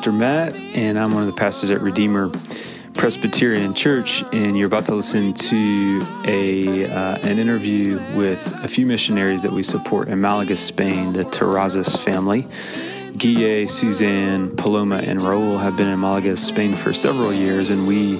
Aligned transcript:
Pastor 0.00 0.12
Matt, 0.12 0.54
and 0.74 0.98
I'm 0.98 1.12
one 1.12 1.20
of 1.20 1.26
the 1.26 1.38
pastors 1.38 1.68
at 1.68 1.82
Redeemer 1.82 2.30
Presbyterian 2.94 3.74
Church. 3.74 4.24
And 4.32 4.56
you're 4.56 4.66
about 4.66 4.86
to 4.86 4.94
listen 4.94 5.34
to 5.34 6.02
a 6.24 6.86
uh, 6.86 7.18
an 7.18 7.38
interview 7.38 8.00
with 8.16 8.64
a 8.64 8.66
few 8.66 8.86
missionaries 8.86 9.42
that 9.42 9.52
we 9.52 9.62
support 9.62 10.08
in 10.08 10.18
Malaga, 10.18 10.56
Spain, 10.56 11.12
the 11.12 11.24
Terrazas 11.24 12.02
family. 12.02 12.46
Guille, 13.18 13.68
Suzanne, 13.68 14.56
Paloma, 14.56 15.02
and 15.04 15.20
Raul 15.20 15.60
have 15.60 15.76
been 15.76 15.88
in 15.88 16.00
Malaga, 16.00 16.34
Spain 16.34 16.72
for 16.72 16.94
several 16.94 17.30
years, 17.30 17.68
and 17.68 17.86
we, 17.86 18.18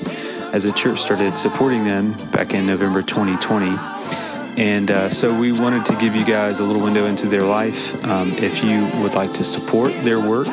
as 0.52 0.66
a 0.66 0.72
church, 0.72 0.98
started 0.98 1.32
supporting 1.38 1.84
them 1.84 2.12
back 2.30 2.52
in 2.52 2.66
November 2.66 3.00
2020. 3.00 3.99
And 4.56 4.90
uh, 4.90 5.10
so 5.10 5.38
we 5.38 5.52
wanted 5.52 5.86
to 5.86 5.96
give 5.96 6.14
you 6.14 6.24
guys 6.24 6.60
a 6.60 6.64
little 6.64 6.82
window 6.82 7.06
into 7.06 7.26
their 7.26 7.42
life. 7.42 8.02
Um, 8.04 8.30
if 8.32 8.62
you 8.64 8.88
would 9.02 9.14
like 9.14 9.32
to 9.34 9.44
support 9.44 9.92
their 10.02 10.20
work, 10.20 10.48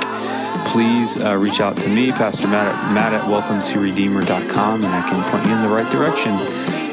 please 0.67 1.17
uh, 1.17 1.35
reach 1.37 1.59
out 1.59 1.75
to 1.77 1.89
me, 1.89 2.11
Pastor 2.11 2.47
Matt 2.47 2.65
at, 2.67 2.93
Matt 2.93 3.13
at 3.13 3.21
welcometoredeemer.com, 3.23 4.83
and 4.83 4.93
I 4.93 5.09
can 5.09 5.31
point 5.31 5.45
you 5.45 5.55
in 5.55 5.63
the 5.63 5.69
right 5.69 5.91
direction. 5.91 6.33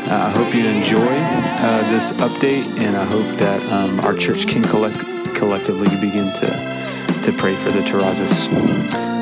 Uh, 0.07 0.27
I 0.27 0.30
hope 0.30 0.55
you 0.55 0.67
enjoy 0.67 1.01
uh, 1.01 1.91
this 1.91 2.13
update, 2.13 2.67
and 2.80 2.97
I 2.97 3.05
hope 3.05 3.39
that 3.39 3.73
um, 3.73 4.01
our 4.01 4.15
church 4.15 4.47
can 4.47 4.63
collect, 4.63 4.99
collectively 5.35 5.89
begin 6.01 6.33
to, 6.35 6.47
to 6.47 7.33
pray 7.39 7.55
for 7.57 7.71
the 7.71 7.80
Terrazas. 7.80 9.13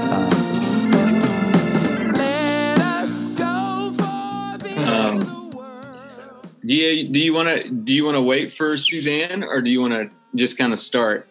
Do 6.66 6.74
you 6.74 7.09
do 7.09 7.21
you 7.21 7.32
want 7.32 7.49
to 7.49 7.68
do 7.71 7.93
you 7.95 8.05
want 8.05 8.16
to 8.16 8.23
wait 8.23 8.52
for 8.52 8.77
Suzanne 8.77 9.43
or 9.43 9.60
do 9.63 9.71
you 9.71 9.80
want 9.80 9.95
to 9.95 10.10
just 10.37 10.57
kind 10.59 10.73
of 10.73 10.79
start? 10.80 11.29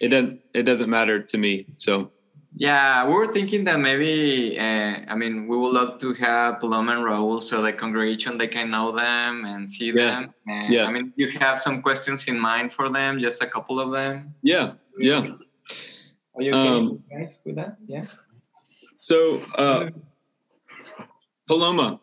It 0.00 0.08
doesn't 0.08 0.40
it 0.54 0.62
doesn't 0.62 0.88
matter 0.90 1.20
to 1.22 1.36
me. 1.38 1.66
So 1.76 2.10
yeah, 2.56 3.06
we 3.06 3.12
were 3.12 3.30
thinking 3.32 3.64
that 3.64 3.78
maybe 3.78 4.58
uh, 4.58 5.04
I 5.12 5.14
mean 5.14 5.46
we 5.48 5.56
would 5.56 5.72
love 5.72 5.98
to 6.00 6.14
have 6.14 6.60
Paloma 6.60 6.92
and 6.96 7.04
Raul 7.04 7.42
so 7.42 7.60
the 7.62 7.72
congregation 7.72 8.38
they 8.38 8.48
can 8.48 8.70
know 8.70 8.90
them 8.96 9.44
and 9.44 9.70
see 9.70 9.86
Yeah. 9.86 9.94
them. 10.10 10.34
And, 10.46 10.72
Yeah. 10.72 10.84
I 10.86 10.92
mean 10.92 11.12
you 11.16 11.28
have 11.38 11.58
some 11.58 11.82
questions 11.82 12.26
in 12.28 12.38
mind 12.38 12.72
for 12.72 12.88
them, 12.88 13.18
just 13.20 13.42
a 13.42 13.46
couple 13.46 13.78
of 13.80 13.92
them. 13.92 14.34
yeah, 14.42 14.72
yeah. 14.98 15.26
Are 16.34 16.42
you 16.42 16.54
okay, 16.54 16.68
Um, 16.68 17.02
guys 17.10 17.40
with 17.44 17.56
that? 17.56 17.76
Yeah. 17.86 18.04
So 19.00 19.40
uh, 19.56 19.90
Paloma, 21.46 22.00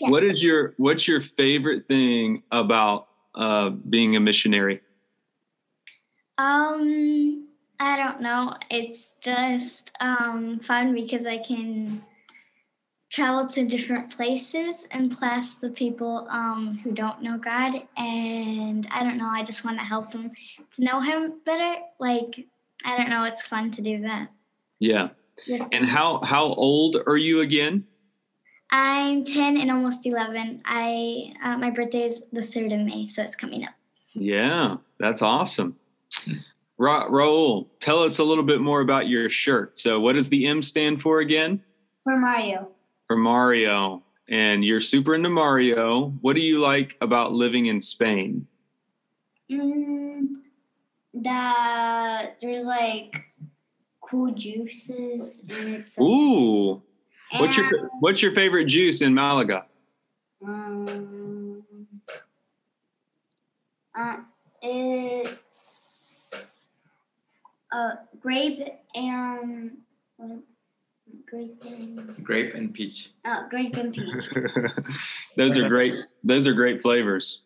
Yeah. 0.00 0.10
what 0.10 0.24
is 0.24 0.42
your 0.42 0.74
what's 0.76 1.08
your 1.08 1.20
favorite 1.20 1.86
thing 1.88 2.42
about 2.50 3.08
uh, 3.34 3.70
being 3.70 4.16
a 4.16 4.20
missionary? 4.20 4.80
Um, 6.38 7.48
I 7.80 7.96
don't 7.96 8.20
know. 8.20 8.56
It's 8.70 9.14
just 9.20 9.90
um 10.00 10.60
fun 10.60 10.94
because 10.94 11.26
I 11.26 11.38
can 11.38 12.02
travel 13.10 13.48
to 13.48 13.64
different 13.64 14.10
places 14.10 14.84
and 14.90 15.16
bless 15.18 15.56
the 15.56 15.70
people 15.70 16.26
um 16.30 16.80
who 16.82 16.92
don't 16.92 17.22
know 17.22 17.38
God 17.38 17.82
and 17.96 18.86
I 18.90 19.02
don't 19.02 19.16
know, 19.16 19.28
I 19.28 19.44
just 19.44 19.64
want 19.64 19.78
to 19.78 19.84
help 19.84 20.12
them 20.12 20.32
to 20.74 20.84
know 20.84 21.00
him 21.00 21.34
better. 21.44 21.80
Like 21.98 22.46
I 22.84 22.96
don't 22.96 23.10
know, 23.10 23.24
it's 23.24 23.42
fun 23.46 23.70
to 23.72 23.82
do 23.82 24.02
that. 24.02 24.28
Yeah. 24.78 25.10
with 25.48 25.62
And 25.72 25.86
how 25.86 26.20
how 26.22 26.44
old 26.44 26.96
are 27.06 27.16
you 27.16 27.40
again? 27.40 27.86
I'm 28.70 29.24
10 29.24 29.56
and 29.58 29.70
almost 29.70 30.06
11. 30.06 30.62
I 30.64 31.34
uh, 31.42 31.56
my 31.56 31.70
birthday 31.70 32.04
is 32.04 32.24
the 32.32 32.40
3rd 32.40 32.80
of 32.80 32.86
May, 32.86 33.08
so 33.08 33.22
it's 33.22 33.36
coming 33.36 33.64
up. 33.64 33.74
Yeah, 34.14 34.76
that's 34.98 35.22
awesome. 35.22 35.76
Ra- 36.78 37.08
Raul, 37.08 37.68
tell 37.80 38.02
us 38.02 38.18
a 38.18 38.24
little 38.24 38.44
bit 38.44 38.60
more 38.60 38.80
about 38.80 39.08
your 39.08 39.30
shirt. 39.30 39.78
So, 39.78 40.00
what 40.00 40.14
does 40.14 40.28
the 40.28 40.46
M 40.46 40.62
stand 40.62 41.00
for 41.00 41.20
again? 41.20 41.62
For 42.04 42.16
Mario. 42.16 42.68
For 43.06 43.16
Mario. 43.16 44.02
And 44.28 44.64
you're 44.64 44.80
super 44.80 45.14
into 45.14 45.28
Mario. 45.28 46.08
What 46.20 46.34
do 46.34 46.40
you 46.40 46.58
like 46.58 46.96
about 47.00 47.32
living 47.32 47.66
in 47.66 47.80
Spain? 47.80 48.46
Mm, 49.50 50.26
that 51.14 52.36
there's 52.42 52.64
like 52.64 53.14
cool 54.00 54.32
juices 54.32 55.42
and 55.48 55.74
it's 55.74 55.98
Ooh, 55.98 56.82
what's 57.32 57.56
your 57.56 57.90
what's 58.00 58.22
your 58.22 58.32
favorite 58.32 58.66
juice 58.66 59.02
in 59.02 59.14
Malaga? 59.14 59.66
um, 60.46 61.62
uh, 63.98 64.16
it's 64.62 66.30
uh 67.72 67.90
grape 68.20 68.60
and 68.94 69.72
what- 70.16 70.40
grape 71.24 71.62
and 71.64 72.24
Grape 72.24 72.54
and 72.54 72.74
peach. 72.74 73.10
uh, 73.24 73.48
grape 73.48 73.74
and 73.76 73.94
peach. 73.94 74.28
those 75.36 75.56
are 75.56 75.68
great. 75.68 75.94
Those 76.24 76.46
are 76.48 76.52
great 76.52 76.82
flavors. 76.82 77.42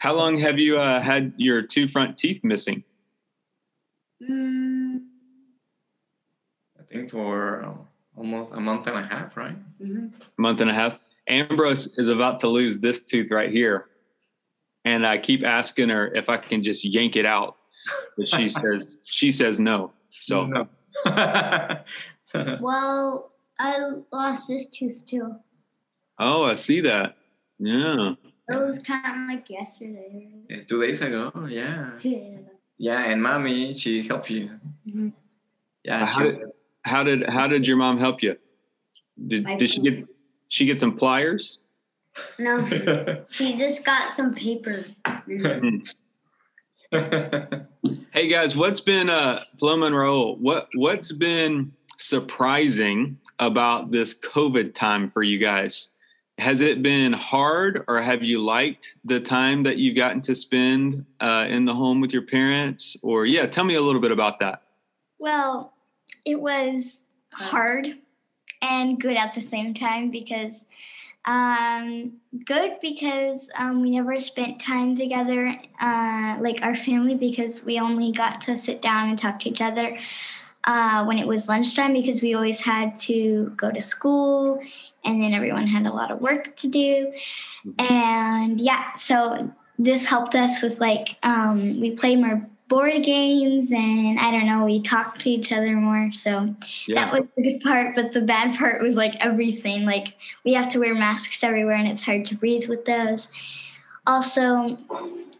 How 0.00 0.14
long 0.14 0.36
have 0.38 0.58
you 0.58 0.78
uh, 0.78 1.00
had 1.00 1.32
your 1.36 1.62
two 1.62 1.86
front 1.88 2.18
teeth 2.18 2.42
missing? 2.44 2.82
mm, 4.22 4.98
I 6.78 6.82
think 6.92 7.10
for 7.12 7.64
uh, 7.64 7.74
almost 8.16 8.52
a 8.54 8.60
month 8.60 8.86
and 8.86 8.96
a 8.96 9.02
half, 9.02 9.36
right? 9.36 9.56
mhm. 9.80 10.12
month 10.38 10.60
and 10.60 10.70
a 10.70 10.74
half. 10.74 11.00
Ambrose 11.28 11.86
is 11.98 12.10
about 12.10 12.38
to 12.40 12.48
lose 12.48 12.80
this 12.80 13.00
tooth 13.00 13.30
right 13.30 13.50
here. 13.50 13.86
And 14.84 15.06
I 15.06 15.16
keep 15.18 15.42
asking 15.44 15.88
her 15.88 16.14
if 16.14 16.28
I 16.28 16.36
can 16.36 16.62
just 16.62 16.84
yank 16.84 17.16
it 17.16 17.24
out. 17.26 17.56
But 18.18 18.28
she 18.28 18.48
says 18.60 18.98
she 19.04 19.30
says 19.30 19.58
no. 19.60 19.92
So 20.10 20.46
No. 20.46 20.68
Well, 22.60 23.32
I 23.58 23.78
lost 24.12 24.48
this 24.48 24.66
tooth 24.70 25.04
too. 25.06 25.36
oh 26.18 26.42
I 26.44 26.54
see 26.54 26.80
that. 26.82 27.16
Yeah. 27.58 28.14
It 28.48 28.56
was 28.56 28.80
kind 28.80 29.06
of 29.06 29.28
like 29.36 29.48
yesterday. 29.48 30.28
Yeah, 30.50 30.64
Two 30.68 30.82
days 30.84 31.00
ago, 31.00 31.32
yeah. 31.48 31.92
Two 31.98 32.10
days 32.10 32.38
ago. 32.40 32.50
Yeah, 32.76 33.04
and 33.04 33.22
mommy, 33.22 33.72
she 33.72 34.02
helped 34.06 34.28
you. 34.30 34.50
Mhm. 34.86 35.12
Yeah, 35.84 36.06
How 36.06 36.18
she, 36.18 36.24
did, 36.24 36.40
how 36.84 37.02
did 37.02 37.28
how 37.28 37.48
did 37.48 37.66
your 37.66 37.76
mom 37.76 37.98
help 37.98 38.22
you? 38.22 38.36
Did, 39.26 39.46
did 39.58 39.70
she 39.70 39.80
get 39.80 40.06
she 40.48 40.66
get 40.66 40.80
some 40.80 40.96
pliers? 40.96 41.58
No, 42.38 43.24
she 43.28 43.56
just 43.56 43.84
got 43.84 44.14
some 44.14 44.34
paper. 44.34 44.84
Hey 48.12 48.28
guys, 48.28 48.54
what's 48.54 48.80
been 48.80 49.10
uh 49.10 49.42
Paloma 49.58 49.86
and 49.86 49.94
Raul, 49.94 50.38
what 50.38 50.68
what's 50.74 51.10
been 51.10 51.72
surprising 51.98 53.18
about 53.38 53.90
this 53.90 54.14
COVID 54.14 54.74
time 54.74 55.10
for 55.10 55.22
you 55.22 55.38
guys? 55.38 55.90
Has 56.38 56.60
it 56.60 56.82
been 56.82 57.12
hard 57.12 57.84
or 57.86 58.00
have 58.00 58.22
you 58.22 58.40
liked 58.40 58.94
the 59.04 59.20
time 59.20 59.62
that 59.64 59.78
you've 59.78 59.96
gotten 59.96 60.20
to 60.22 60.34
spend 60.34 61.04
uh, 61.20 61.46
in 61.48 61.64
the 61.64 61.72
home 61.72 62.00
with 62.00 62.12
your 62.12 62.22
parents? 62.22 62.96
Or 63.02 63.24
yeah, 63.24 63.46
tell 63.46 63.62
me 63.62 63.76
a 63.76 63.80
little 63.80 64.00
bit 64.00 64.10
about 64.10 64.40
that. 64.40 64.62
Well, 65.20 65.73
it 66.24 66.40
was 66.40 67.06
hard 67.30 67.96
and 68.62 69.00
good 69.00 69.16
at 69.16 69.34
the 69.34 69.40
same 69.40 69.74
time 69.74 70.10
because 70.10 70.64
um, 71.26 72.12
good 72.44 72.72
because 72.82 73.48
um, 73.56 73.80
we 73.80 73.90
never 73.90 74.18
spent 74.20 74.60
time 74.60 74.94
together 74.94 75.56
uh, 75.80 76.36
like 76.40 76.60
our 76.62 76.76
family 76.76 77.14
because 77.14 77.64
we 77.64 77.78
only 77.78 78.12
got 78.12 78.42
to 78.42 78.56
sit 78.56 78.82
down 78.82 79.08
and 79.08 79.18
talk 79.18 79.40
to 79.40 79.48
each 79.48 79.62
other 79.62 79.98
uh, 80.64 81.04
when 81.04 81.18
it 81.18 81.26
was 81.26 81.48
lunchtime 81.48 81.92
because 81.94 82.22
we 82.22 82.34
always 82.34 82.60
had 82.60 82.98
to 83.00 83.52
go 83.56 83.70
to 83.70 83.80
school 83.80 84.60
and 85.04 85.22
then 85.22 85.32
everyone 85.32 85.66
had 85.66 85.86
a 85.86 85.92
lot 85.92 86.10
of 86.10 86.20
work 86.20 86.56
to 86.56 86.68
do. 86.68 87.12
And 87.78 88.60
yeah 88.60 88.94
so 88.96 89.50
this 89.78 90.04
helped 90.04 90.34
us 90.34 90.62
with 90.62 90.78
like 90.78 91.16
um, 91.22 91.80
we 91.80 91.90
played 91.92 92.20
more 92.20 92.46
board 92.68 93.02
games 93.04 93.70
and 93.70 94.18
i 94.18 94.30
don't 94.30 94.46
know 94.46 94.64
we 94.64 94.80
talked 94.80 95.20
to 95.20 95.28
each 95.28 95.52
other 95.52 95.76
more 95.76 96.10
so 96.12 96.54
that 96.88 97.12
was 97.12 97.22
the 97.36 97.42
good 97.42 97.60
part 97.60 97.94
but 97.94 98.12
the 98.12 98.20
bad 98.20 98.56
part 98.56 98.82
was 98.82 98.94
like 98.94 99.14
everything 99.20 99.84
like 99.84 100.14
we 100.44 100.54
have 100.54 100.72
to 100.72 100.78
wear 100.78 100.94
masks 100.94 101.42
everywhere 101.42 101.76
and 101.76 101.88
it's 101.88 102.02
hard 102.02 102.26
to 102.26 102.34
breathe 102.34 102.68
with 102.68 102.84
those. 102.84 103.30
Also 104.06 104.78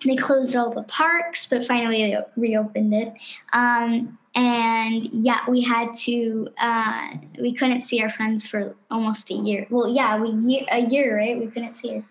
they 0.04 0.16
closed 0.16 0.54
all 0.56 0.70
the 0.70 0.82
parks 0.84 1.46
but 1.46 1.66
finally 1.66 2.02
they 2.02 2.18
reopened 2.36 2.94
it. 2.94 3.12
Um, 3.52 4.18
and 4.34 5.08
yeah 5.12 5.40
we 5.48 5.62
had 5.62 5.94
to 5.94 6.48
uh, 6.58 7.10
we 7.40 7.52
couldn't 7.54 7.82
see 7.82 8.02
our 8.02 8.10
friends 8.10 8.46
for 8.46 8.74
almost 8.90 9.30
a 9.30 9.34
year. 9.34 9.66
Well 9.70 9.88
yeah 9.88 10.20
we 10.20 10.30
year, 10.30 10.66
a 10.70 10.80
year 10.80 11.16
right? 11.16 11.38
We 11.38 11.46
couldn't 11.46 11.74
see 11.74 11.94
our 11.96 12.04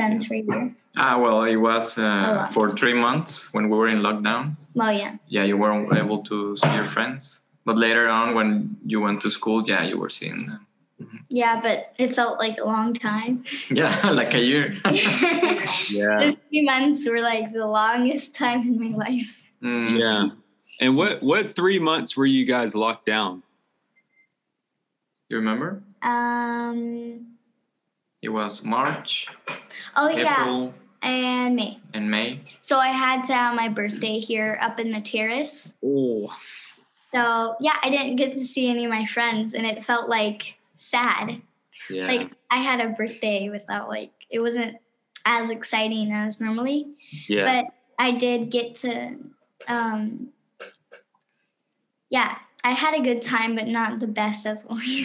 friends 0.00 0.26
for 0.26 0.34
a 0.34 0.42
year 0.48 0.64
ah, 0.96 1.16
well, 1.22 1.44
it 1.44 1.56
was 1.56 1.98
uh, 1.98 2.48
for 2.54 2.70
three 2.80 2.94
months 3.06 3.32
when 3.54 3.64
we 3.70 3.76
were 3.80 3.88
in 3.94 4.00
lockdown. 4.08 4.56
well 4.74 4.92
yeah 5.02 5.12
Yeah, 5.36 5.44
you 5.50 5.56
weren't 5.62 5.92
able 6.02 6.20
to 6.30 6.56
see 6.56 6.72
your 6.80 6.86
friends. 6.96 7.22
But 7.66 7.76
later 7.76 8.08
on, 8.08 8.34
when 8.34 8.48
you 8.92 8.98
went 9.06 9.20
to 9.22 9.30
school, 9.30 9.58
yeah, 9.72 9.82
you 9.90 9.96
were 10.02 10.10
seeing 10.18 10.40
them. 10.48 10.62
yeah 11.40 11.54
but 11.66 11.78
it 12.04 12.10
felt 12.18 12.34
like 12.44 12.56
a 12.64 12.66
long 12.74 12.88
time 12.94 13.44
Yeah, 13.80 13.92
like 14.20 14.32
a 14.34 14.42
year. 14.52 14.66
Yeah. 16.00 16.18
the 16.22 16.36
three 16.48 16.64
months 16.72 17.00
were 17.08 17.22
like 17.32 17.46
the 17.52 17.66
longest 17.80 18.34
time 18.34 18.60
in 18.70 18.74
my 18.84 18.92
life 19.06 19.30
Mm. 19.62 19.98
Yeah. 20.02 20.22
And 20.82 20.96
what 20.96 21.22
what 21.30 21.54
three 21.54 21.78
months 21.90 22.16
were 22.18 22.24
you 22.36 22.44
guys 22.54 22.74
locked 22.74 23.04
down? 23.04 23.42
You 25.28 25.36
remember? 25.36 25.82
Um. 26.02 27.29
It 28.22 28.28
was 28.28 28.62
March, 28.62 29.26
Oh 29.96 30.08
yeah, 30.08 30.42
April, 30.42 30.74
and 31.02 31.56
May. 31.56 31.78
and 31.94 32.10
May. 32.10 32.40
So 32.60 32.78
I 32.78 32.88
had 32.88 33.24
to 33.26 33.34
have 33.34 33.54
my 33.54 33.68
birthday 33.68 34.18
here 34.18 34.58
up 34.60 34.78
in 34.78 34.92
the 34.92 35.00
terrace. 35.00 35.72
Oh, 35.84 36.30
So 37.10 37.56
yeah, 37.60 37.76
I 37.82 37.88
didn't 37.88 38.16
get 38.16 38.32
to 38.32 38.44
see 38.44 38.68
any 38.68 38.84
of 38.84 38.90
my 38.90 39.06
friends, 39.06 39.54
and 39.54 39.64
it 39.66 39.84
felt 39.84 40.08
like 40.10 40.58
sad. 40.76 41.40
yeah. 41.88 42.06
Like 42.06 42.30
I 42.50 42.58
had 42.58 42.80
a 42.80 42.90
birthday 42.90 43.48
without 43.48 43.88
like 43.88 44.12
it 44.28 44.40
wasn't 44.40 44.76
as 45.24 45.48
exciting 45.50 46.12
as 46.12 46.40
normally, 46.40 46.88
yeah. 47.28 47.62
but 47.62 47.72
I 47.98 48.12
did 48.12 48.50
get 48.50 48.74
to. 48.76 49.16
Um, 49.66 50.28
yeah, 52.10 52.36
I 52.62 52.72
had 52.72 52.94
a 52.94 53.02
good 53.02 53.22
time, 53.22 53.54
but 53.54 53.66
not 53.68 54.00
the 54.00 54.06
best 54.06 54.44
as 54.46 54.64
always. 54.68 55.04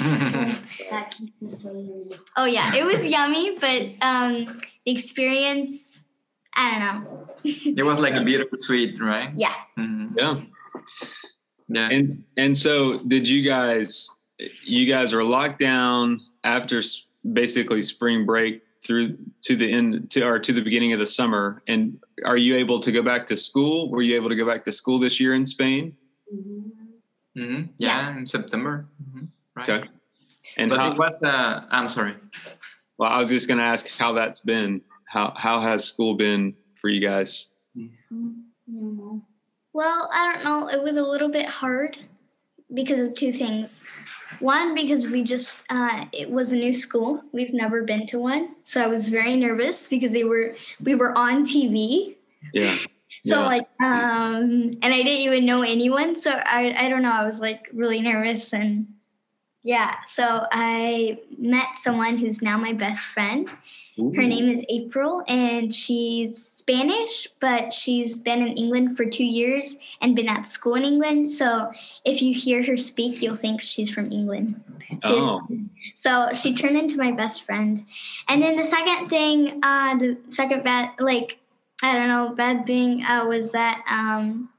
That 0.90 1.12
keeps 1.12 1.32
me 1.42 1.52
so 1.56 1.72
yummy. 1.72 2.20
oh 2.36 2.46
yeah, 2.46 2.76
it 2.76 2.84
was 2.86 3.06
yummy, 3.06 3.58
but 3.60 3.84
um, 4.02 4.60
the 4.86 4.92
experience, 4.92 6.02
I 6.56 6.72
don't 6.72 6.80
know. 7.04 7.28
It 7.44 7.84
was 7.86 8.00
like 8.00 8.16
a 8.16 8.24
bittersweet, 8.24 9.00
right? 9.02 9.32
Yeah. 9.38 9.54
Mhm. 9.78 10.14
yeah. 10.18 10.42
Yeah. 11.68 11.90
And 11.90 12.10
and 12.38 12.58
so 12.58 13.00
did 13.08 13.28
you 13.30 13.48
guys? 13.48 14.10
You 14.66 14.86
guys 14.92 15.14
were 15.14 15.24
locked 15.24 15.60
down 15.60 16.20
after 16.44 16.82
basically 17.34 17.82
spring 17.84 18.26
break 18.26 18.62
through 18.86 19.18
to 19.44 19.56
the 19.56 19.72
end 19.72 20.12
to 20.12 20.22
or 20.24 20.38
to 20.40 20.52
the 20.54 20.62
beginning 20.62 20.92
of 20.94 21.00
the 21.00 21.08
summer. 21.08 21.64
And 21.68 21.98
are 22.26 22.38
you 22.38 22.56
able 22.58 22.80
to 22.82 22.92
go 22.92 23.02
back 23.02 23.26
to 23.28 23.38
school? 23.38 23.90
Were 23.90 24.02
you 24.02 24.16
able 24.18 24.30
to 24.30 24.36
go 24.36 24.46
back 24.46 24.66
to 24.66 24.72
school 24.74 25.00
this 25.00 25.20
year 25.20 25.34
in 25.36 25.46
Spain? 25.46 25.96
Mhm. 26.34 26.72
Hmm 27.36 27.64
Yeah, 27.78 28.18
in 28.18 28.26
September. 28.26 28.88
Mhm. 29.04 29.28
Right. 29.56 29.70
Okay. 29.70 29.90
And 30.58 30.70
but 30.70 30.80
how, 30.80 30.92
it 30.92 30.98
was. 30.98 31.22
Uh, 31.22 31.66
I'm 31.70 31.90
sorry. 31.90 32.16
well, 32.98 33.10
I 33.12 33.18
was 33.20 33.30
just 33.30 33.48
going 33.48 33.58
to 33.58 33.64
ask 33.64 33.88
how 33.98 34.14
that's 34.14 34.40
been. 34.40 34.82
How 35.06 35.34
how 35.36 35.62
has 35.62 35.86
school 35.86 36.16
been 36.16 36.56
for 36.80 36.90
you 36.90 37.02
guys? 37.02 37.48
Mhm. 37.78 39.22
Well, 39.74 40.10
I 40.14 40.34
don't 40.34 40.44
know. 40.44 40.70
It 40.70 40.82
was 40.82 40.96
a 40.98 41.04
little 41.04 41.30
bit 41.30 41.48
hard 41.48 41.98
because 42.74 43.00
of 43.00 43.14
two 43.14 43.32
things. 43.34 43.82
One, 44.40 44.74
because 44.74 45.08
we 45.08 45.24
just, 45.24 45.60
uh, 45.70 46.06
it 46.12 46.30
was 46.30 46.52
a 46.52 46.56
new 46.56 46.74
school. 46.74 47.22
We've 47.32 47.54
never 47.54 47.84
been 47.84 48.08
to 48.08 48.20
one. 48.20 48.56
So 48.64 48.82
I 48.82 48.88
was 48.88 49.08
very 49.10 49.36
nervous 49.36 49.88
because 49.88 50.12
they 50.12 50.24
were, 50.24 50.56
we 50.82 50.96
were 50.96 51.16
on 51.18 51.46
TV. 51.46 52.16
Yeah. 52.54 52.78
So 53.26 53.42
Yeah. 53.42 53.48
like, 53.48 53.68
um, 53.82 54.78
and 54.82 54.94
I 54.94 54.98
didn't 55.04 55.22
even 55.28 55.46
know 55.46 55.64
anyone. 55.64 56.16
So 56.16 56.32
I, 56.32 56.74
I 56.78 56.90
don't 56.90 57.02
know. 57.02 57.12
I 57.12 57.26
was 57.26 57.40
like 57.40 57.68
really 57.74 58.00
nervous 58.00 58.54
and 58.54 58.88
yeah. 59.64 59.96
So 60.12 60.46
I 60.52 61.18
met 61.40 61.80
someone 61.80 62.18
who's 62.18 62.42
now 62.42 62.58
my 62.58 62.74
best 62.74 63.04
friend. 63.08 63.50
Her 63.98 64.24
name 64.24 64.50
is 64.50 64.62
April, 64.68 65.24
and 65.26 65.74
she's 65.74 66.46
Spanish, 66.46 67.30
but 67.40 67.74
she's 67.74 68.20
been 68.20 68.42
in 68.46 68.58
England 68.58 68.98
for 68.98 69.06
two 69.06 69.24
years 69.24 69.78
and 70.02 70.14
been 70.18 70.28
at 70.28 70.50
school 70.50 70.76
in 70.76 70.84
England. 70.84 71.32
So 71.32 71.72
if 72.04 72.22
you 72.22 72.34
hear 72.34 72.62
her 72.66 72.76
speak, 72.76 73.22
you'll 73.22 73.38
think 73.38 73.62
she's 73.62 73.90
from 73.90 74.12
England. 74.12 74.62
Oh. 75.06 75.48
So 75.96 76.32
she 76.36 76.54
turned 76.54 76.78
into 76.78 76.98
my 76.98 77.14
best 77.14 77.44
friend. 77.44 77.86
And 78.28 78.42
then 78.42 78.58
the 78.58 78.66
second 78.66 79.08
thing, 79.08 79.62
uh, 79.64 79.96
the 79.98 80.18
second 80.30 80.66
bad, 80.66 80.90
like, 81.00 81.38
I 81.86 81.94
don't 81.94 82.08
know, 82.08 82.34
bad 82.34 82.66
thing 82.66 83.04
uh, 83.04 83.26
was 83.28 83.52
that 83.52 83.84
um, 83.88 84.50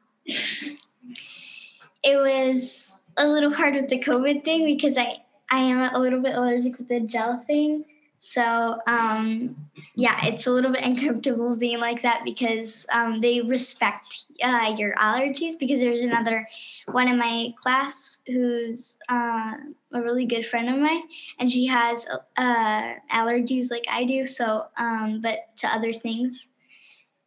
it 2.05 2.17
was 2.17 2.97
a 3.17 3.27
little 3.27 3.53
hard 3.53 3.75
with 3.75 3.89
the 3.89 3.99
COVID 3.99 4.45
thing 4.45 4.65
because 4.65 4.97
I, 4.97 5.19
I 5.51 5.59
am 5.59 5.93
a 5.93 5.99
little 5.99 6.21
bit 6.21 6.37
allergic 6.37 6.79
with 6.79 6.87
the 6.87 7.01
gel 7.01 7.43
thing. 7.45 7.85
So 8.21 8.79
um, 8.87 9.57
yeah, 9.97 10.25
it's 10.25 10.47
a 10.47 10.53
little 10.53 10.71
bit 10.71 10.83
uncomfortable 10.85 11.57
being 11.57 11.81
like 11.81 12.01
that 12.03 12.23
because 12.25 12.87
um, 12.93 13.21
they 13.21 13.41
respect 13.41 14.07
uh, 14.41 14.77
your 14.79 14.95
allergies. 14.95 15.59
Because 15.59 15.81
there's 15.81 16.05
another 16.05 16.49
one 16.93 17.09
in 17.09 17.19
my 17.19 17.51
class 17.61 18.21
who's 18.29 18.99
uh, 19.09 19.55
a 19.93 20.01
really 20.01 20.27
good 20.27 20.47
friend 20.47 20.69
of 20.69 20.79
mine, 20.79 21.03
and 21.41 21.51
she 21.51 21.67
has 21.67 22.07
uh, 22.37 22.95
allergies 23.13 23.73
like 23.73 23.85
I 23.91 24.05
do. 24.05 24.29
So, 24.29 24.67
um, 24.77 25.21
but 25.21 25.57
to 25.57 25.67
other 25.67 25.93
things. 25.93 26.47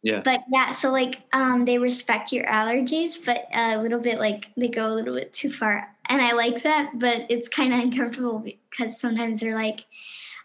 Yeah. 0.02 0.22
But 0.24 0.42
yeah, 0.50 0.72
so 0.72 0.90
like 0.90 1.22
um, 1.32 1.64
they 1.64 1.78
respect 1.78 2.32
your 2.32 2.46
allergies, 2.46 3.22
but 3.24 3.46
a 3.52 3.76
little 3.80 4.00
bit 4.00 4.18
like 4.18 4.46
they 4.56 4.68
go 4.68 4.92
a 4.92 4.94
little 4.94 5.14
bit 5.14 5.32
too 5.34 5.52
far, 5.52 5.88
and 6.06 6.22
I 6.22 6.32
like 6.32 6.62
that. 6.62 6.92
But 6.98 7.26
it's 7.28 7.48
kind 7.48 7.74
of 7.74 7.80
uncomfortable 7.80 8.38
because 8.38 8.98
sometimes 8.98 9.40
they're 9.40 9.54
like 9.54 9.84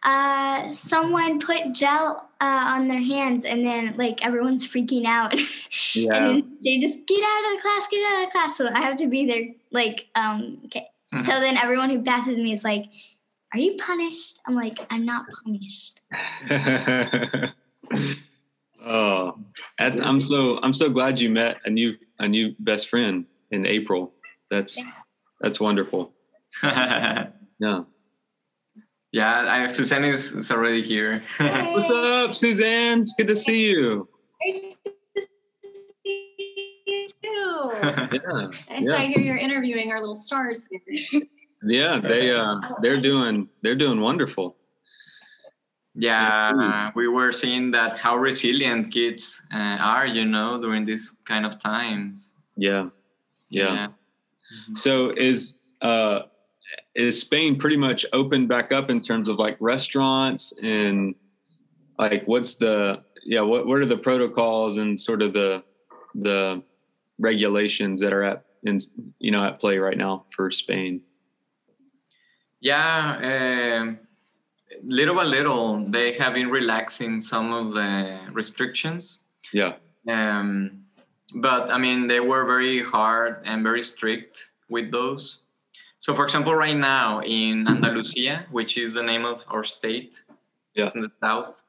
uh, 0.05 0.71
someone 0.71 1.39
put 1.39 1.73
gel 1.73 2.29
uh, 2.39 2.45
on 2.45 2.87
their 2.87 3.01
hands 3.01 3.43
and 3.43 3.65
then 3.65 3.95
like 3.97 4.23
everyone's 4.23 4.65
freaking 4.65 5.05
out 5.05 5.33
Yeah. 5.95 6.13
and 6.15 6.25
then 6.27 6.57
they 6.63 6.77
just 6.77 7.07
get 7.07 7.23
out 7.23 7.45
of 7.45 7.57
the 7.57 7.61
class 7.61 7.87
get 7.89 8.11
out 8.11 8.23
of 8.23 8.27
the 8.27 8.31
class 8.31 8.57
so 8.57 8.69
i 8.71 8.79
have 8.81 8.97
to 8.97 9.07
be 9.07 9.25
there 9.25 9.47
like 9.71 10.05
um 10.13 10.59
okay 10.65 10.87
so 11.23 11.39
then 11.39 11.57
everyone 11.57 11.89
who 11.89 12.03
passes 12.03 12.37
me 12.37 12.53
is 12.53 12.63
like 12.63 12.85
are 13.53 13.59
you 13.59 13.77
punished 13.77 14.37
i'm 14.45 14.53
like 14.53 14.77
i'm 14.91 15.05
not 15.05 15.25
punished 15.43 16.01
oh, 18.85 19.37
that's, 19.79 20.01
I'm 20.01 20.21
so 20.21 20.59
I'm 20.61 20.73
so 20.73 20.89
glad 20.89 21.19
you 21.19 21.29
met 21.29 21.57
a 21.65 21.69
new 21.69 21.95
a 22.19 22.27
new 22.27 22.55
best 22.59 22.89
friend 22.89 23.25
in 23.51 23.65
April. 23.65 24.13
That's 24.49 24.81
that's 25.41 25.59
wonderful. 25.59 26.13
yeah, 26.63 27.27
Yeah. 29.11 29.45
I, 29.49 29.67
Suzanne 29.67 30.05
is, 30.05 30.31
is 30.33 30.51
already 30.51 30.81
here. 30.81 31.23
What's 31.37 31.89
up, 31.91 32.33
Suzanne? 32.35 33.01
It's 33.01 33.13
good 33.17 33.27
to 33.27 33.35
see 33.35 33.59
you. 33.59 34.07
Great 34.41 34.77
to 35.15 35.21
see 36.03 36.81
you 36.87 37.07
too. 37.21 37.71
Yeah. 38.13 38.49
And 38.69 38.85
so 38.85 38.95
I 38.95 39.03
Yeah. 39.03 39.07
hear 39.07 39.19
you're 39.19 39.37
interviewing 39.37 39.91
our 39.91 39.99
little 39.99 40.15
stars. 40.15 40.67
Yeah. 41.63 41.99
They 41.99 42.31
uh 42.31 42.55
they're 42.81 43.01
doing 43.01 43.49
they're 43.63 43.75
doing 43.75 43.99
wonderful. 43.99 44.55
Yeah, 45.95 46.91
we 46.93 47.07
were 47.07 47.31
seeing 47.31 47.71
that 47.71 47.97
how 47.97 48.17
resilient 48.17 48.91
kids 48.91 49.41
uh, 49.53 49.77
are, 49.79 50.05
you 50.05 50.25
know, 50.25 50.61
during 50.61 50.83
these 50.83 51.17
kind 51.25 51.45
of 51.45 51.57
times. 51.59 52.35
Yeah. 52.57 52.89
Yeah. 53.49 53.87
So 54.75 55.11
is 55.11 55.61
uh 55.81 56.21
is 56.95 57.19
Spain 57.19 57.57
pretty 57.57 57.77
much 57.77 58.05
opened 58.13 58.47
back 58.47 58.71
up 58.71 58.89
in 58.89 59.01
terms 59.01 59.29
of 59.29 59.37
like 59.37 59.57
restaurants 59.59 60.53
and 60.61 61.15
like 61.97 62.23
what's 62.25 62.55
the 62.55 63.03
yeah 63.23 63.41
what 63.41 63.65
what 63.65 63.79
are 63.79 63.85
the 63.85 63.97
protocols 63.97 64.77
and 64.77 64.99
sort 64.99 65.21
of 65.21 65.33
the 65.33 65.63
the 66.15 66.61
regulations 67.19 68.01
that 68.01 68.13
are 68.13 68.23
at 68.23 68.45
in 68.63 68.79
you 69.19 69.31
know 69.31 69.45
at 69.45 69.59
play 69.59 69.77
right 69.77 69.97
now 69.97 70.25
for 70.35 70.51
Spain? 70.51 71.01
Yeah, 72.59 73.79
um 73.79 73.99
little 74.83 75.15
by 75.15 75.23
little, 75.23 75.85
they 75.89 76.13
have 76.13 76.33
been 76.33 76.49
relaxing 76.49 77.21
some 77.21 77.53
of 77.53 77.73
the 77.73 78.19
restrictions. 78.31 79.23
Yeah. 79.53 79.73
Um, 80.07 80.83
but 81.35 81.71
I 81.71 81.77
mean, 81.77 82.07
they 82.07 82.19
were 82.19 82.45
very 82.45 82.83
hard 82.83 83.41
and 83.45 83.63
very 83.63 83.81
strict 83.81 84.51
with 84.69 84.91
those. 84.91 85.39
So, 85.99 86.13
for 86.13 86.23
example, 86.23 86.53
right 86.53 86.77
now 86.77 87.21
in 87.21 87.67
Andalusia, 87.67 88.45
which 88.51 88.77
is 88.77 88.93
the 88.93 89.03
name 89.03 89.25
of 89.25 89.43
our 89.47 89.63
state, 89.63 90.21
Yeah. 90.75 90.85
it's 90.85 90.95
in 90.95 91.01
the 91.01 91.11
south, 91.21 91.61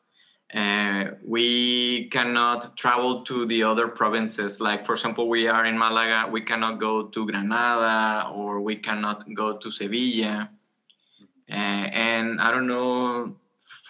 uh, 0.55 1.05
we 1.25 2.09
cannot 2.11 2.77
travel 2.77 3.25
to 3.25 3.47
the 3.47 3.63
other 3.63 3.89
provinces. 3.89 4.61
Like, 4.61 4.85
for 4.87 4.93
example, 4.93 5.29
we 5.29 5.49
are 5.49 5.65
in 5.65 5.79
Malaga, 5.79 6.31
we 6.31 6.41
cannot 6.41 6.79
go 6.79 7.07
to 7.07 7.27
Granada 7.27 8.29
or 8.29 8.61
we 8.61 8.77
cannot 8.77 9.25
go 9.35 9.57
to 9.57 9.71
Sevilla. 9.71 10.51
Uh, 11.51 11.55
and 11.55 12.41
I 12.41 12.51
don't 12.51 12.67
know 12.67 13.37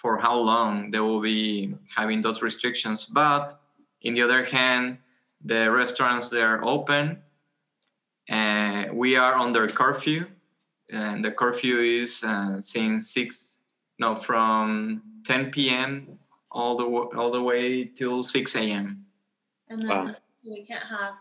for 0.01 0.17
how 0.17 0.35
long 0.37 0.91
they 0.91 0.99
will 0.99 1.21
be 1.21 1.73
having 1.95 2.21
those 2.21 2.41
restrictions. 2.41 3.05
But 3.05 3.59
in 4.01 4.13
the 4.13 4.21
other 4.21 4.43
hand, 4.43 4.99
the 5.43 5.69
restaurants 5.71 6.29
they're 6.29 6.63
open. 6.63 7.21
Uh, 8.29 8.85
we 8.93 9.15
are 9.15 9.35
under 9.35 9.67
curfew, 9.67 10.25
and 10.91 11.23
the 11.23 11.31
curfew 11.31 11.79
is 11.79 12.23
uh, 12.23 12.59
since 12.59 13.09
six, 13.11 13.59
no, 13.99 14.15
from 14.17 15.01
10 15.25 15.51
p.m. 15.51 16.13
all 16.51 16.75
the 16.77 16.85
wa- 16.87 17.09
all 17.15 17.31
the 17.31 17.41
way 17.41 17.85
till 17.85 18.23
6 18.23 18.55
a.m. 18.55 19.05
And 19.69 19.81
then 19.81 19.87
Wow. 19.89 20.15
so 20.37 20.49
we 20.49 20.65
can't 20.65 20.83
have. 20.83 21.13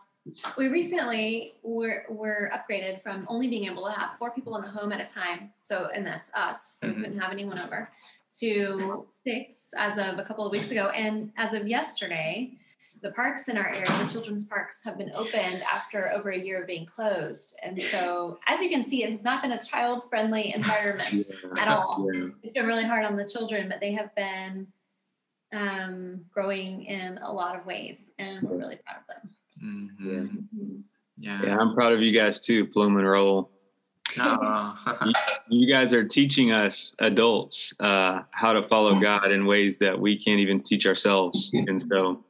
We 0.59 0.69
recently 0.69 1.53
were 1.63 2.05
were 2.09 2.51
upgraded 2.55 3.03
from 3.03 3.27
only 3.29 3.49
being 3.49 3.65
able 3.65 3.85
to 3.87 3.93
have 3.93 4.19
four 4.19 4.31
people 4.31 4.57
in 4.57 4.63
the 4.63 4.69
home 4.71 4.93
at 4.93 5.01
a 5.01 5.13
time. 5.13 5.53
So 5.63 5.89
and 5.95 6.07
that's 6.07 6.31
us. 6.35 6.79
So 6.81 6.89
Mhm. 6.89 6.97
We 6.97 7.03
couldn't 7.03 7.19
have 7.21 7.33
anyone 7.33 7.59
over 7.59 7.91
to 8.41 9.07
six 9.11 9.73
as 9.77 9.99
of 9.99 10.19
a 10.19 10.23
couple 10.25 10.45
of 10.45 10.53
weeks 10.53 10.71
ago. 10.71 10.89
And 10.89 11.33
as 11.37 11.55
of 11.55 11.67
yesterday, 11.67 12.53
the 13.03 13.11
parks 13.13 13.49
in 13.49 13.57
our 13.57 13.69
area, 13.69 13.87
the 13.87 14.09
children's 14.11 14.47
parks, 14.47 14.83
have 14.85 14.99
been 14.99 15.13
opened 15.15 15.63
after 15.63 16.11
over 16.13 16.31
a 16.31 16.39
year 16.39 16.61
of 16.63 16.67
being 16.67 16.87
closed. 16.87 17.59
And 17.63 17.81
so, 17.83 18.39
as 18.47 18.61
you 18.61 18.69
can 18.69 18.83
see, 18.83 19.05
it 19.05 19.11
has 19.11 19.23
not 19.23 19.43
been 19.43 19.53
a 19.53 19.61
child 19.63 20.09
friendly 20.09 20.53
environment 20.57 21.27
at 21.57 21.69
all. 21.69 22.09
Yeah. 22.13 22.29
It's 22.43 22.53
been 22.55 22.67
really 22.67 22.85
hard 22.85 23.05
on 23.05 23.17
the 23.17 23.27
children, 23.27 23.69
but 23.69 23.81
they 23.81 23.93
have 23.93 24.15
been 24.15 24.67
um, 25.53 26.25
growing 26.33 26.85
in 26.85 27.19
a 27.19 27.33
lot 27.33 27.55
of 27.57 27.65
ways, 27.67 28.11
and 28.19 28.43
we're 28.43 28.57
really 28.57 28.77
proud 28.77 28.97
of 29.01 29.07
them. 29.07 29.31
Mhm. 29.67 30.83
Yeah. 31.19 31.43
Yeah, 31.43 31.59
I'm 31.59 31.75
proud 31.75 31.93
of 31.93 32.01
you 32.01 32.13
guys 32.13 32.41
too, 32.41 32.67
Plume 32.67 32.97
and 32.99 33.09
Roll. 33.09 33.51
No. 34.17 34.75
You 35.49 35.73
guys 35.73 35.95
are 35.95 36.03
teaching 36.03 36.51
us 36.51 36.97
adults 36.99 37.73
uh, 37.79 38.23
how 38.33 38.53
to 38.53 38.65
follow 38.65 38.99
God 38.99 39.31
in 39.31 39.47
ways 39.47 39.79
that 39.79 39.99
we 39.99 40.19
can't 40.19 40.41
even 40.41 40.61
teach 40.61 40.87
ourselves. 40.87 41.51
And 41.53 41.81
so, 41.89 42.25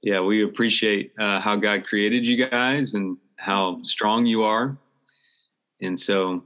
yeah, 0.00 0.20
we 0.20 0.44
appreciate 0.44 1.12
uh, 1.18 1.40
how 1.40 1.56
God 1.56 1.84
created 1.84 2.24
you 2.24 2.46
guys 2.46 2.94
and 2.94 3.16
how 3.36 3.80
strong 3.82 4.26
you 4.26 4.44
are. 4.44 4.78
And 5.82 5.98
so, 5.98 6.44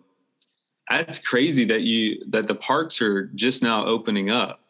that's 0.88 1.18
crazy 1.18 1.66
that 1.66 1.82
you 1.82 2.22
that 2.30 2.46
the 2.48 2.54
parks 2.54 3.02
are 3.02 3.26
just 3.34 3.62
now 3.62 3.84
opening 3.86 4.30
up. 4.30 4.60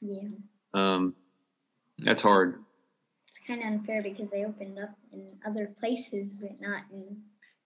Yeah. 0.00 0.28
Um, 0.74 1.14
that's 1.98 2.22
hard. 2.22 2.56
It's 3.40 3.46
kind 3.46 3.62
of 3.62 3.68
unfair 3.68 4.02
because 4.02 4.30
they 4.30 4.44
opened 4.44 4.78
up 4.78 4.90
in 5.14 5.26
other 5.46 5.74
places, 5.80 6.36
but 6.36 6.60
not 6.60 6.82
in. 6.92 7.16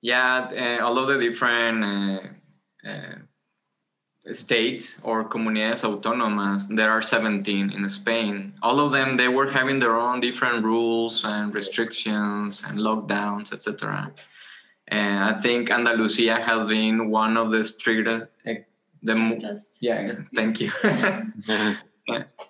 yeah, 0.01 0.79
uh, 0.81 0.85
all 0.85 0.99
of 0.99 1.09
the 1.09 1.19
different 1.19 1.83
uh, 1.83 2.89
uh, 2.89 4.33
states 4.33 5.01
or 5.03 5.29
comunidades 5.29 5.83
autónomas, 5.83 6.69
there 6.69 6.93
are 6.93 7.03
17 7.03 7.71
in 7.71 7.89
Spain. 7.89 8.53
All 8.63 8.79
of 8.79 8.93
them, 8.93 9.17
they 9.17 9.27
were 9.27 9.51
having 9.51 9.81
their 9.81 9.97
own 9.97 10.21
different 10.21 10.65
rules 10.65 11.25
and 11.25 11.53
restrictions 11.53 12.63
and 12.65 12.79
lockdowns, 12.79 13.53
etc. 13.53 14.13
And 14.89 15.25
I 15.25 15.41
think 15.41 15.73
Andalusia 15.73 16.37
has 16.41 16.69
been 16.69 17.11
one 17.11 17.37
of 17.37 17.51
the 17.51 17.65
strictest, 17.65 18.27
the 19.03 19.15
mo- 19.17 19.39
Just 19.39 19.79
yeah, 19.83 20.13
thank 20.37 20.61
you, 20.61 20.71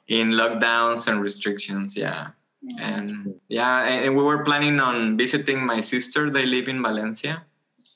in 0.09 0.31
lockdowns 0.33 1.09
and 1.09 1.23
restrictions. 1.23 1.97
Yeah 1.97 2.33
and 2.79 3.35
yeah 3.49 3.85
and, 3.85 4.05
and 4.07 4.17
we 4.17 4.23
were 4.23 4.43
planning 4.45 4.81
on 4.81 5.17
visiting 5.17 5.65
my 5.65 5.81
sister 5.81 6.31
they 6.31 6.47
live 6.47 6.69
in 6.69 6.83
valencia 6.83 7.45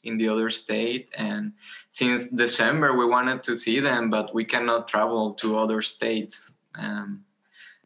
in 0.04 0.16
the 0.16 0.28
other 0.28 0.50
state 0.50 1.08
and 1.16 1.52
since 1.88 2.30
december 2.30 2.96
we 2.96 3.04
wanted 3.06 3.42
to 3.42 3.56
see 3.56 3.80
them 3.80 4.10
but 4.10 4.32
we 4.34 4.44
cannot 4.44 4.87
travel 4.88 5.32
to 5.34 5.58
other 5.58 5.82
states 5.82 6.52
um, 6.78 7.25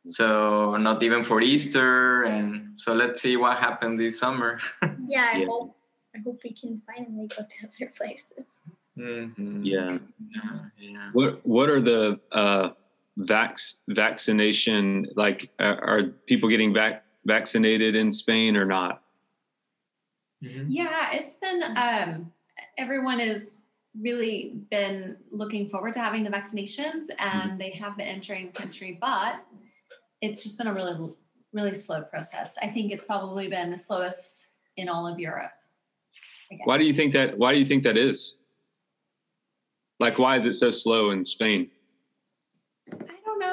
so 0.07 0.77
not 0.77 1.03
even 1.03 1.23
for 1.25 1.41
easter 1.41 2.25
and 2.25 2.73
so 2.77 2.93
let's 2.93 3.23
see 3.23 3.37
what 3.37 3.59
happened 3.59 3.99
this 3.99 4.19
summer 4.19 4.59
Yeah, 5.07 5.31
I 5.35 5.39
Yeah. 5.39 5.47
hope. 5.47 5.77
I 6.15 6.19
hope 6.25 6.41
we 6.45 6.53
can 6.53 6.81
finally 6.87 7.27
go 7.27 7.43
to 7.43 7.57
other 7.67 7.93
places. 7.97 8.47
Mhm. 8.99 9.61
Yeah. 9.65 9.99
yeah 10.19 10.59
yeah 10.79 11.11
What 11.13 11.45
What 11.47 11.69
are 11.71 11.81
the 11.81 12.21
uh, 12.31 12.71
vax 13.19 13.77
vaccination 13.89 15.07
like? 15.17 15.51
Are, 15.59 15.83
are 15.85 16.03
people 16.27 16.49
getting 16.49 16.73
vac 16.73 17.05
vaccinated 17.25 17.95
in 17.95 18.13
Spain 18.13 18.57
or 18.57 18.65
not? 18.65 19.03
Mhm. 20.43 20.67
Yeah, 20.69 21.13
it's 21.13 21.37
been 21.37 21.63
um, 21.77 22.33
everyone 22.79 23.19
has 23.21 23.63
really 24.01 24.55
been 24.71 25.17
looking 25.31 25.69
forward 25.69 25.93
to 25.95 26.01
having 26.01 26.25
the 26.25 26.31
vaccinations, 26.31 27.07
and 27.19 27.61
they 27.61 27.71
have 27.71 27.97
been 27.97 28.09
entering 28.09 28.47
the 28.47 28.53
country, 28.53 28.99
but 29.01 29.45
it's 30.21 30.43
just 30.43 30.59
been 30.59 30.67
a 30.67 30.75
really, 30.75 31.13
really 31.53 31.75
slow 31.75 32.03
process. 32.03 32.57
I 32.63 32.69
think 32.69 32.93
it's 32.93 33.05
probably 33.05 33.49
been 33.49 33.71
the 33.71 33.79
slowest 33.79 34.49
in 34.77 34.89
all 34.89 35.07
of 35.07 35.19
Europe. 35.19 35.53
Why 36.65 36.79
do 36.79 36.85
you 36.85 36.95
think 36.95 37.13
that? 37.15 37.37
Why 37.37 37.53
do 37.53 37.61
you 37.61 37.67
think 37.67 37.83
that 37.85 37.97
is? 37.97 38.39
Like, 40.01 40.19
why 40.19 40.39
is 40.39 40.45
it 40.45 40.57
so 40.57 40.71
slow 40.71 41.11
in 41.11 41.25
Spain? 41.25 41.71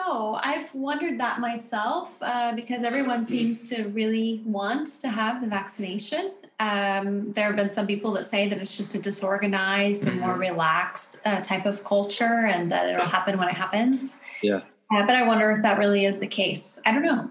I 0.10 0.12
don't 0.12 0.22
know. 0.22 0.40
I've 0.42 0.74
wondered 0.74 1.20
that 1.20 1.40
myself 1.40 2.12
uh, 2.22 2.54
because 2.56 2.84
everyone 2.84 3.24
seems 3.26 3.70
to 3.70 3.84
really 3.90 4.42
want 4.46 4.88
to 5.02 5.10
have 5.10 5.42
the 5.42 5.48
vaccination. 5.48 6.34
Um, 6.60 7.32
there 7.34 7.46
have 7.48 7.56
been 7.56 7.70
some 7.70 7.88
people 7.88 8.12
that 8.14 8.26
say 8.26 8.50
that 8.50 8.60
it's 8.60 8.76
just 8.76 8.96
a 8.96 9.00
disorganized 9.00 10.08
and 10.08 10.20
more 10.20 10.36
relaxed 10.36 11.22
uh, 11.26 11.42
type 11.42 11.66
of 11.66 11.84
culture 11.84 12.48
and 12.48 12.72
that 12.72 12.90
it'll 12.90 13.06
happen 13.06 13.38
when 13.38 13.48
it 13.48 13.56
happens. 13.56 14.20
Yeah. 14.42 14.62
Uh, 14.92 15.06
but 15.06 15.16
I 15.16 15.26
wonder 15.26 15.52
if 15.52 15.62
that 15.62 15.78
really 15.78 16.06
is 16.06 16.20
the 16.20 16.28
case. 16.28 16.82
I 16.86 16.92
don't 16.92 17.04
know. 17.04 17.30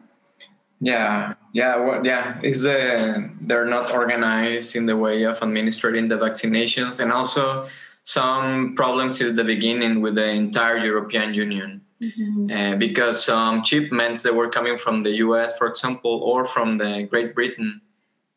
Yeah, 0.80 1.34
yeah, 1.52 1.76
well, 1.76 2.06
yeah. 2.06 2.40
Is 2.44 2.62
the 2.62 3.28
they're 3.40 3.66
not 3.66 3.90
organized 3.90 4.76
in 4.76 4.86
the 4.86 4.96
way 4.96 5.24
of 5.24 5.42
administering 5.42 6.06
the 6.06 6.14
vaccinations, 6.14 7.00
and 7.00 7.10
also 7.10 7.68
some 8.04 8.76
problems 8.76 9.20
at 9.20 9.34
the 9.34 9.42
beginning 9.42 10.00
with 10.00 10.14
the 10.14 10.28
entire 10.28 10.78
European 10.78 11.34
Union, 11.34 11.80
uh, 12.02 12.76
because 12.76 13.24
some 13.24 13.64
shipments 13.64 14.22
that 14.22 14.34
were 14.34 14.48
coming 14.48 14.78
from 14.78 15.02
the 15.02 15.10
U.S., 15.26 15.56
for 15.58 15.66
example, 15.66 16.20
or 16.22 16.46
from 16.46 16.78
the 16.78 17.06
Great 17.10 17.34
Britain, 17.34 17.80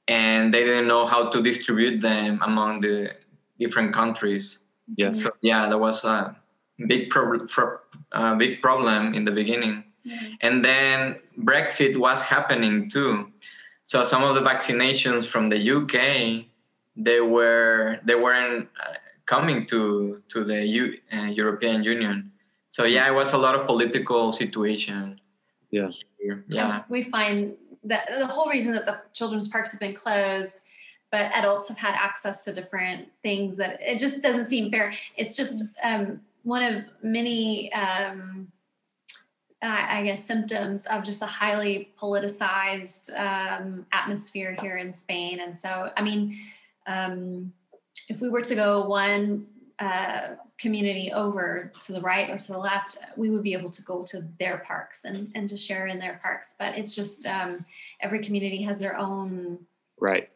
and 0.08 0.54
they 0.54 0.64
didn't 0.64 0.88
know 0.88 1.06
how 1.06 1.30
to 1.30 1.42
distribute 1.42 2.02
them 2.02 2.40
among 2.44 2.82
the 2.82 3.12
different 3.60 3.94
countries. 3.94 4.64
Yeah. 4.96 5.14
So 5.14 5.32
yeah, 5.42 5.70
that 5.70 5.78
was 5.78 6.04
a 6.04 6.36
big 6.88 7.10
problem. 7.10 7.48
Uh, 8.12 8.36
big 8.36 8.62
problem 8.62 9.14
in 9.14 9.24
the 9.24 9.32
beginning 9.32 9.86
and 10.42 10.64
then 10.64 11.18
Brexit 11.40 11.98
was 11.98 12.22
happening 12.22 12.90
too. 12.90 13.32
So 13.84 14.04
some 14.04 14.24
of 14.24 14.36
the 14.36 14.42
vaccinations 14.42 15.26
from 15.26 15.48
the 15.48 15.58
UK, 15.58 16.46
they 16.96 17.22
were 17.22 18.00
they 18.04 18.16
weren't 18.16 18.70
uh, 18.80 18.94
coming 19.26 19.66
to 19.68 20.22
to 20.30 20.44
the 20.44 20.66
U, 20.66 20.98
uh, 21.14 21.26
European 21.26 21.84
Union. 21.84 22.31
So 22.72 22.86
yeah, 22.86 23.08
it 23.08 23.14
was 23.14 23.34
a 23.34 23.38
lot 23.38 23.54
of 23.54 23.68
political 23.68 24.32
situation. 24.32 25.20
Yeah. 25.72 25.90
here. 26.20 26.44
Yeah. 26.48 26.84
we 26.90 27.04
find 27.04 27.56
that 27.84 28.10
the 28.18 28.28
whole 28.28 28.50
reason 28.50 28.74
that 28.74 28.86
the 28.86 29.00
children's 29.14 29.48
parks 29.48 29.72
have 29.72 29.80
been 29.80 29.94
closed 29.94 30.62
but 31.12 31.32
adults 31.34 31.68
have 31.68 31.78
had 31.78 31.94
access 31.96 32.44
to 32.46 32.54
different 32.54 33.08
things 33.24 33.58
that 33.58 33.80
it 33.82 33.98
just 33.98 34.22
doesn't 34.22 34.46
seem 34.46 34.70
fair 34.70 34.94
it's 35.16 35.38
just 35.38 35.74
um, 35.82 36.20
one 36.44 36.62
of 36.62 36.84
many 37.02 37.72
um, 37.72 38.52
I 39.62 40.00
I 40.00 40.04
guess 40.04 40.26
symptoms 40.26 40.86
of 40.88 41.04
just 41.04 41.22
a 41.22 41.28
highly 41.28 41.90
politicized 41.98 43.18
um, 43.18 43.86
atmosphere 43.92 44.58
here 44.60 44.78
in 44.78 44.94
Spain. 44.94 45.40
And 45.40 45.58
so, 45.58 45.92
I 45.96 46.02
mean, 46.02 46.40
um, 46.88 47.54
if 48.10 48.22
we 48.22 48.30
were 48.30 48.42
to 48.42 48.56
go 48.56 48.88
one 48.88 49.46
uh, 49.78 50.36
community 50.62 51.12
over 51.12 51.72
to 51.86 51.92
the 51.92 52.02
right 52.02 52.30
or 52.30 52.38
to 52.38 52.48
the 52.52 52.58
left, 52.58 52.98
we 53.18 53.30
would 53.32 53.42
be 53.44 53.54
able 53.54 53.72
to 53.72 53.82
go 53.82 54.04
to 54.04 54.24
their 54.40 54.60
parks 54.60 55.06
and, 55.06 55.32
and 55.34 55.50
to 55.50 55.58
share 55.58 55.88
in 55.88 55.98
their 55.98 56.20
parks. 56.22 56.56
But 56.58 56.78
it's 56.78 56.96
just 56.96 57.26
um, 57.26 57.66
every 58.00 58.24
community 58.24 58.62
has 58.64 58.80
their 58.80 58.98
own 58.98 59.60
Right. 60.00 60.30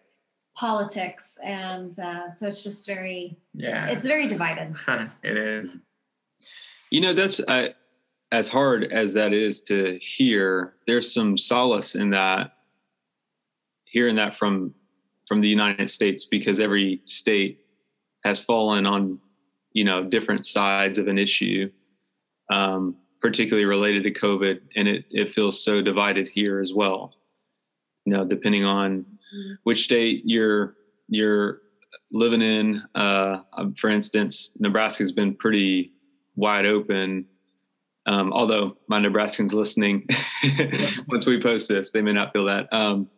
politics. 0.55 1.37
And 1.43 1.97
uh, 1.99 2.31
so 2.33 2.47
it's 2.47 2.63
just 2.63 2.87
very, 2.87 3.37
Yeah. 3.53 3.87
it's 3.87 4.05
very 4.05 4.27
divided. 4.27 4.75
it 5.23 5.37
is. 5.37 5.77
You 6.89 7.01
know, 7.01 7.13
that's 7.13 7.39
uh, 7.39 7.69
as 8.31 8.47
hard 8.49 8.91
as 8.91 9.13
that 9.13 9.31
is 9.33 9.61
to 9.63 9.99
hear. 10.01 10.73
There's 10.87 11.13
some 11.13 11.37
solace 11.37 11.95
in 11.95 12.09
that, 12.11 12.51
hearing 13.85 14.15
that 14.15 14.37
from 14.37 14.73
from 15.27 15.41
the 15.41 15.47
United 15.49 15.89
States, 15.89 16.23
because 16.25 16.59
every 16.59 17.01
state 17.05 17.61
has 18.23 18.39
fallen 18.39 18.85
on, 18.85 19.19
you 19.75 19.83
know, 19.83 20.05
different 20.05 20.47
sides 20.47 20.97
of 20.97 21.07
an 21.07 21.19
issue, 21.19 21.69
um, 22.49 22.95
particularly 23.21 23.65
related 23.65 24.03
to 24.03 24.11
COVID, 24.11 24.61
and 24.75 24.87
it 24.87 25.05
it 25.11 25.33
feels 25.35 25.63
so 25.63 25.81
divided 25.81 26.29
here 26.33 26.61
as 26.61 26.73
well. 26.73 27.13
You 28.05 28.13
know, 28.13 28.25
depending 28.25 28.63
on 28.63 29.05
which 29.63 29.83
state 29.83 30.23
you're 30.25 30.75
you're 31.09 31.61
living 32.11 32.41
in. 32.41 32.81
Uh, 32.95 33.41
um, 33.57 33.75
for 33.75 33.89
instance, 33.89 34.53
Nebraska's 34.59 35.11
been 35.11 35.35
pretty 35.35 35.91
wide 36.35 36.65
open. 36.65 37.25
Um, 38.07 38.31
although 38.31 38.77
my 38.87 38.99
Nebraskans 38.99 39.51
listening, 39.51 40.07
once 41.07 41.25
we 41.25 41.41
post 41.41 41.67
this, 41.67 41.91
they 41.91 42.01
may 42.01 42.13
not 42.13 42.31
feel 42.31 42.45
that. 42.45 42.71
Um, 42.71 43.09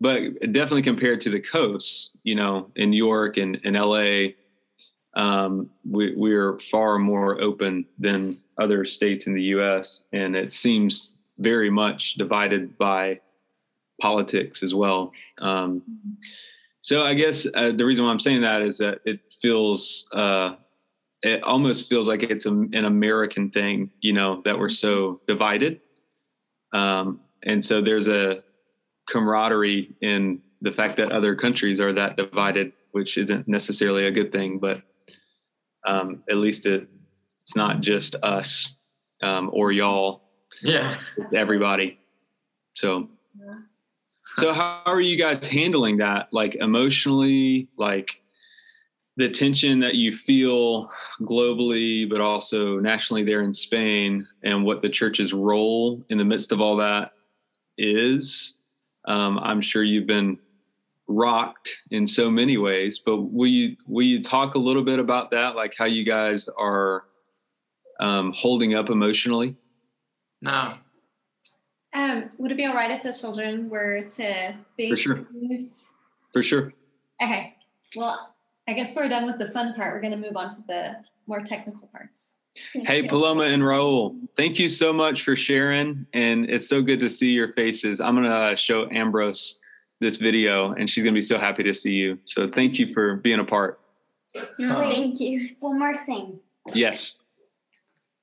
but 0.00 0.20
definitely 0.52 0.82
compared 0.82 1.20
to 1.22 1.30
the 1.30 1.40
coasts 1.40 2.10
you 2.24 2.34
know, 2.34 2.70
in 2.76 2.90
New 2.90 2.96
York 2.96 3.36
and, 3.36 3.60
and 3.64 3.76
LA, 3.76 4.32
um, 5.14 5.70
we, 5.88 6.14
we're 6.16 6.58
far 6.70 6.98
more 6.98 7.40
open 7.40 7.84
than 7.98 8.38
other 8.58 8.84
states 8.84 9.26
in 9.26 9.34
the 9.34 9.42
U.S. 9.42 10.04
And 10.12 10.34
it 10.34 10.52
seems 10.52 11.14
very 11.38 11.70
much 11.70 12.14
divided 12.14 12.78
by 12.78 13.20
politics 14.00 14.62
as 14.62 14.74
well. 14.74 15.12
Um, 15.38 15.82
so 16.82 17.04
I 17.04 17.14
guess 17.14 17.46
uh, 17.54 17.72
the 17.76 17.84
reason 17.84 18.04
why 18.04 18.10
I'm 18.10 18.18
saying 18.18 18.42
that 18.42 18.62
is 18.62 18.78
that 18.78 19.00
it 19.04 19.20
feels 19.40 20.06
uh, 20.12 20.56
it 21.22 21.42
almost 21.44 21.88
feels 21.88 22.08
like 22.08 22.24
it's 22.24 22.46
a, 22.46 22.50
an 22.50 22.84
American 22.84 23.50
thing, 23.50 23.90
you 24.00 24.12
know, 24.12 24.42
that 24.44 24.58
we're 24.58 24.70
so 24.70 25.20
divided. 25.28 25.80
Um, 26.72 27.20
and 27.44 27.64
so 27.64 27.80
there's 27.80 28.08
a 28.08 28.42
camaraderie 29.08 29.94
in 30.00 30.40
the 30.62 30.72
fact 30.72 30.96
that 30.96 31.12
other 31.12 31.36
countries 31.36 31.80
are 31.80 31.92
that 31.92 32.16
divided, 32.16 32.72
which 32.92 33.18
isn't 33.18 33.46
necessarily 33.46 34.06
a 34.06 34.10
good 34.10 34.32
thing, 34.32 34.58
but 34.58 34.82
um, 35.86 36.22
at 36.28 36.36
least 36.36 36.66
it, 36.66 36.88
it's 37.42 37.56
not 37.56 37.80
just 37.80 38.14
us 38.22 38.74
um, 39.22 39.50
or 39.52 39.72
y'all. 39.72 40.22
Yeah, 40.62 40.98
it's 41.16 41.34
everybody. 41.34 41.98
So, 42.74 43.08
so 44.36 44.52
how 44.52 44.82
are 44.86 45.00
you 45.00 45.16
guys 45.16 45.46
handling 45.46 45.98
that? 45.98 46.28
Like 46.32 46.54
emotionally, 46.56 47.68
like 47.76 48.10
the 49.16 49.28
tension 49.28 49.80
that 49.80 49.94
you 49.94 50.16
feel 50.16 50.90
globally, 51.20 52.08
but 52.08 52.20
also 52.20 52.78
nationally 52.78 53.24
there 53.24 53.42
in 53.42 53.52
Spain, 53.52 54.26
and 54.42 54.64
what 54.64 54.82
the 54.82 54.88
church's 54.88 55.32
role 55.32 56.04
in 56.08 56.18
the 56.18 56.24
midst 56.24 56.52
of 56.52 56.60
all 56.60 56.76
that 56.76 57.12
is. 57.76 58.54
Um, 59.06 59.38
I'm 59.38 59.60
sure 59.60 59.82
you've 59.82 60.06
been 60.06 60.38
rocked 61.14 61.76
in 61.90 62.06
so 62.06 62.30
many 62.30 62.56
ways, 62.56 63.00
but 63.04 63.16
will 63.18 63.48
you 63.48 63.76
will 63.86 64.04
you 64.04 64.22
talk 64.22 64.54
a 64.54 64.58
little 64.58 64.84
bit 64.84 64.98
about 64.98 65.30
that, 65.30 65.56
like 65.56 65.74
how 65.76 65.84
you 65.84 66.04
guys 66.04 66.48
are 66.58 67.04
um, 68.00 68.32
holding 68.36 68.74
up 68.74 68.90
emotionally? 68.90 69.56
No. 70.40 70.74
Um, 71.94 72.30
would 72.38 72.50
it 72.50 72.56
be 72.56 72.64
all 72.64 72.74
right 72.74 72.90
if 72.90 73.02
the 73.02 73.12
children 73.12 73.68
were 73.68 74.02
to 74.16 74.54
be 74.76 74.90
For 74.90 74.96
sure. 74.96 75.18
excused? 75.18 75.86
For 76.32 76.42
sure. 76.42 76.72
Okay. 77.22 77.54
Well, 77.94 78.34
I 78.66 78.72
guess 78.72 78.96
we're 78.96 79.08
done 79.08 79.26
with 79.26 79.38
the 79.38 79.48
fun 79.48 79.74
part. 79.74 79.94
We're 79.94 80.00
going 80.00 80.12
to 80.12 80.26
move 80.28 80.36
on 80.36 80.48
to 80.48 80.56
the 80.66 80.96
more 81.26 81.42
technical 81.42 81.88
parts. 81.88 82.36
Hey, 82.74 83.02
Paloma 83.02 83.44
and 83.44 83.62
Raul, 83.62 84.18
thank 84.36 84.58
you 84.58 84.68
so 84.68 84.92
much 84.92 85.22
for 85.22 85.36
sharing. 85.36 86.06
And 86.12 86.50
it's 86.50 86.68
so 86.68 86.82
good 86.82 87.00
to 87.00 87.08
see 87.08 87.30
your 87.30 87.52
faces. 87.54 88.00
I'm 88.00 88.14
going 88.14 88.28
to 88.28 88.56
show 88.56 88.88
Ambrose 88.90 89.58
this 90.02 90.16
video, 90.18 90.72
and 90.72 90.90
she's 90.90 91.02
going 91.04 91.14
to 91.14 91.18
be 91.18 91.22
so 91.22 91.38
happy 91.38 91.62
to 91.62 91.74
see 91.74 91.92
you. 91.92 92.18
So 92.24 92.48
thank 92.50 92.78
you 92.78 92.92
for 92.92 93.16
being 93.16 93.38
a 93.40 93.44
part. 93.44 93.80
No, 94.58 94.80
thank 94.90 95.20
you. 95.20 95.50
One 95.60 95.78
more 95.78 95.96
thing. 95.96 96.38
Yes. 96.74 97.16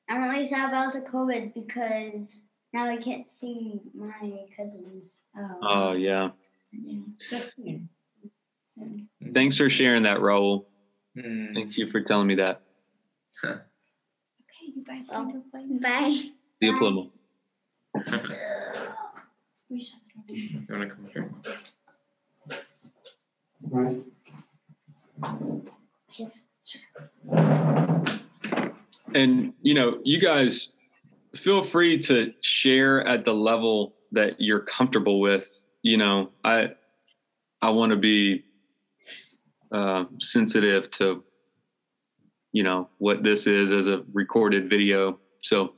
I'm 0.10 0.22
really 0.22 0.48
sad 0.48 0.70
about 0.70 0.94
the 0.94 1.02
COVID 1.02 1.54
because 1.54 2.42
now 2.74 2.86
I 2.90 2.98
can't 2.98 3.30
see 3.30 3.80
my 3.96 4.46
cousins. 4.56 5.18
Oh, 5.38 5.58
Oh, 5.62 5.92
yeah. 5.94 6.30
yeah. 6.72 7.00
That's 7.32 7.52
weird. 7.58 7.88
So, 8.66 8.82
Thanks 9.34 9.58
for 9.58 9.70
sharing 9.70 10.04
that, 10.04 10.18
Raul. 10.20 10.66
Mm. 11.18 11.54
Thank 11.54 11.78
you 11.78 11.90
for 11.92 12.02
telling 12.02 12.28
me 12.28 12.36
that. 12.36 12.62
okay, 13.44 13.60
you 14.76 14.84
guys 14.84 15.08
Oh. 15.12 15.26
can 15.26 15.32
go 15.34 15.44
play. 15.52 15.66
Bye. 15.82 16.30
See 16.56 16.66
you, 16.66 16.78
Paloma. 16.78 17.10
We 19.72 19.80
should. 19.84 20.00
You 20.28 20.62
wanna 20.70 20.90
come 20.90 21.08
here? 21.14 21.30
And, 29.14 29.54
you 29.62 29.74
know, 29.74 30.00
you 30.04 30.20
guys 30.20 30.74
feel 31.36 31.64
free 31.64 32.00
to 32.04 32.34
share 32.42 33.06
at 33.08 33.26
the 33.26 33.34
level 33.34 33.96
that 34.12 34.40
you're 34.40 34.62
comfortable 34.62 35.20
with. 35.20 35.66
You 35.82 35.98
know, 35.98 36.30
I, 36.44 36.70
I 37.62 37.70
want 37.70 37.92
to 37.92 37.96
be 37.96 38.46
uh, 39.72 40.06
sensitive 40.20 40.92
to, 40.92 41.24
you 42.52 42.64
know, 42.64 42.90
what 42.98 43.24
this 43.24 43.48
is 43.48 43.72
as 43.72 43.88
a 43.88 44.04
recorded 44.14 44.70
video. 44.70 45.20
So, 45.44 45.74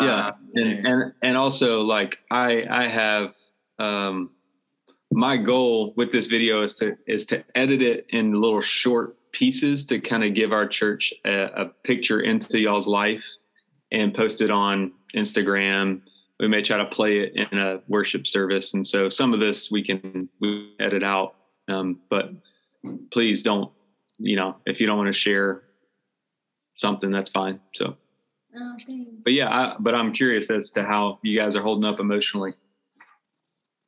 yeah, 0.00 0.28
Uh, 0.28 0.32
and 0.54 0.86
and 0.86 1.12
and 1.22 1.36
also 1.36 1.82
like 1.82 2.18
I 2.30 2.64
I 2.70 2.88
have 2.88 3.34
um, 3.78 4.30
my 5.10 5.36
goal 5.36 5.92
with 5.96 6.12
this 6.12 6.26
video 6.26 6.62
is 6.62 6.74
to 6.76 6.96
is 7.06 7.26
to 7.26 7.44
edit 7.54 7.82
it 7.82 8.06
in 8.10 8.40
little 8.40 8.62
short 8.62 9.16
pieces 9.32 9.84
to 9.86 10.00
kind 10.00 10.24
of 10.24 10.34
give 10.34 10.52
our 10.52 10.66
church 10.66 11.12
a, 11.24 11.62
a 11.62 11.64
picture 11.84 12.20
into 12.20 12.58
y'all's 12.58 12.86
life 12.86 13.24
and 13.90 14.14
post 14.14 14.40
it 14.40 14.50
on 14.50 14.92
Instagram. 15.14 16.00
We 16.40 16.48
may 16.48 16.62
try 16.62 16.78
to 16.78 16.86
play 16.86 17.20
it 17.20 17.36
in 17.36 17.58
a 17.58 17.80
worship 17.88 18.26
service, 18.26 18.74
and 18.74 18.86
so 18.86 19.10
some 19.10 19.32
of 19.34 19.40
this 19.40 19.70
we 19.70 19.82
can 19.82 20.28
we 20.40 20.74
edit 20.80 21.02
out. 21.02 21.34
Um, 21.68 22.00
but 22.10 22.32
please 23.12 23.42
don't, 23.42 23.70
you 24.18 24.36
know, 24.36 24.56
if 24.66 24.80
you 24.80 24.86
don't 24.86 24.96
want 24.96 25.08
to 25.08 25.18
share 25.18 25.62
something, 26.76 27.10
that's 27.10 27.30
fine. 27.30 27.60
So, 27.74 27.96
Oh, 28.54 28.76
thanks. 28.86 29.10
but 29.24 29.32
yeah, 29.32 29.48
I, 29.48 29.76
but 29.80 29.94
I'm 29.94 30.12
curious 30.12 30.50
as 30.50 30.70
to 30.70 30.82
how 30.82 31.18
you 31.22 31.38
guys 31.38 31.56
are 31.56 31.62
holding 31.62 31.84
up 31.84 32.00
emotionally. 32.00 32.54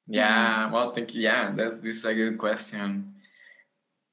Yeah, 0.06 0.70
well, 0.70 0.94
thank 0.94 1.14
you. 1.14 1.22
Yeah, 1.22 1.52
that's 1.54 1.76
this 1.76 1.96
is 1.96 2.04
a 2.04 2.14
good 2.14 2.38
question. 2.38 3.14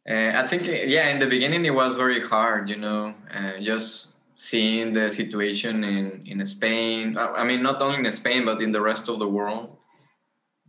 Uh, 0.10 0.32
I 0.36 0.48
think, 0.48 0.68
uh, 0.68 0.72
yeah, 0.72 1.10
in 1.10 1.20
the 1.20 1.28
beginning 1.28 1.64
it 1.66 1.72
was 1.72 1.96
very 1.96 2.22
hard, 2.26 2.70
you 2.70 2.78
know, 2.78 3.14
uh, 3.34 3.60
just 3.62 4.14
seeing 4.36 4.94
the 4.94 5.12
situation 5.12 5.84
in 5.84 6.24
in 6.26 6.46
Spain. 6.46 7.18
I 7.18 7.42
I 7.42 7.44
mean, 7.44 7.62
not 7.62 7.82
only 7.82 8.00
in 8.06 8.12
Spain 8.12 8.46
but 8.46 8.62
in 8.62 8.72
the 8.72 8.82
rest 8.82 9.10
of 9.10 9.20
the 9.20 9.28
world. 9.28 9.78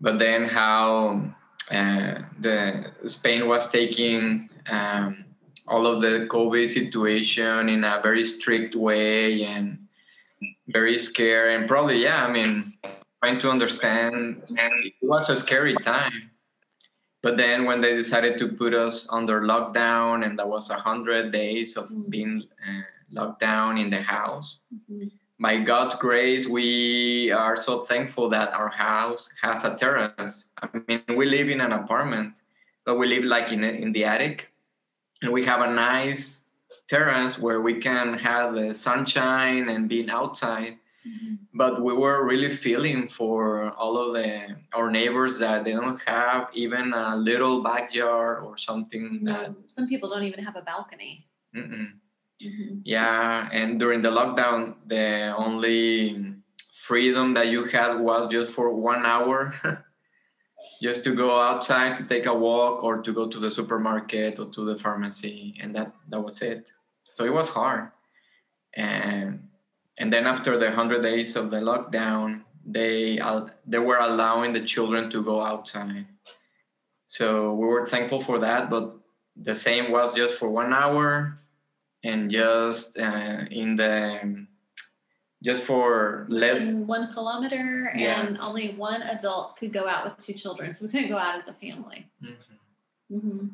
But 0.03 0.19
then 0.19 0.49
how 0.49 1.33
uh, 1.71 2.15
the 2.41 2.91
Spain 3.07 3.47
was 3.47 3.71
taking 3.71 4.51
um, 4.69 5.25
all 5.69 5.87
of 5.87 6.01
the 6.03 6.27
COVID 6.31 6.69
situation 6.69 7.69
in 7.69 7.85
a 7.85 8.01
very 8.03 8.25
strict 8.25 8.75
way 8.75 9.45
and 9.45 9.79
very 10.69 10.99
scary 10.99 11.55
and 11.55 11.69
probably 11.69 12.03
yeah. 12.03 12.25
I 12.27 12.33
mean, 12.33 12.75
trying 13.23 13.41
to 13.41 13.51
understand 13.51 14.43
and 14.49 14.73
it 14.85 14.95
was 15.03 15.29
a 15.31 15.37
scary 15.37 15.75
time 15.77 16.31
but 17.23 17.37
then 17.37 17.65
when 17.67 17.81
they 17.81 17.95
decided 17.95 18.37
to 18.39 18.49
put 18.49 18.75
us 18.75 19.07
under 19.13 19.43
lockdown 19.43 20.27
and 20.27 20.37
that 20.39 20.49
was 20.49 20.71
a 20.71 20.75
hundred 20.75 21.31
days 21.31 21.77
of 21.77 21.89
Mm. 21.89 22.11
being 22.11 22.43
uh, 22.67 22.83
locked 23.13 23.39
down 23.41 23.79
in 23.79 23.91
the 23.91 24.03
house 24.03 24.59
Mhm. 24.91 25.11
by 25.39 25.57
god's 25.59 25.95
grace 25.97 26.49
we 26.49 27.31
are 27.31 27.57
so 27.57 27.83
thankful 27.83 28.29
that 28.31 28.53
our 28.55 28.71
house 28.71 29.31
has 29.43 29.65
a 29.65 29.75
terrace 29.77 30.51
i 30.63 30.67
mean 30.89 31.03
we 31.17 31.27
live 31.27 31.49
in 31.49 31.61
an 31.61 31.71
apartment 31.73 32.43
but 32.85 32.97
we 32.99 33.07
live 33.07 33.23
like 33.25 33.53
in, 33.53 33.63
in 33.63 33.93
the 33.93 34.05
attic 34.05 34.51
and 35.23 35.33
we 35.33 35.45
have 35.45 35.61
a 35.61 35.73
nice 35.73 36.53
terrace 36.89 37.39
where 37.39 37.61
we 37.61 37.75
can 37.81 38.15
have 38.19 38.55
the 38.55 38.75
sunshine 38.75 39.69
and 39.69 39.89
being 39.89 40.11
outside 40.11 40.75
Mhm. 41.05 41.39
but 41.53 41.83
we 41.83 41.93
were 42.03 42.25
really 42.25 42.49
feeling 42.67 43.09
for 43.09 43.71
all 43.81 43.95
of 44.03 44.09
the 44.15 44.31
our 44.77 44.89
neighbors 44.99 45.35
that 45.45 45.65
they 45.65 45.73
don't 45.73 46.01
have 46.07 46.41
even 46.55 46.93
a 46.93 47.17
little 47.17 47.61
backyard 47.63 48.45
or 48.45 48.57
something 48.57 49.25
that 49.25 49.51
some 49.67 49.87
people 49.89 50.09
don't 50.13 50.23
even 50.31 50.45
have 50.45 50.55
a 50.55 50.63
balcony. 50.63 51.27
mm-mm. 51.57 51.89
Mhm. 52.41 52.83
yeah 52.85 53.49
and 53.59 53.81
during 53.81 54.01
the 54.07 54.11
lockdown 54.19 54.61
the 54.87 55.35
only 55.37 56.35
freedom 56.89 57.33
that 57.37 57.47
you 57.49 57.65
had 57.65 57.93
was 58.09 58.31
just 58.31 58.53
for 58.53 58.67
one 58.91 59.03
hour 59.15 59.39
just 60.83 61.05
to 61.05 61.15
go 61.15 61.41
outside 61.41 61.97
to 61.97 62.05
take 62.05 62.27
a 62.27 62.35
walk 62.35 62.83
or 62.83 63.01
to 63.01 63.13
go 63.13 63.29
to 63.29 63.39
the 63.39 63.51
supermarket 63.51 64.41
or 64.41 64.47
to 64.47 64.65
the 64.65 64.77
pharmacy 64.77 65.55
and 65.61 65.75
that 65.77 65.95
that 66.09 66.21
was 66.21 66.43
it. 66.43 66.73
So 67.13 67.25
it 67.25 67.33
was 67.33 67.49
hard. 67.49 67.91
And 68.75 69.49
and 69.99 70.13
then 70.13 70.27
after 70.27 70.59
the 70.59 70.67
100 70.67 71.03
days 71.03 71.37
of 71.37 71.51
the 71.51 71.59
lockdown 71.59 72.43
they 72.67 73.21
they 73.67 73.79
were 73.79 73.99
allowing 73.99 74.53
the 74.53 74.61
children 74.61 75.09
to 75.11 75.23
go 75.23 75.41
outside. 75.41 76.07
So 77.07 77.55
we 77.55 77.67
were 77.67 77.87
thankful 77.87 78.21
for 78.21 78.41
that 78.41 78.69
but 78.69 78.97
the 79.37 79.55
same 79.55 79.93
was 79.93 80.13
just 80.13 80.35
for 80.35 80.49
one 80.49 80.73
hour 80.73 81.39
and 82.03 82.31
just 82.31 82.99
uh, 82.99 83.45
in 83.51 83.77
the 83.77 84.47
just 85.43 85.63
for 85.65 86.25
less 86.29 86.59
In 86.63 86.87
one 86.87 87.13
kilometer, 87.13 87.93
Yeah. 87.95 88.21
and 88.21 88.39
only 88.39 88.75
one 88.77 89.03
adult 89.03 89.57
could 89.59 89.73
go 89.73 89.87
out 89.89 90.05
with 90.05 90.17
two 90.25 90.33
children, 90.33 90.73
so 90.73 90.87
we 90.87 90.93
couldn't 90.93 91.11
go 91.11 91.19
out 91.19 91.35
as 91.37 91.49
a 91.49 91.53
family. 91.55 92.07
Mhm. 92.23 92.37
hmm 93.11 93.47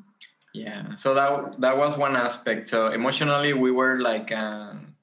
yeah 0.54 0.94
so 0.94 1.12
that 1.12 1.60
that 1.60 1.76
was 1.76 1.98
one 1.98 2.16
aspect 2.16 2.68
so 2.68 2.88
emotionally 2.88 3.52
we 3.52 3.70
were 3.70 4.00
like 4.00 4.32
um, 4.32 4.96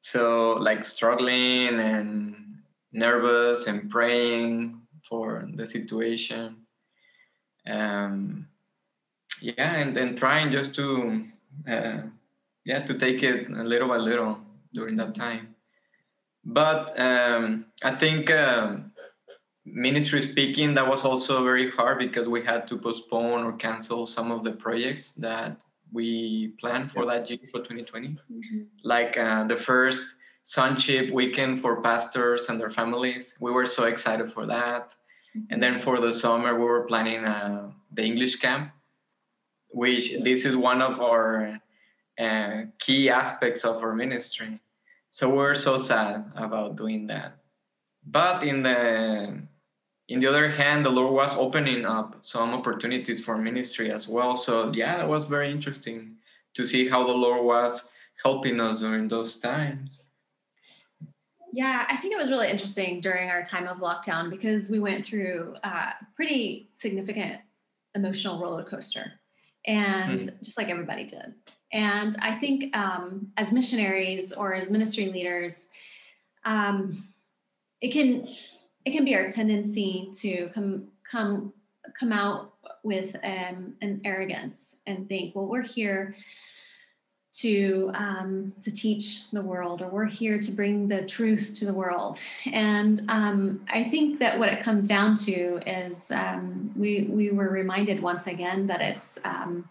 so 0.00 0.52
like 0.52 0.82
struggling 0.82 1.78
and 1.78 2.34
nervous 2.92 3.66
and 3.66 3.90
praying 3.90 4.80
for 5.08 5.46
the 5.54 5.66
situation 5.66 6.56
um 7.68 8.46
yeah 9.42 9.74
and 9.76 9.94
then 9.96 10.16
trying 10.16 10.50
just 10.50 10.74
to 10.74 11.24
uh, 11.68 12.00
yeah 12.64 12.80
to 12.80 12.94
take 12.94 13.22
it 13.22 13.50
little 13.50 13.88
by 13.88 13.98
little 13.98 14.38
during 14.72 14.96
that 14.96 15.14
time 15.14 15.49
but 16.44 16.98
um 16.98 17.66
i 17.84 17.90
think 17.90 18.30
um 18.30 18.90
ministry 19.64 20.22
speaking 20.22 20.74
that 20.74 20.86
was 20.86 21.04
also 21.04 21.44
very 21.44 21.70
hard 21.70 21.98
because 21.98 22.26
we 22.26 22.42
had 22.42 22.66
to 22.66 22.78
postpone 22.78 23.44
or 23.44 23.52
cancel 23.52 24.06
some 24.06 24.30
of 24.32 24.42
the 24.42 24.52
projects 24.52 25.12
that 25.12 25.60
we 25.92 26.54
planned 26.60 26.90
for 26.90 27.04
that 27.04 27.28
year 27.28 27.38
for 27.50 27.60
2020 27.60 28.16
hmm 28.28 28.62
like 28.82 29.16
uh, 29.18 29.44
the 29.44 29.56
first 29.56 30.16
sonship 30.42 31.12
weekend 31.12 31.60
for 31.60 31.82
pastors 31.82 32.48
and 32.48 32.60
their 32.60 32.70
families. 32.70 33.36
We 33.40 33.50
were 33.50 33.66
so 33.66 33.84
excited 33.84 34.32
for 34.32 34.46
that. 34.46 34.94
And 35.50 35.62
then 35.62 35.78
for 35.78 36.00
the 36.00 36.12
summer, 36.12 36.58
we 36.58 36.64
were 36.64 36.84
planning 36.86 37.24
uh, 37.24 37.70
the 37.92 38.02
English 38.02 38.36
camp, 38.36 38.72
which 39.68 40.12
this 40.24 40.44
is 40.44 40.56
one 40.56 40.82
of 40.82 41.00
our 41.00 41.60
uh, 42.18 42.62
key 42.80 43.10
aspects 43.10 43.64
of 43.64 43.76
our 43.76 43.94
ministry. 43.94 44.60
So 45.10 45.28
we're 45.28 45.56
so 45.56 45.78
sad 45.78 46.30
about 46.36 46.76
doing 46.76 47.06
that. 47.08 47.36
But 48.06 48.44
in 48.44 48.62
the 48.62 49.42
in 50.08 50.20
the 50.20 50.26
other 50.26 50.50
hand, 50.50 50.84
the 50.84 50.90
Lord 50.90 51.12
was 51.12 51.36
opening 51.36 51.84
up 51.84 52.18
some 52.22 52.54
opportunities 52.54 53.22
for 53.24 53.38
ministry 53.38 53.92
as 53.92 54.08
well. 54.08 54.36
So 54.36 54.72
yeah, 54.72 54.96
that 54.98 55.08
was 55.08 55.24
very 55.24 55.50
interesting 55.50 56.16
to 56.54 56.66
see 56.66 56.88
how 56.88 57.06
the 57.06 57.12
Lord 57.12 57.44
was 57.44 57.90
helping 58.22 58.60
us 58.60 58.80
during 58.80 59.08
those 59.08 59.38
times. 59.38 60.00
Yeah, 61.52 61.84
I 61.88 61.96
think 61.96 62.14
it 62.14 62.18
was 62.18 62.30
really 62.30 62.48
interesting 62.48 63.00
during 63.00 63.28
our 63.28 63.42
time 63.42 63.66
of 63.66 63.78
lockdown 63.78 64.30
because 64.30 64.70
we 64.70 64.78
went 64.78 65.04
through 65.04 65.56
a 65.64 65.94
pretty 66.14 66.70
significant 66.72 67.40
emotional 67.94 68.40
roller 68.40 68.64
coaster, 68.64 69.12
and 69.66 70.20
mm-hmm. 70.20 70.44
just 70.44 70.56
like 70.56 70.68
everybody 70.68 71.04
did. 71.04 71.34
And 71.72 72.16
I 72.20 72.36
think 72.36 72.74
um, 72.76 73.32
as 73.36 73.52
missionaries 73.52 74.32
or 74.32 74.54
as 74.54 74.70
ministry 74.70 75.06
leaders, 75.06 75.68
um, 76.44 77.04
it 77.80 77.92
can 77.92 78.28
it 78.84 78.92
can 78.92 79.04
be 79.04 79.14
our 79.14 79.28
tendency 79.28 80.10
to 80.16 80.48
come 80.54 80.88
come 81.08 81.52
come 81.98 82.12
out 82.12 82.54
with 82.82 83.14
um, 83.22 83.74
an 83.82 84.00
arrogance 84.04 84.76
and 84.86 85.08
think, 85.08 85.34
well, 85.34 85.46
we're 85.46 85.62
here 85.62 86.16
to 87.32 87.90
um, 87.94 88.52
to 88.62 88.70
teach 88.70 89.30
the 89.30 89.42
world, 89.42 89.82
or 89.82 89.88
we're 89.88 90.04
here 90.04 90.40
to 90.40 90.50
bring 90.50 90.88
the 90.88 91.02
truth 91.02 91.54
to 91.58 91.64
the 91.64 91.72
world. 91.72 92.18
And 92.52 93.08
um, 93.08 93.64
I 93.72 93.84
think 93.84 94.18
that 94.18 94.38
what 94.38 94.48
it 94.48 94.62
comes 94.62 94.88
down 94.88 95.14
to 95.16 95.60
is 95.66 96.10
um, 96.10 96.72
we 96.76 97.02
we 97.02 97.30
were 97.30 97.48
reminded 97.48 98.02
once 98.02 98.26
again 98.26 98.66
that 98.66 98.80
it's 98.80 99.18
um, 99.24 99.68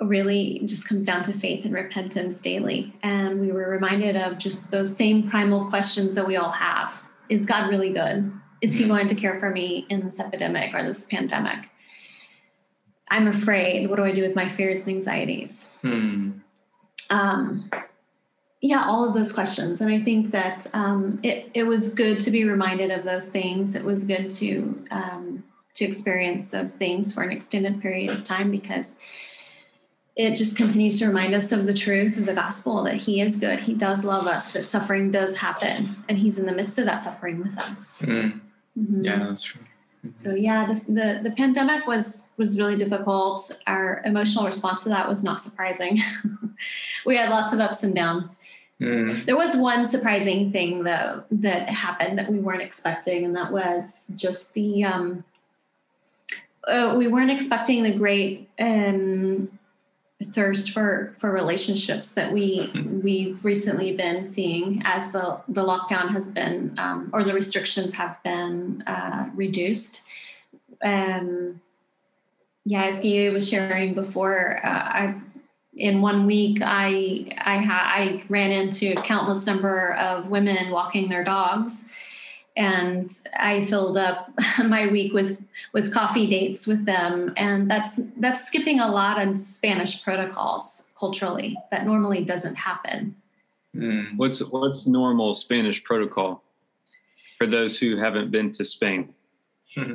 really 0.00 0.60
just 0.64 0.88
comes 0.88 1.04
down 1.04 1.22
to 1.24 1.32
faith 1.32 1.64
and 1.64 1.72
repentance 1.72 2.40
daily. 2.40 2.94
And 3.02 3.40
we 3.40 3.52
were 3.52 3.68
reminded 3.68 4.16
of 4.16 4.38
just 4.38 4.70
those 4.70 4.94
same 4.94 5.28
primal 5.28 5.66
questions 5.66 6.14
that 6.14 6.26
we 6.26 6.36
all 6.36 6.52
have: 6.52 7.02
Is 7.28 7.46
God 7.46 7.70
really 7.70 7.92
good? 7.92 8.32
Is 8.60 8.76
He 8.76 8.86
going 8.86 9.08
to 9.08 9.14
care 9.14 9.38
for 9.38 9.50
me 9.50 9.86
in 9.88 10.04
this 10.04 10.20
epidemic 10.20 10.74
or 10.74 10.82
this 10.82 11.06
pandemic? 11.06 11.70
I'm 13.10 13.28
afraid. 13.28 13.88
What 13.88 13.96
do 13.96 14.04
I 14.04 14.12
do 14.12 14.22
with 14.22 14.34
my 14.34 14.48
fears 14.48 14.86
and 14.86 14.96
anxieties? 14.96 15.70
Hmm. 15.82 16.30
Um, 17.08 17.70
yeah, 18.60 18.84
all 18.84 19.06
of 19.06 19.14
those 19.14 19.32
questions. 19.32 19.80
And 19.80 19.92
I 19.92 20.00
think 20.00 20.32
that 20.32 20.66
um, 20.74 21.20
it, 21.22 21.50
it 21.54 21.64
was 21.64 21.94
good 21.94 22.20
to 22.20 22.30
be 22.30 22.44
reminded 22.44 22.90
of 22.90 23.04
those 23.04 23.28
things. 23.28 23.76
It 23.76 23.84
was 23.84 24.04
good 24.04 24.30
to 24.32 24.84
um, 24.90 25.44
to 25.74 25.84
experience 25.84 26.50
those 26.50 26.74
things 26.74 27.12
for 27.14 27.22
an 27.22 27.30
extended 27.30 27.82
period 27.82 28.10
of 28.10 28.24
time 28.24 28.50
because 28.50 28.98
it 30.16 30.34
just 30.34 30.56
continues 30.56 30.98
to 30.98 31.06
remind 31.06 31.34
us 31.34 31.52
of 31.52 31.66
the 31.66 31.74
truth 31.74 32.16
of 32.16 32.26
the 32.26 32.32
gospel 32.32 32.82
that 32.82 32.96
he 32.96 33.20
is 33.20 33.38
good 33.38 33.60
he 33.60 33.74
does 33.74 34.04
love 34.04 34.26
us 34.26 34.50
that 34.52 34.68
suffering 34.68 35.10
does 35.10 35.36
happen 35.36 35.96
and 36.08 36.18
he's 36.18 36.38
in 36.38 36.46
the 36.46 36.52
midst 36.52 36.78
of 36.78 36.86
that 36.86 37.00
suffering 37.00 37.38
with 37.38 37.58
us 37.58 38.02
mm. 38.02 38.40
mm-hmm. 38.78 39.04
yeah 39.04 39.18
that's 39.18 39.42
true 39.42 39.60
so 40.14 40.34
yeah, 40.34 40.66
the, 40.66 40.92
the, 40.92 41.20
the 41.24 41.30
pandemic 41.36 41.86
was 41.86 42.30
was 42.36 42.58
really 42.58 42.76
difficult. 42.76 43.58
Our 43.66 44.02
emotional 44.04 44.46
response 44.46 44.84
to 44.84 44.90
that 44.90 45.08
was 45.08 45.24
not 45.24 45.40
surprising. 45.40 46.00
we 47.06 47.16
had 47.16 47.30
lots 47.30 47.52
of 47.52 47.60
ups 47.60 47.82
and 47.82 47.94
downs. 47.94 48.38
Mm. 48.80 49.24
There 49.24 49.36
was 49.36 49.56
one 49.56 49.86
surprising 49.86 50.52
thing 50.52 50.84
though 50.84 51.24
that 51.30 51.68
happened 51.68 52.18
that 52.18 52.30
we 52.30 52.38
weren't 52.38 52.62
expecting, 52.62 53.24
and 53.24 53.34
that 53.36 53.52
was 53.52 54.12
just 54.16 54.54
the 54.54 54.84
um, 54.84 55.24
uh, 56.64 56.94
we 56.96 57.08
weren't 57.08 57.30
expecting 57.30 57.82
the 57.82 57.96
great 57.96 58.48
um, 58.58 59.48
thirst 60.24 60.70
for 60.70 61.14
for 61.18 61.30
relationships 61.30 62.12
that 62.12 62.32
we 62.32 62.68
mm-hmm. 62.68 63.00
we've 63.02 63.44
recently 63.44 63.94
been 63.94 64.26
seeing 64.26 64.80
as 64.84 65.12
the 65.12 65.40
the 65.48 65.62
lockdown 65.62 66.10
has 66.10 66.32
been 66.32 66.74
um, 66.78 67.10
or 67.12 67.22
the 67.22 67.34
restrictions 67.34 67.94
have 67.94 68.22
been 68.22 68.82
uh, 68.86 69.28
reduced. 69.34 70.06
Um, 70.82 71.60
yeah, 72.64 72.84
as 72.84 73.00
Gabe 73.00 73.32
was 73.32 73.48
sharing 73.48 73.94
before, 73.94 74.60
uh, 74.64 74.68
I 74.68 75.14
in 75.74 76.00
one 76.00 76.24
week 76.24 76.60
I 76.62 77.36
I 77.38 77.58
ha- 77.58 77.92
I 77.94 78.24
ran 78.28 78.50
into 78.50 78.92
a 78.92 79.02
countless 79.02 79.46
number 79.46 79.92
of 79.94 80.28
women 80.28 80.70
walking 80.70 81.10
their 81.10 81.24
dogs 81.24 81.90
and 82.56 83.10
I 83.38 83.64
filled 83.64 83.98
up 83.98 84.30
my 84.64 84.86
week 84.86 85.12
with 85.12 85.42
with 85.72 85.92
coffee 85.92 86.26
dates 86.26 86.66
with 86.66 86.84
them, 86.86 87.32
and 87.36 87.70
that's 87.70 88.00
that's 88.16 88.46
skipping 88.46 88.80
a 88.80 88.90
lot 88.90 89.20
of 89.20 89.38
Spanish 89.38 90.02
protocols 90.02 90.90
culturally 90.98 91.56
that 91.70 91.86
normally 91.86 92.24
doesn't 92.24 92.56
happen. 92.56 93.14
Mm. 93.74 94.16
What's 94.16 94.40
what's 94.40 94.86
normal 94.86 95.34
Spanish 95.34 95.84
protocol 95.84 96.42
for 97.38 97.46
those 97.46 97.78
who 97.78 97.96
haven't 97.96 98.30
been 98.30 98.52
to 98.52 98.64
Spain? 98.64 99.12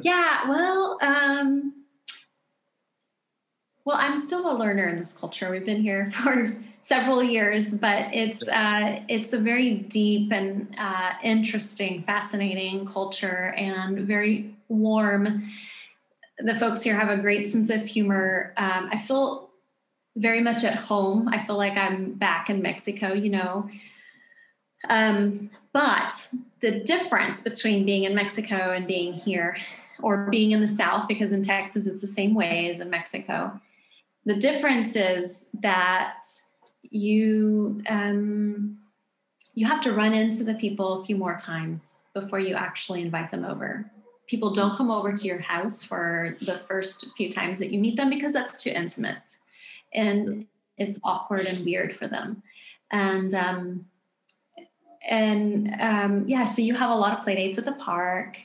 yeah, 0.04 0.48
well, 0.48 1.00
um, 1.02 1.74
well, 3.84 3.98
I'm 3.98 4.18
still 4.18 4.52
a 4.52 4.56
learner 4.56 4.88
in 4.88 5.00
this 5.00 5.18
culture. 5.18 5.50
We've 5.50 5.66
been 5.66 5.82
here 5.82 6.12
for 6.24 6.56
several 6.84 7.24
years, 7.24 7.74
but 7.74 8.14
it's 8.14 8.48
uh, 8.48 9.02
it's 9.08 9.34
a 9.34 9.38
very 9.38 9.76
deep 9.76 10.32
and 10.32 10.74
uh, 10.78 11.12
interesting, 11.24 12.04
fascinating 12.04 12.86
culture 12.86 13.54
and 13.58 14.00
very 14.00 14.56
warm. 14.68 15.52
The 16.40 16.56
folks 16.56 16.82
here 16.82 16.96
have 16.96 17.10
a 17.10 17.18
great 17.18 17.48
sense 17.48 17.70
of 17.70 17.86
humor. 17.86 18.54
Um, 18.58 18.90
I 18.92 18.98
feel 18.98 19.50
very 20.16 20.42
much 20.42 20.64
at 20.64 20.76
home. 20.76 21.30
I 21.30 21.44
feel 21.44 21.58
like 21.58 21.78
I'm 21.78 22.14
back 22.14 22.50
in 22.50 22.62
Mexico, 22.62 23.14
you 23.14 23.30
know. 23.30 23.70
Um, 24.90 25.52
but 25.74 26.28
the 26.62 26.80
difference 26.80 27.42
between 27.42 27.86
being 27.86 28.04
in 28.04 28.16
Mexico 28.16 28.72
and 28.72 28.88
being 28.88 29.14
here, 29.14 29.58
or 30.02 30.28
being 30.32 30.52
in 30.52 30.62
the 30.62 30.68
South, 30.68 31.08
because 31.08 31.32
in 31.32 31.44
Texas 31.44 31.86
it's 31.86 32.02
the 32.02 32.08
same 32.08 32.34
way 32.34 32.70
as 32.72 32.80
in 32.80 32.90
Mexico, 32.90 33.60
the 34.26 34.36
difference 34.36 34.96
is 34.96 35.50
that 35.62 36.24
you 36.92 37.82
um, 37.90 38.78
you 39.54 39.66
have 39.66 39.82
to 39.82 39.94
run 39.94 40.14
into 40.14 40.44
the 40.44 40.54
people 40.54 41.02
a 41.02 41.06
few 41.06 41.18
more 41.18 41.36
times 41.36 42.02
before 42.14 42.40
you 42.40 42.56
actually 42.56 43.02
invite 43.02 43.32
them 43.32 43.44
over. 43.44 43.90
People 44.28 44.54
don't 44.54 44.78
come 44.78 44.92
over 44.92 45.12
to 45.12 45.28
your 45.28 45.40
house 45.40 45.84
for 45.84 46.38
the 46.42 46.60
first 46.60 47.12
few 47.18 47.30
times 47.30 47.60
that 47.60 47.72
you 47.72 47.80
meet 47.80 47.98
them 47.98 48.10
because 48.10 48.34
that's 48.34 48.62
too 48.62 48.70
intimate, 48.70 49.38
and 49.94 50.48
it's 50.78 51.00
awkward 51.04 51.46
and 51.46 51.66
weird 51.66 51.96
for 51.96 52.08
them. 52.08 52.44
And 52.92 53.34
um, 53.34 53.86
and 55.10 55.74
um, 55.80 56.28
yeah, 56.28 56.46
so 56.46 56.62
you 56.62 56.76
have 56.76 56.92
a 56.92 56.96
lot 56.96 57.18
of 57.18 57.24
play 57.24 57.36
dates 57.36 57.58
at 57.58 57.66
the 57.66 57.74
park. 57.74 58.38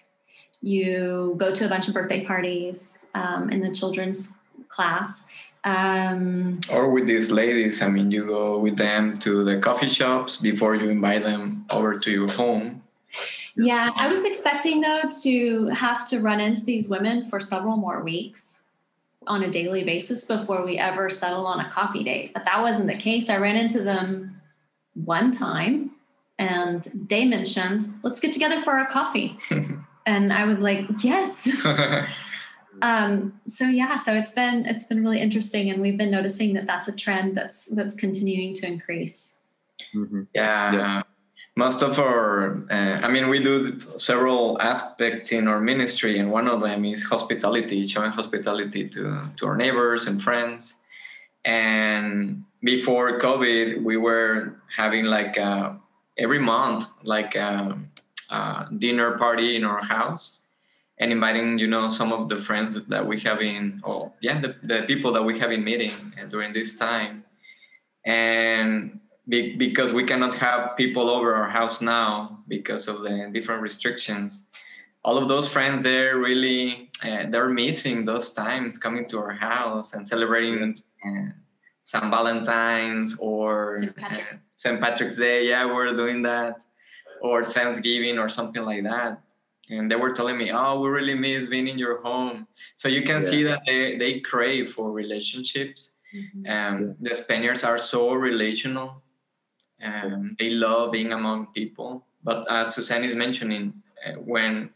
You 0.63 1.35
go 1.37 1.55
to 1.55 1.67
a 1.67 1.69
bunch 1.69 1.87
of 1.89 1.95
birthday 1.95 2.25
parties 2.25 3.07
um, 3.15 3.51
in 3.51 3.61
the 3.61 3.73
children's 3.73 4.35
class 4.69 5.27
um, 5.67 6.61
or 6.73 6.91
with 6.91 7.09
these 7.09 7.33
ladies, 7.33 7.83
I 7.83 7.89
mean, 7.89 8.13
you 8.13 8.25
go 8.25 8.57
with 8.57 8.77
them 8.77 9.17
to 9.19 9.45
the 9.45 9.59
coffee 9.59 9.89
shops 9.89 10.37
before 10.37 10.77
you 10.77 10.89
invite 10.89 11.25
them 11.25 11.67
over 11.71 11.99
to 11.99 12.11
your 12.11 12.31
home. 12.31 12.85
Yeah, 13.57 13.91
I 13.97 14.07
was 14.07 14.23
expecting 14.25 14.81
though 14.81 15.11
to 15.23 15.67
have 15.69 16.07
to 16.11 16.21
run 16.21 16.39
into 16.39 16.65
these 16.65 16.89
women 16.89 17.29
for 17.29 17.41
several 17.41 17.77
more 17.77 18.05
weeks 18.05 18.63
on 19.27 19.43
a 19.43 19.51
daily 19.51 19.83
basis 19.83 20.25
before 20.25 20.65
we 20.65 20.79
ever 20.79 21.11
settle 21.11 21.49
on 21.49 21.59
a 21.59 21.69
coffee 21.69 22.05
date. 22.05 22.33
But 22.33 22.45
that 22.45 22.63
wasn't 22.63 22.87
the 22.87 22.95
case. 22.95 23.29
I 23.29 23.39
ran 23.39 23.57
into 23.57 23.83
them 23.83 24.41
one 24.95 25.33
time 25.33 25.91
and 26.39 26.89
they 26.95 27.25
mentioned, 27.25 27.93
let's 28.05 28.21
get 28.21 28.33
together 28.33 28.63
for 28.63 28.79
a 28.79 28.87
coffee. 28.87 29.37
and 30.07 30.33
I 30.33 30.45
was 30.45 30.61
like, 30.61 30.85
yes. 31.03 31.49
um, 32.83 33.41
so 33.47 33.65
yeah 33.65 33.97
so 33.97 34.15
it's 34.15 34.33
been 34.33 34.67
it's 34.67 34.87
been 34.87 35.03
really 35.03 35.21
interesting 35.21 35.71
and 35.71 35.81
we've 35.81 35.97
been 35.97 36.11
noticing 36.11 36.55
that 36.55 36.67
that's 36.67 36.89
a 36.89 36.93
trend 36.93 37.37
that's 37.37 37.67
that's 37.67 37.95
continuing 37.95 38.55
to 38.55 38.67
increase. 38.67 39.39
Mm-hmm. 39.95 40.23
yeah, 40.35 40.73
yeah, 40.73 41.03
most 41.55 41.83
of 41.83 41.99
our 41.99 42.65
uh, 42.71 43.01
i 43.07 43.09
mean 43.09 43.29
we 43.29 43.43
do 43.43 43.79
several 43.99 44.61
aspects 44.61 45.33
in 45.33 45.47
our 45.49 45.61
ministry 45.61 46.19
and 46.19 46.31
one 46.31 46.49
of 46.49 46.61
them 46.61 46.85
is 46.85 47.05
hospitality 47.05 47.87
showing 47.87 48.11
hospitality 48.11 48.89
to 48.89 49.29
to 49.37 49.47
our 49.47 49.57
neighbors 49.57 50.07
and 50.07 50.23
friends. 50.23 50.81
And 51.45 52.45
before 52.63 53.21
covid 53.21 53.83
we 53.83 53.97
were 53.97 54.57
having 54.75 55.05
like 55.05 55.39
uh, 55.39 55.75
every 56.19 56.41
month 56.41 56.87
like 57.05 57.35
a, 57.37 57.79
a 58.31 58.67
dinner 58.79 59.17
party 59.19 59.57
in 59.57 59.65
our 59.65 59.83
house 59.85 60.41
and 60.99 61.13
inviting 61.13 61.59
you 61.59 61.67
know 61.67 61.89
some 61.91 62.13
of 62.13 62.29
the 62.29 62.37
friends 62.37 62.75
that 62.87 63.07
we 63.07 63.21
have 63.21 63.39
been 63.39 63.81
or 63.85 64.13
yeah 64.21 64.41
the, 64.41 64.57
the 64.63 64.83
people 64.87 65.13
that 65.13 65.23
we 65.23 65.39
have 65.39 65.51
been 65.51 65.65
meeting 65.65 65.93
during 66.29 66.53
this 66.53 66.79
time 66.79 67.25
and 68.05 69.01
be, 69.29 69.57
because 69.57 69.93
we 69.93 70.05
cannot 70.05 70.37
have 70.37 70.77
people 70.77 71.11
over 71.11 71.35
our 71.35 71.49
house 71.49 71.81
now 71.81 72.39
because 72.49 72.89
of 72.89 73.03
the 73.03 73.31
different 73.33 73.61
restrictions 73.63 74.47
all 75.05 75.19
of 75.19 75.29
those 75.29 75.47
friends 75.49 75.85
they're 75.85 76.19
really 76.19 76.91
uh, 77.05 77.25
they're 77.31 77.49
missing 77.49 78.05
those 78.05 78.33
times 78.33 78.79
coming 78.79 79.07
to 79.09 79.19
our 79.19 79.33
house 79.33 79.95
and 79.95 80.07
celebrating 80.07 80.77
uh, 81.07 81.31
St. 81.85 82.05
Valentine's 82.11 83.17
or 83.19 83.79
St. 83.81 83.97
Patrick's. 83.97 84.37
uh, 84.37 84.41
St. 84.57 84.81
Patrick's 84.81 85.17
Day. 85.17 85.49
Yeah, 85.49 85.67
we're 85.67 85.95
doing 85.95 86.23
that, 86.23 86.63
or 87.23 87.45
Thanksgiving 87.45 88.19
or 88.19 88.29
something 88.29 88.65
like 88.65 88.83
that. 88.83 89.21
And 89.71 89.91
they 89.91 89.97
were 89.97 90.13
telling 90.13 90.39
me, 90.39 90.53
"Oh, 90.53 90.81
we 90.81 90.89
really 90.89 91.15
miss 91.15 91.49
being 91.49 91.69
in 91.69 91.79
your 91.79 92.01
home." 92.03 92.47
So 92.75 92.89
you 92.89 93.03
can 93.03 93.23
Yeah. 93.23 93.31
see 93.31 93.43
that 93.45 93.63
they 93.67 93.97
they 93.99 94.21
crave 94.21 94.73
for 94.75 94.93
relationships. 94.93 95.99
Mhm. 96.15 96.45
Um, 96.55 96.97
The 97.01 97.15
Spaniards 97.17 97.65
are 97.65 97.79
so 97.79 98.13
relational. 98.15 99.03
Um, 99.83 100.37
they 100.39 100.51
love 100.51 100.93
being 100.93 101.13
among 101.13 101.49
people. 101.53 102.07
But 102.23 102.51
as 102.51 102.75
Suzanne 102.75 103.05
is 103.05 103.15
mentioning, 103.15 103.83
uh, 104.07 104.13
when 104.33 104.71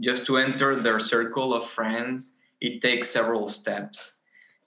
just 0.00 0.26
to 0.26 0.36
enter 0.38 0.74
their 0.76 0.98
circle 1.00 1.54
of 1.54 1.64
friends, 1.70 2.36
it 2.60 2.82
takes 2.82 3.08
several 3.10 3.48
steps. 3.48 4.20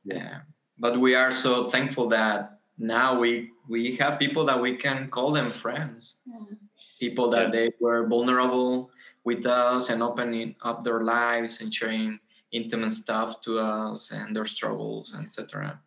Yeah. 0.05 0.37
Uh, 0.37 0.39
but 0.79 0.99
we 0.99 1.15
are 1.15 1.31
so 1.31 1.65
thankful 1.69 2.07
that 2.09 2.59
now 2.77 3.19
we 3.19 3.51
we 3.67 3.97
have 3.97 4.17
people 4.17 4.45
that 4.45 4.59
we 4.61 4.77
can 4.77 5.09
call 5.09 5.31
them 5.31 5.51
friends. 5.51 6.21
Yeah. 6.25 6.55
People 6.99 7.29
that 7.35 7.51
they 7.51 7.67
were 7.81 8.07
vulnerable 8.07 8.89
with 9.27 9.45
us 9.45 9.89
and 9.89 10.01
opening 10.01 10.55
up 10.61 10.85
their 10.85 11.01
lives 11.03 11.59
and 11.59 11.73
sharing 11.73 12.17
intimate 12.53 12.93
stuff 12.93 13.41
to 13.41 13.59
us 13.59 14.11
and 14.11 14.33
their 14.33 14.45
struggles, 14.45 15.13
etc. 15.13 15.77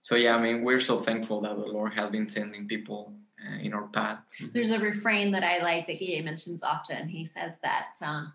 So 0.00 0.14
yeah, 0.14 0.36
I 0.36 0.40
mean, 0.40 0.62
we're 0.62 0.78
so 0.78 1.00
thankful 1.00 1.40
that 1.40 1.56
the 1.56 1.72
Lord 1.76 1.92
has 1.94 2.08
been 2.12 2.28
sending 2.28 2.68
people 2.68 3.14
uh, 3.44 3.58
in 3.58 3.74
our 3.74 3.88
path. 3.88 4.20
There's 4.52 4.70
a 4.70 4.78
refrain 4.78 5.32
that 5.32 5.42
I 5.42 5.58
like 5.58 5.88
that 5.88 5.98
Guille 5.98 6.22
mentions 6.22 6.62
often. 6.62 7.08
He 7.08 7.26
says 7.26 7.58
that 7.64 7.94
uh, 8.00 8.26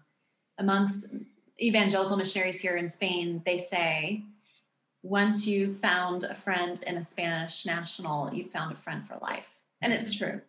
amongst 0.58 1.16
evangelical 1.62 2.18
missionaries 2.18 2.60
here 2.60 2.76
in 2.76 2.90
Spain, 2.90 3.42
they 3.46 3.58
say, 3.58 4.26
once 5.04 5.48
you 5.48 5.74
found 5.74 6.26
a 6.26 6.36
friend 6.36 6.84
in 6.86 6.98
a 6.98 7.04
Spanish 7.04 7.66
national, 7.66 8.34
you 8.34 8.44
found 8.44 8.74
a 8.74 8.78
friend 8.78 9.08
for 9.08 9.18
life. 9.22 9.48
And 9.82 9.94
it's 9.94 10.14
true. 10.14 10.42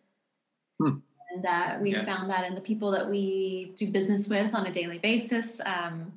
Hmm. 0.81 0.97
And 1.31 1.45
uh, 1.45 1.77
we 1.81 1.91
Yeah. 1.91 2.05
found 2.05 2.29
that 2.29 2.45
in 2.47 2.55
the 2.55 2.61
people 2.61 2.91
that 2.91 3.09
we 3.09 3.73
do 3.75 3.91
business 3.91 4.27
with 4.27 4.53
on 4.53 4.65
a 4.65 4.71
daily 4.71 4.99
basis. 4.99 5.61
Um, 5.65 6.13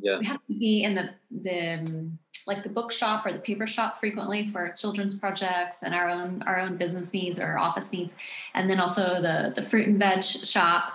Yeah. 0.00 0.18
We 0.20 0.26
have 0.26 0.46
to 0.46 0.54
be 0.58 0.84
in 0.84 0.94
the, 0.94 1.10
the 1.30 1.74
um, 1.80 2.18
like 2.46 2.62
the 2.62 2.68
bookshop 2.68 3.26
or 3.26 3.32
the 3.32 3.38
paper 3.40 3.66
shop 3.66 3.98
frequently 4.00 4.48
for 4.48 4.70
children's 4.70 5.18
projects 5.18 5.82
and 5.82 5.92
our 5.94 6.08
own 6.08 6.42
our 6.46 6.58
own 6.58 6.76
business 6.76 7.12
needs 7.12 7.38
or 7.38 7.58
office 7.58 7.92
needs 7.92 8.16
and 8.54 8.70
then 8.70 8.80
also 8.80 9.20
the 9.20 9.52
the 9.54 9.62
fruit 9.62 9.86
and 9.88 9.98
veg 9.98 10.22
shop 10.24 10.92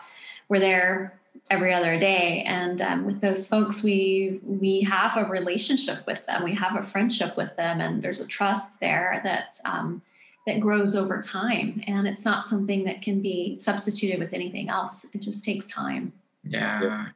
we're 0.50 0.60
there 0.60 1.14
every 1.52 1.74
other 1.74 2.00
day 2.00 2.44
and 2.48 2.82
um, 2.82 3.06
with 3.06 3.20
those 3.22 3.48
folks 3.48 3.84
we 3.84 4.40
we 4.44 4.82
have 4.82 5.16
a 5.18 5.26
relationship 5.26 6.06
with 6.08 6.26
them 6.26 6.44
we 6.44 6.56
have 6.56 6.76
a 6.76 6.82
friendship 6.84 7.36
with 7.38 7.54
them 7.58 7.82
and 7.82 8.02
there's 8.02 8.20
a 8.22 8.28
trust 8.28 8.80
there 8.80 9.20
that 9.24 9.60
um, 9.66 10.02
that 10.46 10.60
grows 10.60 10.96
over 10.96 11.22
time 11.22 11.82
and 11.88 12.08
it's 12.08 12.26
not 12.26 12.46
something 12.46 12.84
that 12.84 13.02
can 13.02 13.22
be 13.22 13.56
substituted 13.56 14.20
with 14.20 14.34
anything 14.34 14.70
else 14.70 15.06
it 15.14 15.22
just 15.22 15.44
takes 15.44 15.68
time 15.68 16.12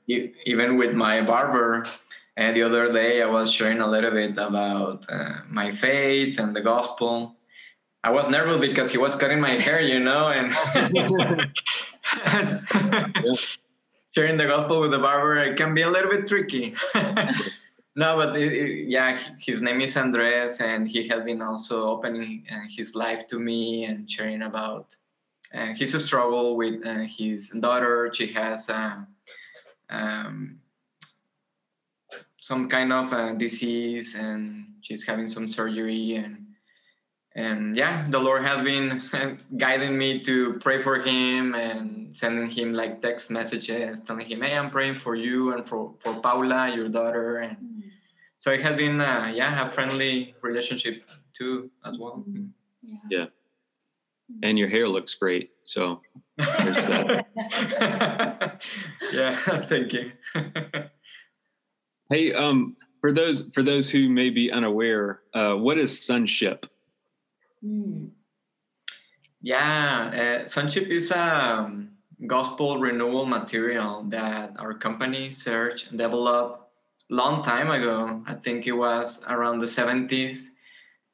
Yeah, 0.05 0.27
even 0.45 0.77
with 0.77 0.93
my 0.93 1.21
barber, 1.21 1.85
and 2.37 2.55
the 2.55 2.63
other 2.63 2.91
day 2.91 3.21
I 3.21 3.25
was 3.25 3.51
sharing 3.51 3.81
a 3.81 3.87
little 3.87 4.11
bit 4.11 4.37
about 4.37 5.05
uh, 5.11 5.39
my 5.49 5.71
faith 5.71 6.39
and 6.39 6.55
the 6.55 6.61
gospel. 6.61 7.35
I 8.03 8.11
was 8.11 8.29
nervous 8.29 8.61
because 8.61 8.91
he 8.91 8.97
was 8.97 9.15
cutting 9.15 9.41
my 9.41 9.59
hair, 9.59 9.81
you 9.81 9.99
know, 9.99 10.29
and 10.29 10.53
sharing 14.11 14.37
the 14.37 14.45
gospel 14.45 14.79
with 14.79 14.91
the 14.91 14.99
barber 14.99 15.37
it 15.39 15.57
can 15.57 15.73
be 15.73 15.81
a 15.81 15.89
little 15.89 16.09
bit 16.09 16.27
tricky. 16.27 16.73
no, 17.97 18.15
but 18.17 18.37
it, 18.37 18.53
it- 18.53 18.87
yeah, 18.89 19.17
his 19.39 19.61
name 19.61 19.81
is 19.81 19.97
Andres, 19.97 20.61
and 20.61 20.87
he 20.87 21.07
has 21.09 21.23
been 21.23 21.41
also 21.41 21.89
opening 21.89 22.45
uh, 22.51 22.61
his 22.69 22.95
life 22.95 23.27
to 23.29 23.39
me 23.39 23.85
and 23.85 24.09
sharing 24.09 24.43
about 24.43 24.95
uh, 25.53 25.73
his 25.73 25.93
struggle 26.05 26.55
with 26.55 26.85
uh, 26.85 26.99
his 27.07 27.49
daughter. 27.49 28.11
She 28.13 28.27
has 28.33 28.69
uh, 28.69 28.97
um, 29.89 30.59
some 32.39 32.69
kind 32.69 32.93
of 32.93 33.37
disease, 33.39 34.15
and 34.15 34.65
she's 34.81 35.05
having 35.05 35.27
some 35.27 35.47
surgery, 35.47 36.15
and 36.15 36.45
and 37.35 37.77
yeah, 37.77 38.07
the 38.09 38.19
Lord 38.19 38.43
has 38.43 38.63
been 38.63 39.03
guiding 39.57 39.97
me 39.97 40.23
to 40.23 40.59
pray 40.61 40.81
for 40.81 40.99
him 40.99 41.55
and 41.55 42.15
sending 42.17 42.49
him 42.49 42.73
like 42.73 43.01
text 43.01 43.31
messages, 43.31 44.01
telling 44.01 44.25
him, 44.25 44.41
"Hey, 44.41 44.57
I'm 44.57 44.71
praying 44.71 44.95
for 44.95 45.15
you 45.15 45.53
and 45.53 45.67
for 45.67 45.95
for 45.99 46.13
Paula, 46.15 46.73
your 46.75 46.89
daughter," 46.89 47.39
and 47.39 47.83
so 48.47 48.53
it 48.53 48.61
has 48.61 48.77
been 48.77 49.01
uh, 49.01 49.29
yeah 49.35 49.65
a 49.65 49.67
friendly 49.67 50.33
relationship 50.41 51.03
too 51.37 51.69
as 51.83 51.97
well. 51.97 52.23
yeah. 53.09 53.25
and 54.41 54.57
your 54.57 54.69
hair 54.69 54.87
looks 54.87 55.15
great. 55.15 55.49
So 55.65 55.99
that. 56.37 57.25
yeah, 59.11 59.35
thank 59.67 59.91
you. 59.91 60.13
hey, 62.09 62.33
um, 62.33 62.77
for 63.01 63.11
those 63.11 63.51
for 63.53 63.63
those 63.63 63.89
who 63.89 64.07
may 64.07 64.29
be 64.29 64.49
unaware, 64.49 65.23
uh, 65.33 65.55
what 65.55 65.77
is 65.77 66.01
sonship? 66.01 66.67
Mm. 67.61 68.11
yeah, 69.41 70.43
uh, 70.45 70.47
Sonship 70.47 70.87
is 70.87 71.11
a 71.11 71.19
um, 71.19 71.89
gospel 72.27 72.77
renewal 72.77 73.25
material 73.25 74.03
that 74.07 74.53
our 74.57 74.73
company 74.73 75.31
Serge 75.31 75.89
developed 75.89 76.66
long 77.09 77.43
time 77.43 77.69
ago. 77.71 78.23
I 78.27 78.35
think 78.35 78.67
it 78.67 78.73
was 78.73 79.23
around 79.27 79.59
the 79.59 79.65
70s. 79.67 80.49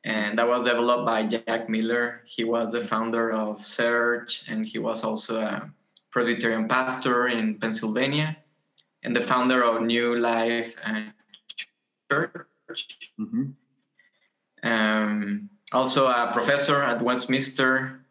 And 0.05 0.37
that 0.37 0.47
was 0.47 0.63
developed 0.63 1.05
by 1.05 1.25
Jack 1.25 1.69
Miller. 1.69 2.23
He 2.25 2.43
was 2.43 2.73
the 2.73 2.81
founder 2.81 3.31
of 3.31 3.65
Serge, 3.65 4.43
and 4.49 4.65
he 4.67 4.77
was 4.77 5.01
also 5.03 5.39
a 5.39 5.71
Presbyterian 6.11 6.67
pastor 6.67 7.29
in 7.29 7.57
Pennsylvania, 7.57 8.35
and 9.03 9.15
the 9.15 9.21
founder 9.21 9.63
of 9.63 9.81
New 9.81 10.15
Life 10.19 10.75
Church. 12.11 13.13
Mm-hmm. 13.17 13.51
Um, 14.69 15.49
also 15.71 16.07
a 16.07 16.31
professor 16.33 16.83
at 16.83 17.01
Westminster. 17.01 18.01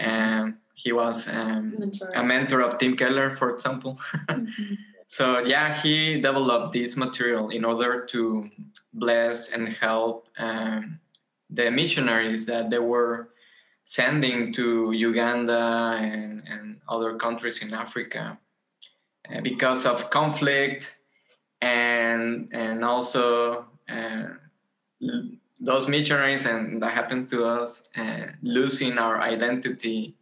Um, 0.00 0.58
he 0.74 0.92
was 0.92 1.28
um, 1.28 1.74
Mentor. 1.78 2.08
a 2.14 2.22
mentor 2.22 2.60
of 2.62 2.78
Tim 2.78 2.96
Keller, 2.96 3.36
for 3.36 3.50
example. 3.54 3.98
Mhm. 4.28 4.76
So 5.12 5.40
yeah, 5.40 5.78
he 5.78 6.22
developed 6.22 6.72
this 6.72 6.96
material 6.96 7.50
in 7.50 7.66
order 7.66 8.06
to 8.06 8.48
bless 8.94 9.52
and 9.52 9.68
help 9.68 10.26
um, 10.38 11.00
the 11.50 11.70
missionaries 11.70 12.46
that 12.46 12.70
they 12.70 12.78
were 12.78 13.28
sending 13.84 14.54
to 14.54 14.92
Uganda 14.92 15.98
and, 16.00 16.42
and 16.48 16.80
other 16.88 17.18
countries 17.18 17.60
in 17.60 17.74
Africa 17.74 18.38
uh, 19.30 19.42
because 19.42 19.84
of 19.84 20.08
conflict 20.08 20.98
and 21.60 22.48
and 22.52 22.82
also 22.82 23.66
uh, 23.90 24.28
those 25.60 25.88
missionaries 25.88 26.46
and 26.46 26.80
that 26.80 26.94
happens 26.94 27.28
to 27.32 27.44
us 27.44 27.90
uh, 27.98 28.28
losing 28.40 28.96
our 28.96 29.20
identity 29.20 30.16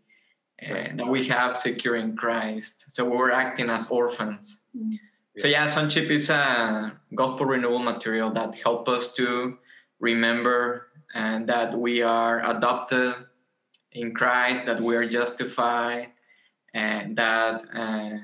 uh, 0.68 0.88
that 0.96 1.07
we 1.07 1.29
have 1.29 1.57
secure 1.57 1.94
in 1.94 2.16
Christ. 2.16 2.90
So 2.90 3.09
we're 3.09 3.31
acting 3.31 3.70
as 3.70 3.88
orphans. 3.88 4.60
Mm. 4.76 4.98
So 5.37 5.48
yeah, 5.48 5.66
sonship 5.66 6.11
is 6.11 6.28
a 6.30 6.92
gospel 7.14 7.46
renewal 7.46 7.78
material 7.78 8.30
that 8.33 8.54
help 8.54 8.88
us 8.88 9.12
to 9.14 9.59
remember 10.00 10.88
and 11.14 11.48
that 11.48 11.76
we 11.78 12.02
are 12.02 12.44
adopted 12.50 13.14
in 13.92 14.14
Christ, 14.14 14.66
that 14.66 14.80
we 14.80 14.94
are 14.96 15.09
justified, 15.09 16.09
and 16.74 17.16
that 17.16 17.62
uh, 17.74 18.18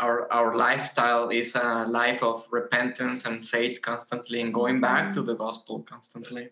our 0.00 0.32
our 0.32 0.56
lifestyle 0.56 1.30
is 1.30 1.54
a 1.54 1.84
life 1.88 2.22
of 2.22 2.46
repentance 2.50 3.26
and 3.26 3.46
faith 3.46 3.82
constantly, 3.82 4.40
and 4.40 4.54
going 4.54 4.80
back 4.80 5.12
to 5.12 5.22
the 5.22 5.34
gospel 5.34 5.82
constantly. 5.82 6.48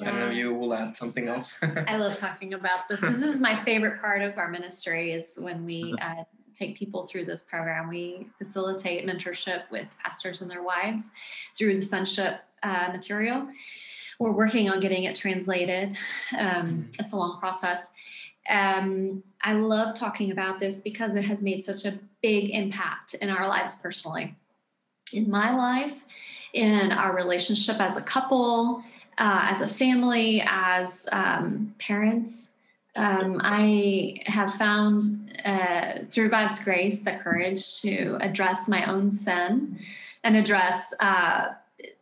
I 0.00 0.04
don't 0.04 0.20
know 0.20 0.30
you 0.30 0.52
will 0.52 0.74
add 0.74 0.94
something 0.94 1.26
else. 1.26 1.58
I 1.62 1.96
love 1.96 2.18
talking 2.18 2.52
about 2.52 2.86
this. 2.86 3.00
This 3.00 3.22
is 3.22 3.40
my 3.40 3.64
favorite 3.64 3.98
part 3.98 4.20
of 4.20 4.36
our 4.36 4.50
ministry 4.50 5.12
is 5.12 5.38
when 5.40 5.64
we 5.64 5.94
uh, 6.00 6.24
take 6.58 6.78
people 6.78 7.06
through 7.06 7.24
this 7.24 7.44
program. 7.44 7.88
We 7.88 8.26
facilitate 8.38 9.06
mentorship 9.06 9.70
with 9.70 9.94
pastors 10.02 10.42
and 10.42 10.50
their 10.50 10.62
wives 10.62 11.10
through 11.56 11.76
the 11.76 11.82
sonship 11.82 12.40
uh, 12.62 12.88
material. 12.92 13.48
We're 14.18 14.32
working 14.32 14.70
on 14.70 14.80
getting 14.80 15.04
it 15.04 15.14
translated. 15.14 15.96
Um, 16.38 16.90
it's 16.98 17.12
a 17.12 17.16
long 17.16 17.38
process. 17.38 17.92
Um, 18.48 19.22
I 19.42 19.54
love 19.54 19.94
talking 19.94 20.30
about 20.30 20.60
this 20.60 20.80
because 20.80 21.16
it 21.16 21.24
has 21.24 21.42
made 21.42 21.62
such 21.62 21.84
a 21.84 21.98
big 22.22 22.50
impact 22.50 23.14
in 23.14 23.28
our 23.28 23.48
lives 23.48 23.80
personally. 23.82 24.34
In 25.12 25.28
my 25.30 25.54
life, 25.54 25.94
in 26.52 26.92
our 26.92 27.14
relationship 27.14 27.80
as 27.80 27.96
a 27.96 28.02
couple, 28.02 28.82
uh, 29.18 29.46
as 29.50 29.60
a 29.60 29.68
family, 29.68 30.42
as 30.46 31.08
um, 31.12 31.74
parents, 31.78 32.52
um, 32.96 33.40
I 33.42 34.20
have 34.26 34.54
found 34.54 35.02
uh, 35.44 36.00
through 36.10 36.30
God's 36.30 36.62
grace 36.64 37.02
the 37.02 37.12
courage 37.12 37.80
to 37.82 38.18
address 38.20 38.68
my 38.68 38.84
own 38.90 39.12
sin 39.12 39.78
and 40.24 40.36
address. 40.36 40.94
Uh, 40.98 41.48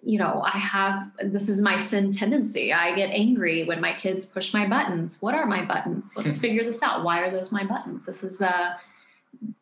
you 0.03 0.19
know, 0.19 0.43
I 0.45 0.57
have 0.59 1.11
this 1.23 1.49
is 1.49 1.61
my 1.61 1.81
sin 1.81 2.13
tendency. 2.13 2.73
I 2.73 2.95
get 2.95 3.11
angry 3.11 3.65
when 3.65 3.81
my 3.81 3.93
kids 3.93 4.27
push 4.27 4.55
my 4.55 4.67
buttons. 4.67 5.21
What 5.21 5.35
are 5.35 5.47
my 5.47 5.65
buttons? 5.65 6.13
Let's 6.17 6.39
figure 6.39 6.65
this 6.65 6.83
out. 6.83 7.05
Why 7.05 7.21
are 7.21 7.31
those 7.31 7.53
my 7.53 7.65
buttons? 7.65 8.07
This 8.07 8.23
is 8.23 8.41
uh, 8.41 8.75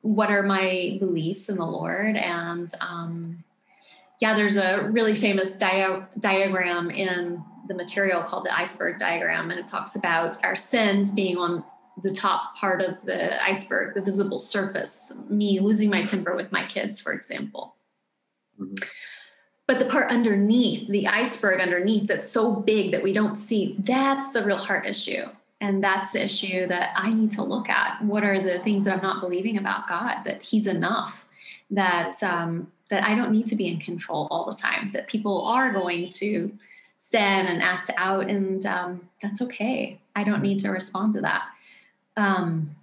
what 0.02 0.30
are 0.30 0.42
my 0.42 0.96
beliefs 1.00 1.48
in 1.48 1.56
the 1.56 1.66
Lord? 1.66 2.16
And 2.16 2.70
um, 2.80 3.44
yeah, 4.20 4.34
there's 4.34 4.56
a 4.56 4.88
really 4.90 5.16
famous 5.16 5.56
dia- 5.56 6.08
diagram 6.18 6.90
in 6.90 7.42
the 7.68 7.74
material 7.74 8.22
called 8.22 8.44
the 8.44 8.56
iceberg 8.56 8.98
diagram, 8.98 9.50
and 9.50 9.58
it 9.58 9.68
talks 9.68 9.94
about 9.94 10.42
our 10.44 10.56
sins 10.56 11.12
being 11.12 11.36
on 11.36 11.64
the 12.02 12.10
top 12.10 12.56
part 12.56 12.80
of 12.80 13.02
the 13.04 13.42
iceberg, 13.44 13.94
the 13.94 14.00
visible 14.00 14.38
surface. 14.38 15.12
Me 15.28 15.60
losing 15.60 15.90
my 15.90 16.02
temper 16.02 16.34
with 16.34 16.50
my 16.50 16.66
kids, 16.66 17.00
for 17.00 17.12
example. 17.12 17.76
Mm-hmm. 18.58 18.74
But 19.66 19.78
the 19.78 19.84
part 19.84 20.10
underneath, 20.10 20.88
the 20.88 21.06
iceberg 21.06 21.60
underneath, 21.60 22.08
that's 22.08 22.28
so 22.28 22.52
big 22.52 22.92
that 22.92 23.02
we 23.02 23.12
don't 23.12 23.36
see, 23.36 23.76
that's 23.78 24.32
the 24.32 24.44
real 24.44 24.56
heart 24.56 24.86
issue. 24.86 25.26
And 25.60 25.82
that's 25.82 26.10
the 26.10 26.24
issue 26.24 26.66
that 26.66 26.92
I 26.96 27.10
need 27.10 27.30
to 27.32 27.44
look 27.44 27.68
at. 27.68 28.02
What 28.02 28.24
are 28.24 28.42
the 28.42 28.58
things 28.58 28.84
that 28.84 28.96
I'm 28.96 29.02
not 29.02 29.20
believing 29.20 29.56
about 29.56 29.88
God? 29.88 30.24
That 30.24 30.42
He's 30.42 30.66
enough. 30.66 31.24
That 31.70 32.20
um, 32.22 32.72
that 32.90 33.04
I 33.04 33.14
don't 33.14 33.30
need 33.30 33.46
to 33.46 33.56
be 33.56 33.68
in 33.68 33.78
control 33.78 34.26
all 34.30 34.44
the 34.50 34.56
time. 34.56 34.90
That 34.92 35.06
people 35.06 35.46
are 35.46 35.72
going 35.72 36.10
to 36.10 36.52
sin 37.02 37.20
and 37.46 37.62
act 37.62 37.90
out, 37.98 38.30
and 38.30 38.64
um, 38.64 39.08
that's 39.20 39.42
okay. 39.42 40.00
I 40.14 40.24
don't 40.24 40.40
need 40.40 40.60
to 40.60 40.70
respond 40.70 41.14
to 41.14 41.20
that. 41.22 41.42
Um, 42.16 42.76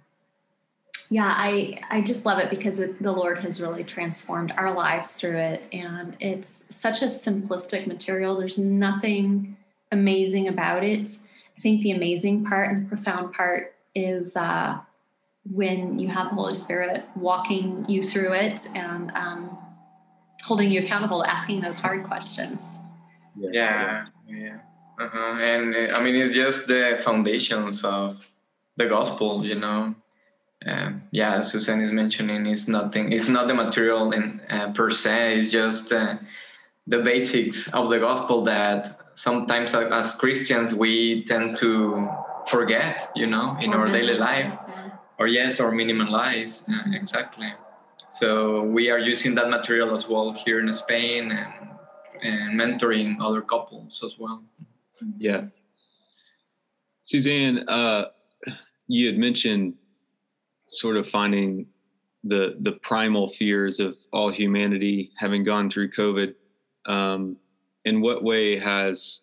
yeah, 1.08 1.34
I 1.36 1.80
I 1.90 2.02
just 2.02 2.24
love 2.24 2.38
it 2.38 2.50
because 2.50 2.78
it, 2.78 3.02
the 3.02 3.12
Lord 3.12 3.38
has 3.40 3.60
really 3.60 3.82
transformed 3.82 4.52
our 4.56 4.72
lives 4.72 5.12
through 5.12 5.38
it, 5.38 5.64
and 5.72 6.16
it's 6.20 6.66
such 6.70 7.02
a 7.02 7.06
simplistic 7.06 7.86
material. 7.86 8.36
There's 8.36 8.58
nothing 8.58 9.56
amazing 9.90 10.46
about 10.46 10.84
it. 10.84 11.10
I 11.56 11.60
think 11.60 11.82
the 11.82 11.90
amazing 11.90 12.44
part 12.44 12.70
and 12.70 12.84
the 12.84 12.88
profound 12.88 13.32
part 13.32 13.74
is 13.94 14.36
uh, 14.36 14.78
when 15.50 15.98
you 15.98 16.08
have 16.08 16.28
the 16.28 16.36
Holy 16.36 16.54
Spirit 16.54 17.04
walking 17.16 17.84
you 17.88 18.04
through 18.04 18.34
it 18.34 18.68
and 18.76 19.10
um, 19.16 19.58
holding 20.42 20.70
you 20.70 20.80
accountable, 20.82 21.24
asking 21.24 21.60
those 21.60 21.78
hard 21.78 22.04
questions. 22.04 22.78
Yeah, 23.38 24.06
yeah. 24.28 24.58
Uh-huh. 24.98 25.38
And 25.40 25.74
uh, 25.74 25.96
I 25.96 26.02
mean, 26.02 26.14
it's 26.14 26.34
just 26.34 26.66
the 26.66 27.00
foundations 27.02 27.84
of 27.84 28.30
the 28.76 28.86
gospel, 28.86 29.44
you 29.44 29.54
know. 29.54 29.94
Uh, 30.66 30.92
yeah, 31.10 31.36
as 31.36 31.50
Susan 31.50 31.80
is 31.80 31.90
mentioning, 31.90 32.44
it's 32.46 32.68
nothing. 32.68 33.12
It's 33.12 33.28
not 33.28 33.48
the 33.48 33.54
material 33.54 34.12
in 34.12 34.40
uh, 34.50 34.72
per 34.72 34.90
se. 34.90 35.38
It's 35.38 35.50
just 35.50 35.90
uh, 35.92 36.18
the 36.86 36.98
basics 36.98 37.72
of 37.72 37.88
the 37.88 37.98
gospel 37.98 38.44
that 38.44 38.88
sometimes 39.14 39.74
as 39.74 40.14
Christians 40.16 40.74
we 40.74 41.24
tend 41.24 41.56
to 41.58 42.08
forget, 42.46 43.08
you 43.16 43.26
know, 43.26 43.56
in 43.62 43.72
or 43.72 43.80
our 43.80 43.88
daily 43.88 44.14
life, 44.14 44.64
or 45.18 45.26
yes, 45.28 45.60
or 45.60 45.72
minimalize. 45.72 46.68
Uh, 46.68 46.94
exactly. 46.94 47.52
So 48.10 48.62
we 48.62 48.90
are 48.90 48.98
using 48.98 49.34
that 49.36 49.48
material 49.48 49.94
as 49.94 50.08
well 50.08 50.32
here 50.32 50.60
in 50.60 50.72
Spain 50.74 51.32
and 51.32 51.69
and 52.22 52.58
mentoring 52.58 53.16
other 53.20 53.42
couples 53.42 54.02
as 54.04 54.18
well. 54.18 54.42
Yeah. 55.18 55.46
Suzanne, 57.04 57.68
uh, 57.68 58.06
you 58.86 59.06
had 59.06 59.18
mentioned 59.18 59.74
sort 60.68 60.96
of 60.96 61.08
finding 61.08 61.66
the 62.22 62.56
the 62.60 62.72
primal 62.72 63.30
fears 63.30 63.80
of 63.80 63.96
all 64.12 64.30
humanity 64.30 65.10
having 65.16 65.42
gone 65.42 65.70
through 65.70 65.90
COVID. 65.92 66.34
Um, 66.86 67.36
in 67.84 68.00
what 68.00 68.22
way 68.22 68.58
has 68.58 69.22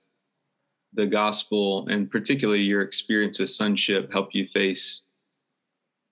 the 0.93 1.05
gospel 1.05 1.87
and 1.89 2.09
particularly 2.09 2.61
your 2.61 2.81
experience 2.81 3.39
with 3.39 3.49
sonship 3.51 4.11
helped 4.11 4.33
you 4.33 4.47
face 4.47 5.03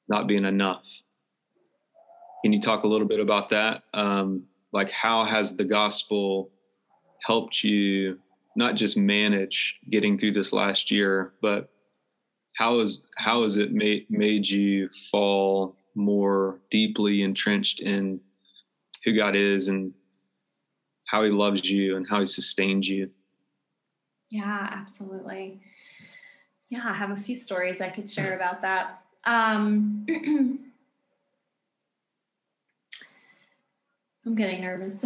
not 0.08 0.28
being 0.28 0.46
enough? 0.46 0.84
Can 2.44 2.54
you 2.54 2.62
talk 2.62 2.84
a 2.84 2.88
little 2.88 3.08
bit 3.08 3.20
about 3.20 3.50
that? 3.50 3.84
Um, 3.94 4.44
like, 4.72 4.92
how 4.92 5.26
has 5.26 5.56
the 5.56 5.64
gospel 5.64 6.52
helped 7.26 7.64
you 7.64 8.20
not 8.56 8.76
just 8.76 8.96
manage 8.96 9.78
getting 9.90 10.18
through 10.18 10.34
this 10.34 10.54
last 10.54 10.92
year, 10.92 11.34
but 11.42 11.70
how 12.56 12.80
is 12.80 13.06
how 13.18 13.44
has 13.44 13.58
it 13.58 13.72
made 13.74 14.06
made 14.10 14.48
you 14.48 14.90
fall 15.12 15.76
more 15.96 16.60
deeply 16.72 17.24
entrenched 17.24 17.80
in 17.80 18.20
who 19.04 19.16
God 19.16 19.36
is 19.36 19.68
and 19.68 19.94
how 21.08 21.24
He 21.24 21.32
loves 21.32 21.70
you 21.70 21.98
and 21.98 22.08
how 22.10 22.22
He 22.22 22.28
sustains 22.28 22.88
you? 22.88 23.10
Yeah, 24.30 24.70
absolutely. 24.72 25.62
Yeah, 26.70 26.82
I 26.86 26.94
have 26.94 27.12
a 27.12 27.18
few 27.18 27.36
stories 27.36 27.82
I 27.82 27.90
could 27.90 28.10
share 28.10 28.36
about 28.36 28.62
that. 28.62 29.02
Um, 29.24 30.06
I'm 34.26 34.36
getting 34.36 34.62
nervous. 34.62 35.04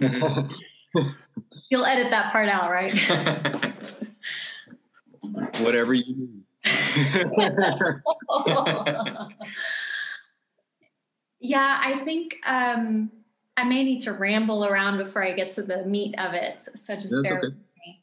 You'll 1.70 1.84
edit 1.84 2.10
that 2.10 2.32
part 2.32 2.48
out, 2.48 2.70
right? 2.70 2.94
Whatever 5.60 5.94
you 5.94 6.16
need. 6.16 6.42
yeah, 11.40 11.80
I 11.82 12.02
think 12.04 12.36
um, 12.44 13.10
I 13.56 13.64
may 13.64 13.82
need 13.82 14.00
to 14.00 14.12
ramble 14.12 14.64
around 14.64 14.98
before 14.98 15.24
I 15.24 15.32
get 15.32 15.52
to 15.52 15.62
the 15.62 15.84
meat 15.84 16.14
of 16.18 16.34
it. 16.34 16.62
So 16.62 16.94
just 16.94 17.10
That's 17.10 17.22
bear 17.22 17.38
okay. 17.38 17.46
with 17.46 17.54
me. 17.54 18.02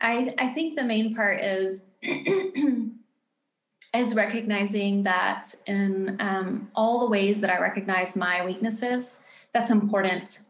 I 0.00 0.34
I 0.38 0.52
think 0.52 0.76
the 0.76 0.84
main 0.84 1.14
part 1.14 1.40
is 1.40 1.94
is 3.94 4.14
recognizing 4.14 5.04
that 5.04 5.54
in 5.66 6.16
um, 6.20 6.70
all 6.74 7.00
the 7.00 7.10
ways 7.10 7.40
that 7.40 7.50
I 7.50 7.60
recognize 7.60 8.16
my 8.16 8.44
weaknesses, 8.44 9.20
that's 9.52 9.70
important 9.70 10.40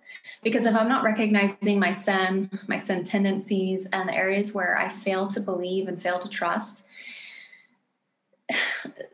because 0.43 0.67
if 0.67 0.75
I'm 0.75 0.89
not 0.89 1.05
recognizing 1.05 1.79
my 1.79 1.93
sin, 1.93 2.51
my 2.67 2.77
sin 2.77 3.05
tendencies, 3.05 3.89
and 3.93 4.09
the 4.09 4.15
areas 4.15 4.55
where 4.55 4.79
I 4.79 4.89
fail 4.89 5.29
to 5.29 5.41
believe 5.41 5.89
and 5.89 6.01
fail 6.01 6.19
to 6.19 6.29
trust, 6.29 6.87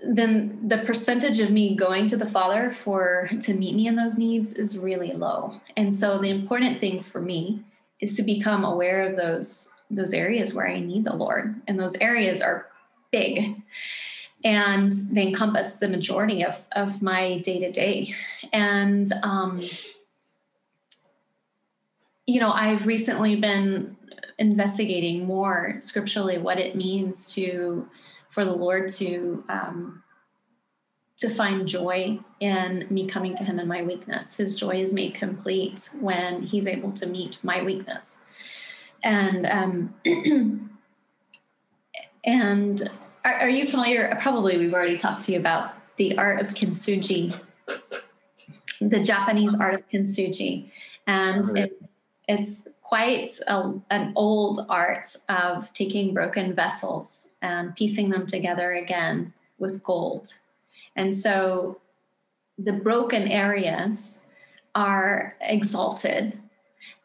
then 0.07 0.69
the 0.69 0.79
percentage 0.79 1.41
of 1.41 1.51
me 1.51 1.77
going 1.77 2.09
to 2.09 2.17
the 2.17 2.29
Father 2.29 2.71
for 2.71 3.31
to 3.41 3.55
meet 3.55 3.75
me 3.75 3.87
in 3.87 3.97
those 3.97 4.19
needs 4.19 4.55
is 4.55 4.79
really 4.79 5.13
low. 5.13 5.61
And 5.77 5.95
so 5.95 6.19
the 6.19 6.31
important 6.31 6.81
thing 6.81 7.03
for 7.03 7.21
me 7.21 7.65
is 8.01 8.15
to 8.17 8.23
become 8.23 8.65
aware 8.65 9.09
of 9.09 9.17
those 9.17 9.73
those 9.91 10.15
areas 10.15 10.55
where 10.55 10.67
I 10.67 10.81
need 10.81 11.05
the 11.05 11.15
Lord. 11.15 11.61
And 11.69 11.79
those 11.79 11.95
areas 11.97 12.41
are 12.41 12.67
big 13.11 13.63
and 14.45 14.93
they 15.13 15.29
encompass 15.29 15.77
the 15.77 15.89
majority 15.89 16.45
of, 16.45 16.61
of 16.73 17.03
my 17.03 17.39
day 17.39 17.61
to 17.61 17.71
day. 17.71 18.15
And 18.53 19.11
um, 19.23 19.69
you 22.27 22.41
know, 22.41 22.53
I've 22.53 22.87
recently 22.87 23.37
been 23.37 23.97
investigating 24.39 25.27
more 25.27 25.77
scripturally 25.79 26.39
what 26.39 26.59
it 26.59 26.77
means 26.77 27.33
to 27.35 27.89
for 28.31 28.45
the 28.45 28.53
Lord 28.53 28.91
to 28.95 29.45
um, 29.49 30.03
to 31.19 31.29
find 31.29 31.69
joy 31.69 32.19
in 32.41 32.87
me 32.91 33.07
coming 33.07 33.37
to 33.37 33.45
Him 33.45 33.59
in 33.61 33.69
my 33.69 33.83
weakness. 33.83 34.37
His 34.37 34.57
joy 34.57 34.81
is 34.81 34.93
made 34.93 35.15
complete 35.15 35.91
when 36.01 36.43
He's 36.43 36.67
able 36.67 36.93
to 36.93 37.07
meet 37.07 37.39
my 37.43 37.63
weakness, 37.63 38.21
and 39.03 39.47
um, 39.47 39.95
and 42.25 42.91
are, 43.25 43.35
are 43.35 43.51
you 43.51 43.67
familiar? 43.67 44.17
Probably 44.21 44.59
we've 44.59 44.75
already 44.75 44.97
talked 44.97 45.23
to 45.25 45.33
you 45.33 45.39
about 45.39 45.75
the 45.97 46.17
art 46.17 46.41
of 46.41 46.55
kintsugi, 46.55 47.39
the 48.81 49.01
Japanese 49.01 49.59
art 49.59 49.75
of 49.75 49.89
kintsugi, 49.91 50.71
and 51.07 51.47
it 51.57 51.79
it's 52.29 52.69
quite 52.83 53.29
a, 53.49 53.73
an 53.91 54.13
old 54.17 54.67
art 54.69 55.09
of 55.29 55.73
taking 55.73 56.15
broken 56.15 56.55
vessels 56.55 57.29
and 57.41 57.75
piecing 57.75 58.11
them 58.11 58.27
together 58.27 58.73
again 58.73 59.33
with 59.59 59.83
gold. 59.83 60.29
And 60.95 61.17
so 61.17 61.81
the 62.59 62.73
broken 62.73 63.27
areas 63.29 64.25
are 64.75 65.37
exalted 65.41 66.39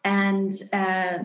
and 0.03 0.51
uh, 0.71 1.19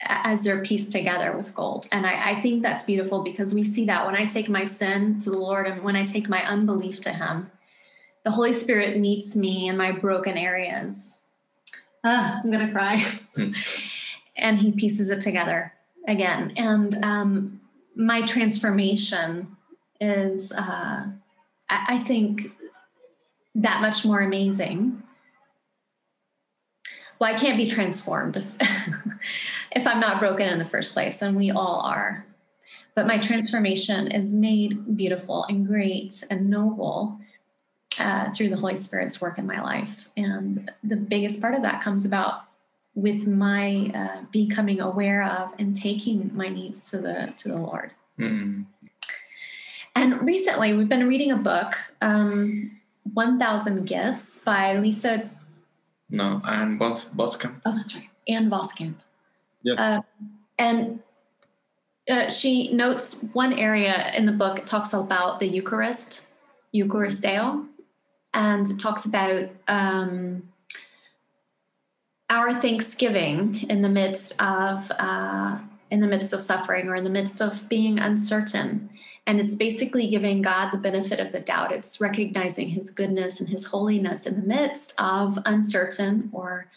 as 0.00 0.44
they're 0.44 0.62
pieced 0.62 0.92
together 0.92 1.36
with 1.36 1.54
gold. 1.54 1.86
And 1.90 2.06
I, 2.06 2.32
I 2.32 2.42
think 2.42 2.62
that's 2.62 2.84
beautiful 2.84 3.22
because 3.22 3.54
we 3.54 3.64
see 3.64 3.86
that 3.86 4.06
when 4.06 4.14
I 4.14 4.26
take 4.26 4.48
my 4.48 4.64
sin 4.64 5.18
to 5.20 5.30
the 5.30 5.38
Lord 5.38 5.66
and 5.66 5.82
when 5.82 5.96
I 5.96 6.06
take 6.06 6.28
my 6.28 6.46
unbelief 6.46 7.00
to 7.02 7.12
Him, 7.12 7.50
the 8.24 8.30
Holy 8.30 8.52
Spirit 8.52 8.98
meets 8.98 9.36
me 9.36 9.68
in 9.68 9.76
my 9.76 9.92
broken 9.92 10.36
areas 10.36 11.20
ah, 12.06 12.40
I'm 12.42 12.50
gonna 12.50 12.72
cry. 12.72 13.20
Hmm. 13.34 13.52
and 14.36 14.58
he 14.58 14.72
pieces 14.72 15.10
it 15.10 15.20
together 15.20 15.72
again. 16.06 16.52
And 16.56 17.04
um, 17.04 17.60
my 17.94 18.22
transformation 18.22 19.56
is, 20.00 20.52
uh, 20.52 21.06
I, 21.68 21.84
I 21.88 22.04
think, 22.06 22.50
that 23.54 23.80
much 23.80 24.04
more 24.04 24.20
amazing. 24.20 25.02
Well, 27.18 27.34
I 27.34 27.38
can't 27.38 27.56
be 27.56 27.70
transformed 27.70 28.36
if, 28.36 28.46
if 29.74 29.86
I'm 29.86 30.00
not 30.00 30.20
broken 30.20 30.48
in 30.48 30.58
the 30.58 30.66
first 30.66 30.92
place, 30.92 31.22
and 31.22 31.34
we 31.34 31.50
all 31.50 31.80
are. 31.80 32.26
But 32.94 33.06
my 33.06 33.18
transformation 33.18 34.10
is 34.10 34.34
made 34.34 34.96
beautiful 34.96 35.44
and 35.44 35.66
great 35.66 36.22
and 36.30 36.50
noble 36.50 37.18
uh, 37.98 38.30
through 38.32 38.48
the 38.48 38.56
Holy 38.56 38.76
Spirit's 38.76 39.20
work 39.20 39.38
in 39.38 39.46
my 39.46 39.60
life. 39.62 40.08
And 40.16 40.70
the 40.82 40.96
biggest 40.96 41.40
part 41.40 41.54
of 41.54 41.62
that 41.62 41.82
comes 41.82 42.04
about 42.04 42.42
with 42.94 43.26
my 43.26 43.90
uh, 43.94 44.24
becoming 44.32 44.80
aware 44.80 45.22
of 45.22 45.52
and 45.58 45.76
taking 45.76 46.30
my 46.34 46.48
needs 46.48 46.90
to 46.90 46.98
the 46.98 47.34
to 47.38 47.48
the 47.48 47.56
Lord. 47.56 47.92
Mm. 48.18 48.66
And 49.94 50.22
recently, 50.22 50.72
we've 50.72 50.88
been 50.88 51.08
reading 51.08 51.30
a 51.30 51.36
book, 51.36 51.74
um, 52.02 52.78
One 53.14 53.38
Thousand 53.38 53.84
Gifts 53.86 54.40
by 54.40 54.76
Lisa. 54.78 55.30
No, 56.10 56.40
Ann 56.46 56.78
Bos- 56.78 57.10
Voskamp. 57.10 57.60
Oh, 57.64 57.74
that's 57.76 57.94
right, 57.94 58.08
Ann 58.28 58.50
Boskamp. 58.50 58.96
Yeah. 59.62 59.74
Uh, 59.74 60.02
and 60.58 61.00
uh, 62.08 62.30
she 62.30 62.72
notes 62.72 63.22
one 63.32 63.52
area 63.52 64.12
in 64.14 64.26
the 64.26 64.32
book. 64.32 64.58
It 64.58 64.66
talks 64.66 64.92
about 64.92 65.40
the 65.40 65.48
Eucharist, 65.48 66.26
Eucharisteo, 66.74 67.66
and 68.36 68.70
it 68.70 68.78
talks 68.78 69.06
about 69.06 69.48
um, 69.66 70.42
our 72.28 72.60
thanksgiving 72.60 73.64
in 73.70 73.80
the 73.80 73.88
midst 73.88 74.40
of 74.42 74.92
uh, 74.92 75.58
in 75.90 76.00
the 76.00 76.06
midst 76.06 76.34
of 76.34 76.44
suffering 76.44 76.86
or 76.88 76.94
in 76.94 77.04
the 77.04 77.10
midst 77.10 77.40
of 77.40 77.66
being 77.68 77.98
uncertain. 77.98 78.90
And 79.26 79.40
it's 79.40 79.54
basically 79.54 80.06
giving 80.08 80.42
God 80.42 80.70
the 80.70 80.78
benefit 80.78 81.18
of 81.18 81.32
the 81.32 81.40
doubt. 81.40 81.72
It's 81.72 82.00
recognizing 82.00 82.68
His 82.68 82.90
goodness 82.90 83.40
and 83.40 83.48
His 83.48 83.64
holiness 83.64 84.26
in 84.26 84.38
the 84.38 84.46
midst 84.46 84.94
of 85.00 85.38
uncertain 85.46 86.28
or 86.32 86.70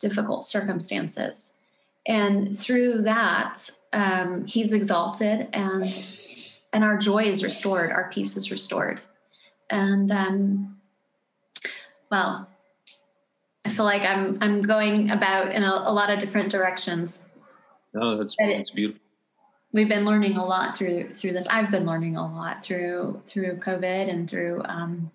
difficult 0.00 0.44
circumstances. 0.44 1.56
And 2.04 2.58
through 2.58 3.02
that, 3.02 3.70
um, 3.92 4.44
He's 4.46 4.72
exalted, 4.72 5.48
and 5.52 6.04
and 6.72 6.82
our 6.82 6.98
joy 6.98 7.24
is 7.24 7.44
restored. 7.44 7.92
Our 7.92 8.10
peace 8.12 8.36
is 8.36 8.50
restored. 8.50 9.00
And 9.70 10.10
um, 10.10 10.75
well, 12.10 12.48
I 13.64 13.70
feel 13.70 13.84
like 13.84 14.02
I'm 14.02 14.38
I'm 14.40 14.62
going 14.62 15.10
about 15.10 15.52
in 15.52 15.62
a, 15.62 15.70
a 15.70 15.92
lot 15.92 16.10
of 16.10 16.18
different 16.18 16.50
directions. 16.50 17.26
No, 17.94 18.16
that's 18.16 18.36
but 18.36 18.46
that's 18.46 18.70
beautiful. 18.70 19.00
We've 19.72 19.88
been 19.88 20.04
learning 20.04 20.36
a 20.36 20.44
lot 20.44 20.78
through 20.78 21.14
through 21.14 21.32
this. 21.32 21.46
I've 21.48 21.70
been 21.70 21.84
learning 21.84 22.16
a 22.16 22.26
lot 22.26 22.64
through 22.64 23.22
through 23.26 23.56
COVID 23.56 24.08
and 24.08 24.30
through 24.30 24.62
um, 24.64 25.10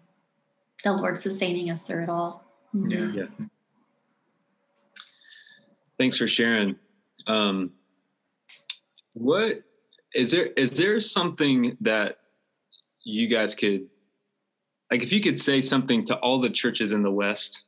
the 0.84 0.94
Lord 0.94 1.18
sustaining 1.18 1.70
us 1.70 1.84
through 1.84 2.04
it 2.04 2.10
all. 2.10 2.44
Mm-hmm. 2.76 3.18
Yeah. 3.18 3.26
yeah. 3.40 3.46
Thanks 5.98 6.18
for 6.18 6.28
sharing. 6.28 6.76
Um, 7.28 7.72
what 9.14 9.64
is 10.14 10.32
there? 10.32 10.48
Is 10.58 10.72
there 10.72 11.00
something 11.00 11.78
that 11.82 12.18
you 13.04 13.28
guys 13.28 13.56
could 13.56 13.88
like 14.92 15.02
if 15.02 15.12
you 15.14 15.22
could 15.22 15.40
say 15.40 15.62
something 15.62 16.06
to 16.06 16.18
all 16.18 16.40
the 16.40 16.50
churches 16.50 16.92
in 16.92 17.02
the 17.02 17.12
West, 17.12 17.64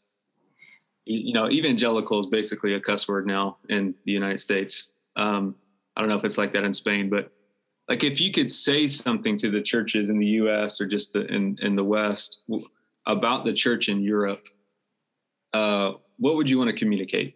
you, 1.06 1.34
know, 1.34 1.50
evangelical 1.50 2.20
is 2.20 2.28
basically 2.28 2.74
a 2.74 2.80
cuss 2.80 3.08
word 3.08 3.26
now 3.26 3.58
in 3.70 3.96
the 4.06 4.12
United 4.12 4.42
States. 4.42 4.90
Um, 5.16 5.56
I 5.96 6.02
don't 6.02 6.10
know 6.10 6.18
if 6.18 6.26
it's 6.26 6.38
like 6.38 6.52
that 6.54 6.64
in 6.64 6.74
Spain, 6.74 7.10
but 7.10 7.32
like 7.88 8.04
if 8.04 8.20
you 8.20 8.32
could 8.34 8.52
say 8.52 8.88
something 8.88 9.38
to 9.38 9.50
the 9.50 9.62
churches 9.62 10.10
in 10.10 10.20
the 10.20 10.26
U.S. 10.26 10.80
or 10.82 10.86
just 10.86 11.14
the, 11.14 11.26
in 11.28 11.58
in 11.62 11.76
the 11.76 11.84
West 11.84 12.42
about 13.06 13.46
the 13.46 13.54
church 13.54 13.90
in 13.90 14.02
Europe, 14.02 14.44
uh, 15.54 15.92
what 16.18 16.36
would 16.36 16.50
you 16.50 16.58
want 16.58 16.72
to 16.72 16.78
communicate? 16.78 17.36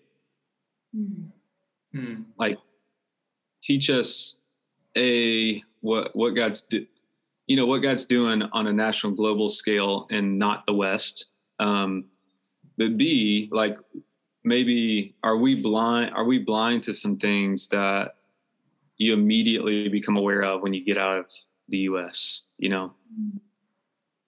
Mm-hmm. 0.95 2.21
Like, 2.38 2.57
teach 3.61 3.89
us 3.89 4.38
a 4.97 5.61
what 5.81 6.15
what 6.15 6.31
God's 6.31 6.61
do, 6.61 6.85
you 7.48 7.56
know 7.56 7.66
what 7.66 7.80
God's 7.80 8.06
doing 8.06 8.43
on 8.52 8.68
a 8.68 8.74
national 8.74 9.14
global 9.14 9.50
scale 9.50 10.08
and 10.12 10.38
not 10.38 10.66
the 10.68 10.74
West. 10.74 11.28
Um, 11.60 12.06
but 12.78 12.98
B, 12.98 13.50
like 13.52 13.78
maybe 14.43 15.16
are 15.24 15.38
we 15.38 15.56
blind? 15.56 16.14
Are 16.14 16.26
we 16.26 16.39
blind 16.39 16.84
to 16.84 16.93
some 16.93 17.18
things 17.18 17.70
that 17.70 18.16
you 18.98 19.14
immediately 19.14 19.88
become 19.89 20.18
aware 20.18 20.43
of 20.43 20.62
when 20.62 20.74
you 20.74 20.84
get 20.84 20.98
out 20.98 21.20
of 21.20 21.26
the 21.70 21.78
U.S. 21.80 22.41
You 22.58 22.70
know, 22.70 22.93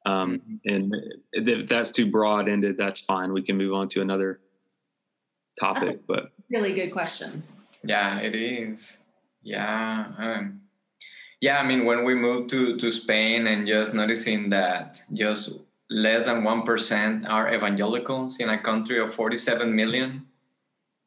um, 0.05 0.41
mm-hmm. 0.65 0.75
and 0.75 0.95
if 1.33 1.69
that's 1.69 1.91
too 1.91 2.09
broad 2.09 2.47
ended, 2.47 2.77
that's 2.77 3.01
fine. 3.01 3.33
We 3.33 3.43
can 3.43 3.57
move 3.57 3.73
on 3.73 3.89
to 3.89 4.01
another 4.01 4.39
topic. 5.59 6.01
but 6.07 6.31
really 6.49 6.73
good 6.73 6.91
question. 6.91 7.43
Yeah, 7.83 8.19
it 8.19 8.35
is. 8.35 9.03
Yeah. 9.41 10.05
Um, 10.17 10.61
yeah, 11.41 11.57
I 11.57 11.65
mean, 11.65 11.85
when 11.85 12.03
we 12.03 12.15
moved 12.15 12.49
to, 12.51 12.77
to 12.77 12.91
Spain 12.91 13.47
and 13.47 13.65
just 13.65 13.93
noticing 13.93 14.49
that 14.49 15.01
just 15.13 15.51
less 15.89 16.25
than 16.25 16.41
1% 16.43 17.29
are 17.29 17.53
evangelicals 17.53 18.39
in 18.39 18.49
a 18.49 18.61
country 18.61 18.99
of 18.99 19.13
47 19.13 19.73
million. 19.73 20.25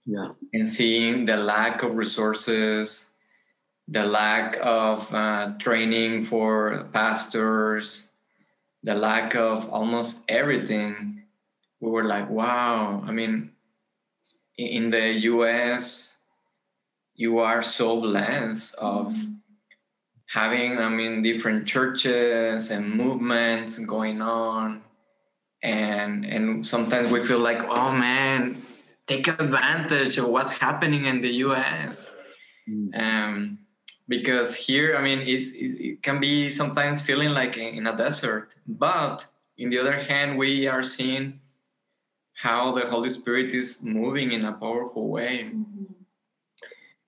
Yeah. 0.07 0.29
And 0.55 0.67
seeing 0.67 1.27
the 1.27 1.37
lack 1.37 1.83
of 1.83 1.95
resources, 1.95 3.11
the 3.89 4.05
lack 4.05 4.59
of 4.63 5.13
uh, 5.15 5.53
training 5.59 6.25
for 6.25 6.89
pastors, 6.93 8.13
the 8.83 8.95
lack 8.95 9.37
of 9.37 9.69
almost 9.69 10.25
everything, 10.29 11.23
we 11.81 11.91
were 11.91 12.05
like, 12.05 12.29
wow. 12.31 13.05
I 13.07 13.13
mean, 13.13 13.51
in 14.57 14.91
the 14.91 15.13
US, 15.33 16.17
you 17.15 17.39
are 17.39 17.63
so 17.63 18.01
blessed 18.01 18.77
of. 18.77 19.13
Mm-hmm 19.13 19.32
having 20.33 20.79
i 20.79 20.89
mean 20.89 21.23
different 21.23 21.67
churches 21.67 22.71
and 22.71 22.89
movements 22.89 23.79
going 23.81 24.23
on 24.23 24.81
and 25.63 26.25
and 26.25 26.67
sometimes 26.67 27.11
we 27.11 27.23
feel 27.23 27.39
like 27.39 27.61
oh 27.69 27.93
man 27.93 28.57
take 29.07 29.29
advantage 29.29 30.17
of 30.17 30.27
what's 30.27 30.53
happening 30.53 31.05
in 31.05 31.21
the 31.21 31.29
us 31.29 32.17
mm. 32.67 32.89
um, 32.99 33.59
because 34.09 34.55
here 34.55 34.97
i 34.97 35.03
mean 35.03 35.19
it's, 35.21 35.53
it's, 35.55 35.75
it 35.75 36.03
can 36.03 36.19
be 36.19 36.51
sometimes 36.51 37.03
feeling 37.03 37.35
like 37.35 37.59
in 37.59 37.87
a 37.87 37.95
desert 37.95 38.55
but 38.67 39.27
in 39.59 39.69
the 39.69 39.79
other 39.79 39.99
hand 40.01 40.39
we 40.39 40.67
are 40.67 40.83
seeing 40.83 41.39
how 42.33 42.73
the 42.73 42.87
holy 42.89 43.11
spirit 43.11 43.53
is 43.53 43.85
moving 43.85 44.33
in 44.33 44.47
a 44.47 44.53
powerful 44.53 45.09
way 45.09 45.51
mm-hmm. 45.53 45.85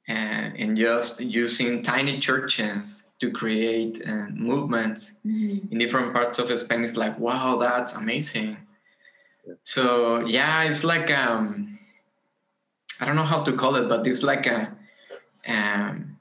and, 0.08 0.54
and 0.58 0.76
just 0.76 1.20
using 1.20 1.82
tiny 1.82 2.20
churches 2.20 3.13
to 3.24 3.30
create 3.32 4.02
uh, 4.06 4.26
movements 4.30 5.18
mm-hmm. 5.26 5.72
in 5.72 5.78
different 5.78 6.12
parts 6.12 6.38
of 6.38 6.46
Spain 6.60 6.84
is 6.84 6.96
like, 6.96 7.18
wow, 7.18 7.56
that's 7.56 7.94
amazing. 7.94 8.56
Yeah. 9.46 9.54
So 9.64 10.26
yeah, 10.26 10.64
it's 10.64 10.84
like 10.84 11.10
um, 11.10 11.78
I 13.00 13.06
don't 13.06 13.16
know 13.16 13.24
how 13.24 13.42
to 13.42 13.52
call 13.56 13.76
it, 13.76 13.88
but 13.88 14.06
it's 14.06 14.22
like 14.22 14.46
a 14.46 14.76
um, 15.48 16.18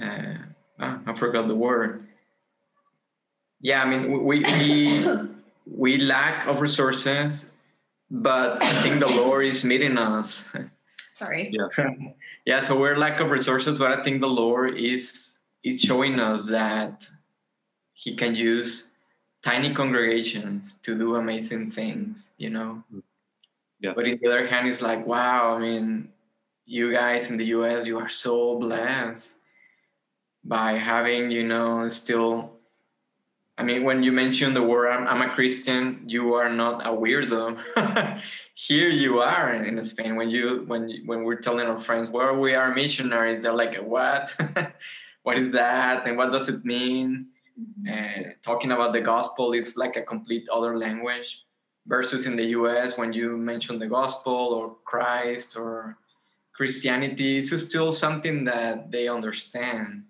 uh, 0.00 0.34
oh, 0.80 1.00
I 1.06 1.14
forgot 1.14 1.48
the 1.48 1.54
word. 1.54 2.06
Yeah, 3.60 3.82
I 3.82 3.86
mean 3.90 4.24
we 4.24 4.40
we 4.40 5.06
we 5.66 5.98
lack 5.98 6.46
of 6.46 6.60
resources, 6.60 7.50
but 8.10 8.62
I 8.62 8.72
think 8.82 9.00
the 9.00 9.08
Lord 9.08 9.44
is 9.44 9.64
meeting 9.64 9.98
us. 9.98 10.48
Sorry. 11.10 11.52
Yeah. 11.52 11.68
yeah 12.50 12.58
so 12.58 12.76
we're 12.76 12.96
lack 12.96 13.20
of 13.20 13.30
resources 13.30 13.78
but 13.78 13.92
i 13.92 14.02
think 14.02 14.20
the 14.20 14.34
lord 14.42 14.76
is 14.76 15.38
is 15.62 15.80
showing 15.80 16.18
us 16.18 16.48
that 16.48 17.06
he 17.92 18.16
can 18.16 18.34
use 18.34 18.90
tiny 19.44 19.72
congregations 19.72 20.80
to 20.82 20.98
do 20.98 21.14
amazing 21.14 21.70
things 21.70 22.32
you 22.38 22.50
know 22.50 22.82
yeah. 23.78 23.92
but 23.94 24.04
in 24.04 24.18
the 24.20 24.26
other 24.26 24.48
hand 24.48 24.66
it's 24.66 24.82
like 24.82 25.06
wow 25.06 25.54
i 25.54 25.58
mean 25.60 26.08
you 26.66 26.92
guys 26.92 27.30
in 27.30 27.36
the 27.36 27.44
us 27.44 27.86
you 27.86 27.96
are 27.96 28.08
so 28.08 28.58
blessed 28.58 29.42
by 30.42 30.72
having 30.72 31.30
you 31.30 31.44
know 31.46 31.88
still 31.88 32.50
I 33.60 33.62
mean, 33.62 33.84
when 33.84 34.02
you 34.02 34.10
mention 34.10 34.54
the 34.54 34.62
word 34.62 34.88
I'm, 34.88 35.06
I'm, 35.06 35.20
a 35.20 35.34
Christian, 35.34 36.02
you 36.06 36.32
are 36.32 36.48
not 36.48 36.86
a 36.86 36.88
weirdo. 36.88 37.58
Here 38.54 38.88
you 38.88 39.20
are 39.20 39.52
in 39.52 39.82
Spain. 39.84 40.16
When 40.16 40.30
you 40.30 40.64
when 40.66 41.02
when 41.04 41.24
we're 41.24 41.42
telling 41.42 41.66
our 41.66 41.78
friends, 41.78 42.08
"Well, 42.08 42.36
we 42.36 42.54
are 42.54 42.74
missionaries," 42.74 43.42
they're 43.42 43.52
like, 43.52 43.76
"What? 43.76 44.34
what 45.24 45.36
is 45.36 45.52
that? 45.52 46.06
And 46.06 46.16
what 46.16 46.32
does 46.32 46.48
it 46.48 46.64
mean?" 46.64 47.26
Mm-hmm. 47.60 47.88
And 47.88 48.34
talking 48.40 48.72
about 48.72 48.94
the 48.94 49.02
gospel 49.02 49.52
is 49.52 49.76
like 49.76 49.96
a 49.96 50.02
complete 50.02 50.48
other 50.48 50.78
language. 50.78 51.44
Versus 51.86 52.26
in 52.26 52.36
the 52.36 52.48
U.S., 52.60 52.96
when 52.96 53.12
you 53.12 53.36
mention 53.36 53.78
the 53.78 53.86
gospel 53.86 54.32
or 54.32 54.76
Christ 54.84 55.54
or 55.54 55.98
Christianity 56.54 57.38
is 57.38 57.50
still 57.68 57.92
something 57.92 58.44
that 58.44 58.90
they 58.90 59.06
understand. 59.08 60.04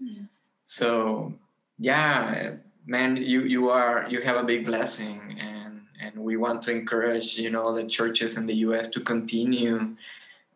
Yeah. 0.00 0.22
So 0.64 1.34
yeah, 1.78 2.56
man, 2.86 3.16
you 3.16 3.42
you 3.42 3.68
are 3.70 4.06
you 4.08 4.20
have 4.22 4.36
a 4.36 4.44
big 4.44 4.66
blessing, 4.66 5.20
and 5.40 5.82
and 6.00 6.16
we 6.16 6.36
want 6.36 6.62
to 6.62 6.70
encourage 6.70 7.36
you 7.38 7.50
know 7.50 7.74
the 7.74 7.86
churches 7.86 8.36
in 8.36 8.46
the 8.46 8.54
U.S. 8.66 8.88
to 8.88 9.00
continue 9.00 9.96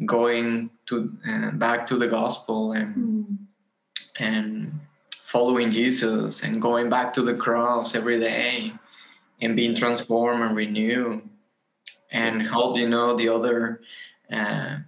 going 0.07 0.71
to 0.87 1.13
uh, 1.29 1.51
back 1.53 1.87
to 1.87 1.97
the 1.97 2.09
gospel 2.09 2.73
and 2.73 2.97
Mm. 2.97 3.39
and 4.19 4.81
following 5.13 5.71
Jesus 5.71 6.43
and 6.43 6.61
going 6.61 6.89
back 6.91 7.13
to 7.15 7.23
the 7.23 7.35
cross 7.35 7.95
every 7.95 8.19
day 8.19 8.73
and 9.41 9.55
being 9.57 9.75
transformed 9.75 10.43
and 10.43 10.57
renewed 10.57 11.23
and 12.11 12.43
help 12.43 12.77
you 12.77 12.89
know 12.89 13.17
the 13.17 13.29
other 13.29 13.81
uh, 14.33 14.79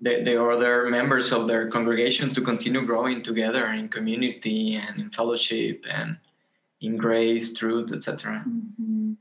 the, 0.00 0.22
the 0.22 0.42
other 0.42 0.86
members 0.90 1.32
of 1.32 1.48
their 1.48 1.70
congregation 1.70 2.34
to 2.34 2.40
continue 2.42 2.84
growing 2.84 3.22
together 3.22 3.66
in 3.68 3.88
community 3.88 4.76
and 4.76 5.00
in 5.00 5.10
fellowship 5.10 5.82
and 5.90 6.18
in 6.86 6.96
grace 6.96 7.52
truth 7.54 7.92
etc 7.92 8.44
Mhm. 8.80 9.16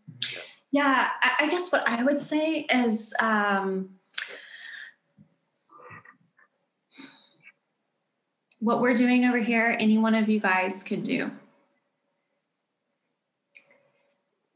Yeah, 0.72 1.08
I, 1.22 1.46
I 1.46 1.50
guess 1.50 1.72
what 1.72 1.88
I 1.88 2.04
would 2.04 2.20
say 2.20 2.68
is 2.70 3.14
um, 3.22 3.92
what 8.60 8.82
we're 8.82 8.94
doing 8.94 9.24
over 9.24 9.38
here, 9.38 9.78
any 9.80 9.98
one 9.98 10.16
of 10.16 10.28
you 10.28 10.42
guys 10.42 10.84
could 10.84 11.04
do. 11.04 11.32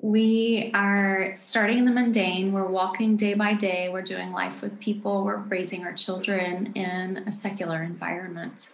We 0.01 0.71
are 0.73 1.31
starting 1.35 1.77
in 1.77 1.85
the 1.85 1.91
mundane. 1.91 2.51
We're 2.51 2.67
walking 2.67 3.15
day 3.15 3.33
by 3.33 3.53
day. 3.53 3.87
We're 3.87 4.01
doing 4.01 4.33
life 4.33 4.61
with 4.61 4.77
people. 4.79 5.23
We're 5.23 5.37
raising 5.37 5.85
our 5.85 5.93
children 5.93 6.73
in 6.73 7.23
a 7.27 7.31
secular 7.31 7.81
environment. 7.81 8.71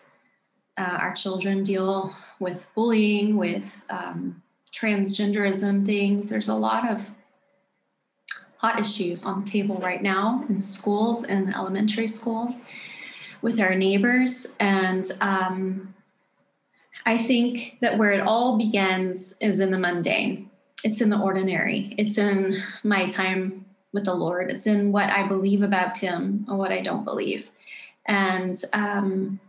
Uh, 0.78 0.98
our 1.00 1.14
children 1.14 1.64
deal 1.64 2.14
with 2.40 2.68
bullying, 2.76 3.38
with 3.38 3.82
um, 3.90 4.42
transgenderism 4.74 5.86
things. 5.86 6.30
There's 6.30 6.50
a 6.50 6.56
lot 6.56 6.90
of 6.90 7.10
hot 8.58 8.80
issues 8.80 9.26
on 9.26 9.44
the 9.44 9.50
table 9.50 9.76
right 9.78 10.02
now 10.02 10.44
in 10.50 10.64
schools 10.64 11.24
and 11.24 11.54
elementary 11.54 12.08
schools 12.08 12.64
with 13.42 13.60
our 13.60 13.76
neighbors. 13.76 14.56
And 14.60 15.06
um, 15.22 15.94
I 17.06 17.18
think 17.18 17.78
that 17.82 17.98
where 17.98 18.12
it 18.12 18.22
all 18.22 18.58
begins 18.58 19.38
is 19.40 19.60
in 19.60 19.72
the 19.72 19.78
mundane, 19.78 20.50
it's 20.84 21.00
in 21.00 21.10
the 21.10 21.20
ordinary, 21.20 21.94
it's 21.98 22.18
in 22.18 22.62
my 22.84 23.08
time 23.08 23.66
with 23.94 24.06
the 24.06 24.16
Lord, 24.16 24.50
it's 24.50 24.68
in 24.68 24.92
what 24.92 25.10
I 25.10 25.28
believe 25.28 25.62
about 25.62 25.98
Him 26.00 26.46
or 26.50 26.58
what 26.58 26.72
I 26.72 26.82
don't 26.82 27.06
believe. 27.06 27.50
And 28.08 28.60
um, 28.74 29.40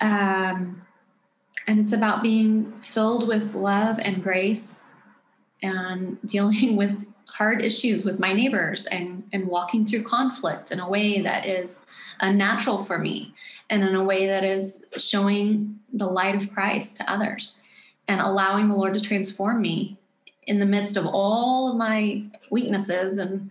um, 0.00 0.82
and 1.66 1.78
it's 1.78 1.92
about 1.92 2.22
being 2.22 2.72
filled 2.86 3.28
with 3.28 3.54
love 3.54 3.98
and 3.98 4.22
grace 4.22 4.92
and 5.62 6.18
dealing 6.26 6.76
with 6.76 6.96
hard 7.26 7.62
issues 7.62 8.04
with 8.04 8.18
my 8.18 8.32
neighbors 8.32 8.86
and, 8.86 9.22
and 9.32 9.46
walking 9.46 9.86
through 9.86 10.02
conflict 10.02 10.72
in 10.72 10.80
a 10.80 10.88
way 10.88 11.20
that 11.20 11.46
is 11.46 11.86
unnatural 12.20 12.84
for 12.84 12.98
me 12.98 13.34
and 13.70 13.82
in 13.82 13.94
a 13.94 14.02
way 14.02 14.26
that 14.26 14.44
is 14.44 14.84
showing 14.96 15.78
the 15.92 16.06
light 16.06 16.34
of 16.34 16.52
Christ 16.52 16.96
to 16.96 17.10
others 17.10 17.60
and 18.08 18.20
allowing 18.20 18.68
the 18.68 18.74
Lord 18.74 18.94
to 18.94 19.00
transform 19.00 19.60
me 19.60 19.98
in 20.46 20.58
the 20.58 20.66
midst 20.66 20.96
of 20.96 21.06
all 21.06 21.70
of 21.70 21.76
my 21.76 22.24
weaknesses 22.50 23.18
and 23.18 23.50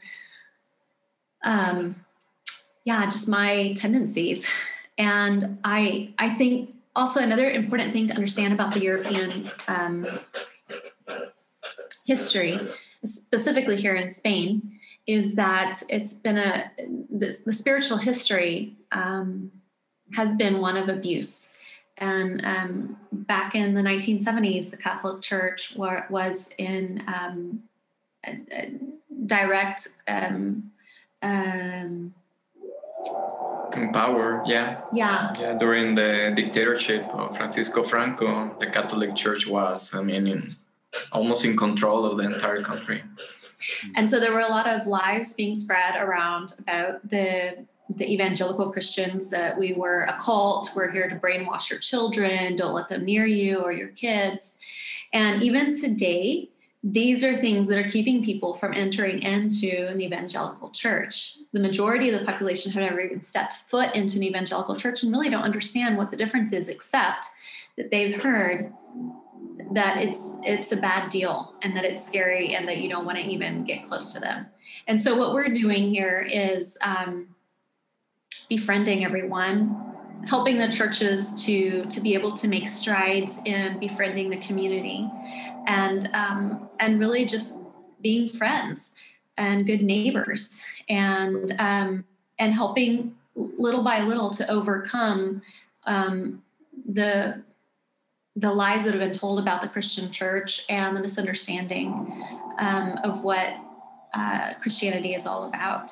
um 1.44 1.96
yeah 2.84 3.06
just 3.06 3.30
my 3.30 3.74
tendencies 3.74 4.48
and 4.98 5.58
i 5.64 6.14
i 6.18 6.30
think 6.30 6.74
also 6.96 7.22
another 7.22 7.50
important 7.50 7.94
thing 7.94 8.08
to 8.08 8.14
understand 8.14 8.54
about 8.54 8.74
the 8.74 8.82
european 8.82 9.52
um, 9.68 10.06
history 12.06 12.60
specifically 13.04 13.76
here 13.76 13.96
in 13.96 14.10
spain 14.10 14.78
is 15.08 15.36
that 15.36 15.82
it's 15.90 16.14
been 16.14 16.38
a 16.38 16.70
this, 17.10 17.44
the 17.44 17.54
spiritual 17.54 17.98
history 17.98 18.76
um, 18.92 19.52
has 20.14 20.36
been 20.36 20.60
one 20.60 20.78
of 20.78 20.90
abuse. 20.90 21.56
And 21.98 22.46
um, 22.46 22.98
back 23.12 23.56
in 23.56 23.74
the 23.74 23.82
1970s 23.82 24.70
the 24.70 24.78
catholic 24.78 25.22
church 25.24 25.76
wa- 25.76 26.04
was 26.12 26.54
in 26.60 27.04
um, 27.08 27.64
a, 28.24 28.38
a 28.52 28.72
direct 29.26 29.88
um, 30.08 30.72
um, 31.24 32.14
in 33.76 33.92
power 33.92 34.44
yeah. 34.46 34.82
Yeah. 34.94 35.34
Yeah 35.40 35.58
during 35.58 35.96
the 35.96 36.34
dictatorship 36.36 37.04
of 37.14 37.36
francisco 37.36 37.84
franco 37.84 38.56
the 38.60 38.68
catholic 38.68 39.16
church 39.16 39.48
was 39.48 39.94
i 39.94 40.02
mean 40.02 40.28
in, 40.28 40.56
almost 41.12 41.46
in 41.46 41.56
control 41.56 42.06
of 42.06 42.18
the 42.18 42.24
entire 42.24 42.62
country. 42.62 43.04
And 43.96 44.10
so 44.10 44.20
there 44.20 44.34
were 44.34 44.42
a 44.42 44.50
lot 44.50 44.68
of 44.68 44.86
lies 44.86 45.34
being 45.34 45.56
spread 45.56 45.96
around 45.96 46.54
about 46.60 47.08
the 47.10 47.66
the 47.96 48.12
evangelical 48.12 48.70
Christians 48.70 49.30
that 49.30 49.58
we 49.58 49.72
were 49.72 50.02
a 50.02 50.20
cult, 50.20 50.72
we're 50.76 50.92
here 50.92 51.10
to 51.10 51.16
brainwash 51.16 51.70
your 51.70 51.80
children, 51.80 52.58
don't 52.58 52.74
let 52.74 52.90
them 52.90 53.06
near 53.06 53.26
you 53.26 53.60
or 53.60 53.72
your 53.72 53.88
kids. 53.88 54.60
And 55.14 55.42
even 55.42 55.80
today, 55.80 56.50
these 56.84 57.24
are 57.24 57.36
things 57.36 57.68
that 57.70 57.80
are 57.80 57.90
keeping 57.90 58.24
people 58.24 58.54
from 58.54 58.74
entering 58.74 59.22
into 59.22 59.88
an 59.88 60.00
evangelical 60.00 60.70
church. 60.70 61.38
The 61.52 61.60
majority 61.60 62.10
of 62.10 62.20
the 62.20 62.26
population 62.26 62.72
have 62.72 62.84
never 62.84 63.00
even 63.00 63.24
stepped 63.24 63.56
foot 63.68 63.94
into 63.96 64.18
an 64.18 64.24
evangelical 64.24 64.76
church 64.76 65.04
and 65.04 65.12
really 65.12 65.30
don't 65.30 65.44
understand 65.44 65.98
what 65.98 66.12
the 66.12 66.18
difference 66.18 66.54
is, 66.54 66.70
except 66.70 67.26
that 67.78 67.90
they've 67.92 68.22
heard 68.22 68.72
that 69.74 69.98
it's 69.98 70.34
it's 70.44 70.72
a 70.72 70.78
bad 70.78 71.10
deal 71.10 71.54
and 71.62 71.76
that 71.76 71.84
it's 71.84 72.06
scary 72.06 72.56
and 72.56 72.68
that 72.68 72.78
you 72.78 72.90
don't 72.90 73.06
want 73.06 73.18
to 73.18 73.24
even 73.24 73.64
get 73.64 73.86
close 73.86 74.14
to 74.14 74.20
them. 74.20 74.46
And 74.88 75.02
so 75.02 75.18
what 75.18 75.34
we're 75.34 75.50
doing 75.50 75.90
here 75.90 76.22
is 76.22 76.78
um, 76.84 77.36
befriending 78.50 79.04
everyone, 79.04 79.87
helping 80.26 80.58
the 80.58 80.72
churches 80.72 81.44
to 81.46 81.86
to 81.86 82.02
be 82.02 82.14
able 82.14 82.34
to 82.34 82.48
make 82.48 82.68
strides 82.68 83.42
in 83.46 83.80
befriending 83.80 84.30
the 84.30 84.38
community, 84.38 85.10
and 85.68 86.10
um, 86.14 86.70
and 86.80 87.00
really 87.00 87.26
just 87.26 87.66
being 88.02 88.30
friends 88.30 88.96
and 89.38 89.66
good 89.66 89.82
neighbors, 89.82 90.64
and 90.90 91.56
um, 91.60 92.06
and 92.40 92.54
helping 92.54 93.16
little 93.36 93.84
by 93.84 94.02
little 94.02 94.32
to 94.32 94.50
overcome 94.50 95.42
um, 95.86 96.42
the 96.88 97.44
the 98.36 98.52
lies 98.52 98.86
that 98.86 98.94
have 98.94 99.00
been 99.00 99.12
told 99.12 99.40
about 99.40 99.62
the 99.62 99.68
Christian 99.68 100.12
church 100.12 100.64
and 100.70 100.96
the 100.96 101.02
misunderstanding 101.02 102.24
um, 102.60 103.00
of 103.04 103.24
what 103.24 103.56
uh, 104.14 104.54
Christianity 104.62 105.16
is 105.16 105.26
all 105.26 105.46
about. 105.46 105.90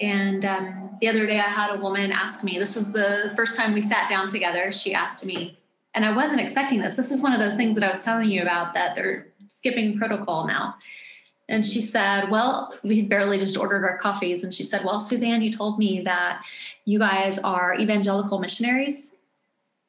And 0.00 0.44
um, 0.44 0.96
the 1.00 1.08
other 1.08 1.26
day, 1.26 1.38
I 1.38 1.48
had 1.48 1.74
a 1.74 1.78
woman 1.78 2.10
ask 2.10 2.42
me, 2.42 2.58
this 2.58 2.74
was 2.74 2.92
the 2.92 3.32
first 3.36 3.56
time 3.56 3.72
we 3.72 3.82
sat 3.82 4.08
down 4.08 4.28
together. 4.28 4.72
She 4.72 4.94
asked 4.94 5.26
me, 5.26 5.58
and 5.94 6.04
I 6.04 6.12
wasn't 6.12 6.40
expecting 6.40 6.80
this. 6.80 6.96
This 6.96 7.10
is 7.10 7.22
one 7.22 7.32
of 7.32 7.40
those 7.40 7.56
things 7.56 7.74
that 7.76 7.84
I 7.84 7.90
was 7.90 8.04
telling 8.04 8.30
you 8.30 8.42
about 8.42 8.74
that 8.74 8.94
they're 8.94 9.26
skipping 9.48 9.98
protocol 9.98 10.46
now. 10.46 10.76
And 11.48 11.66
she 11.66 11.82
said, 11.82 12.30
Well, 12.30 12.72
we 12.84 13.00
had 13.00 13.08
barely 13.08 13.36
just 13.36 13.58
ordered 13.58 13.84
our 13.84 13.98
coffees. 13.98 14.44
And 14.44 14.54
she 14.54 14.62
said, 14.64 14.84
Well, 14.84 15.00
Suzanne, 15.00 15.42
you 15.42 15.52
told 15.52 15.78
me 15.78 16.00
that 16.02 16.42
you 16.84 16.98
guys 16.98 17.38
are 17.40 17.74
evangelical 17.74 18.38
missionaries. 18.38 19.14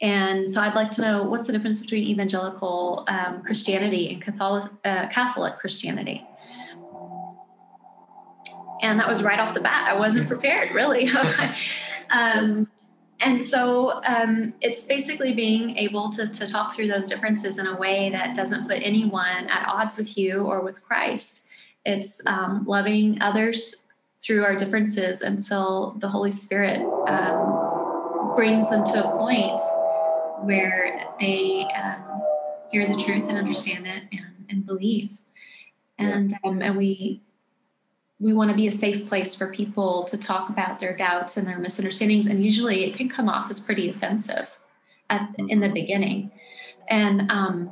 And 0.02 0.52
so 0.52 0.60
I'd 0.60 0.74
like 0.74 0.90
to 0.92 1.02
know 1.02 1.24
what's 1.24 1.46
the 1.46 1.54
difference 1.54 1.80
between 1.80 2.04
evangelical 2.06 3.06
um, 3.08 3.44
Christianity 3.44 4.12
and 4.12 4.22
Catholic, 4.22 4.72
uh, 4.84 5.08
Catholic 5.10 5.58
Christianity? 5.58 6.26
And 8.82 9.00
that 9.00 9.08
was 9.08 9.24
right 9.24 9.40
off 9.40 9.54
the 9.54 9.62
bat. 9.62 9.88
I 9.88 9.98
wasn't 9.98 10.28
prepared, 10.28 10.72
really. 10.74 11.10
um, 12.10 12.68
and 13.20 13.44
so 13.44 14.02
um, 14.06 14.54
it's 14.62 14.86
basically 14.86 15.34
being 15.34 15.78
able 15.78 16.10
to, 16.12 16.28
to 16.28 16.48
talk 16.48 16.74
through 16.74 16.88
those 16.88 17.08
differences 17.08 17.60
in 17.60 17.68
a 17.68 17.76
way 17.78 18.10
that 18.10 18.36
doesn't 18.36 18.68
put 18.68 18.82
anyone 18.82 19.48
at 19.48 19.68
odds 19.68 19.98
with 19.98 20.18
you 20.18 20.42
or 20.42 20.62
with 20.62 20.82
Christ. 20.84 21.48
It's 21.86 22.26
um, 22.26 22.66
loving 22.68 23.22
others 23.22 23.86
through 24.20 24.44
our 24.44 24.56
differences 24.56 25.22
until 25.22 25.96
the 26.00 26.08
Holy 26.08 26.32
Spirit 26.32 26.82
um, 27.08 28.34
brings 28.36 28.70
them 28.70 28.86
to 28.86 29.08
a 29.08 29.18
point 29.18 29.62
where 30.44 31.06
they 31.20 31.68
um, 31.76 32.22
hear 32.72 32.88
the 32.88 33.00
truth 33.00 33.28
and 33.28 33.38
understand 33.38 33.86
it 33.86 34.04
and, 34.12 34.46
and 34.50 34.66
believe. 34.66 35.18
And 35.98 36.36
um, 36.44 36.62
and 36.64 36.76
we 36.76 37.22
we 38.22 38.34
want 38.34 38.52
to 38.52 38.56
be 38.56 38.68
a 38.68 38.72
safe 38.72 39.08
place 39.08 39.36
for 39.36 39.52
people 39.52 40.04
to 40.04 40.16
talk 40.16 40.48
about 40.48 40.80
their 40.80 40.96
doubts 40.96 41.38
and 41.38 41.48
their 41.48 41.58
misunderstandings. 41.58 42.28
And 42.28 42.44
usually, 42.44 42.86
it 42.86 42.96
can 42.96 43.10
come 43.10 43.28
off 43.28 43.50
as 43.50 43.60
pretty 43.60 43.90
offensive 43.90 44.48
at, 45.10 45.28
in 45.50 45.60
the 45.60 45.70
beginning, 45.70 46.32
and 46.88 47.32
um, 47.32 47.72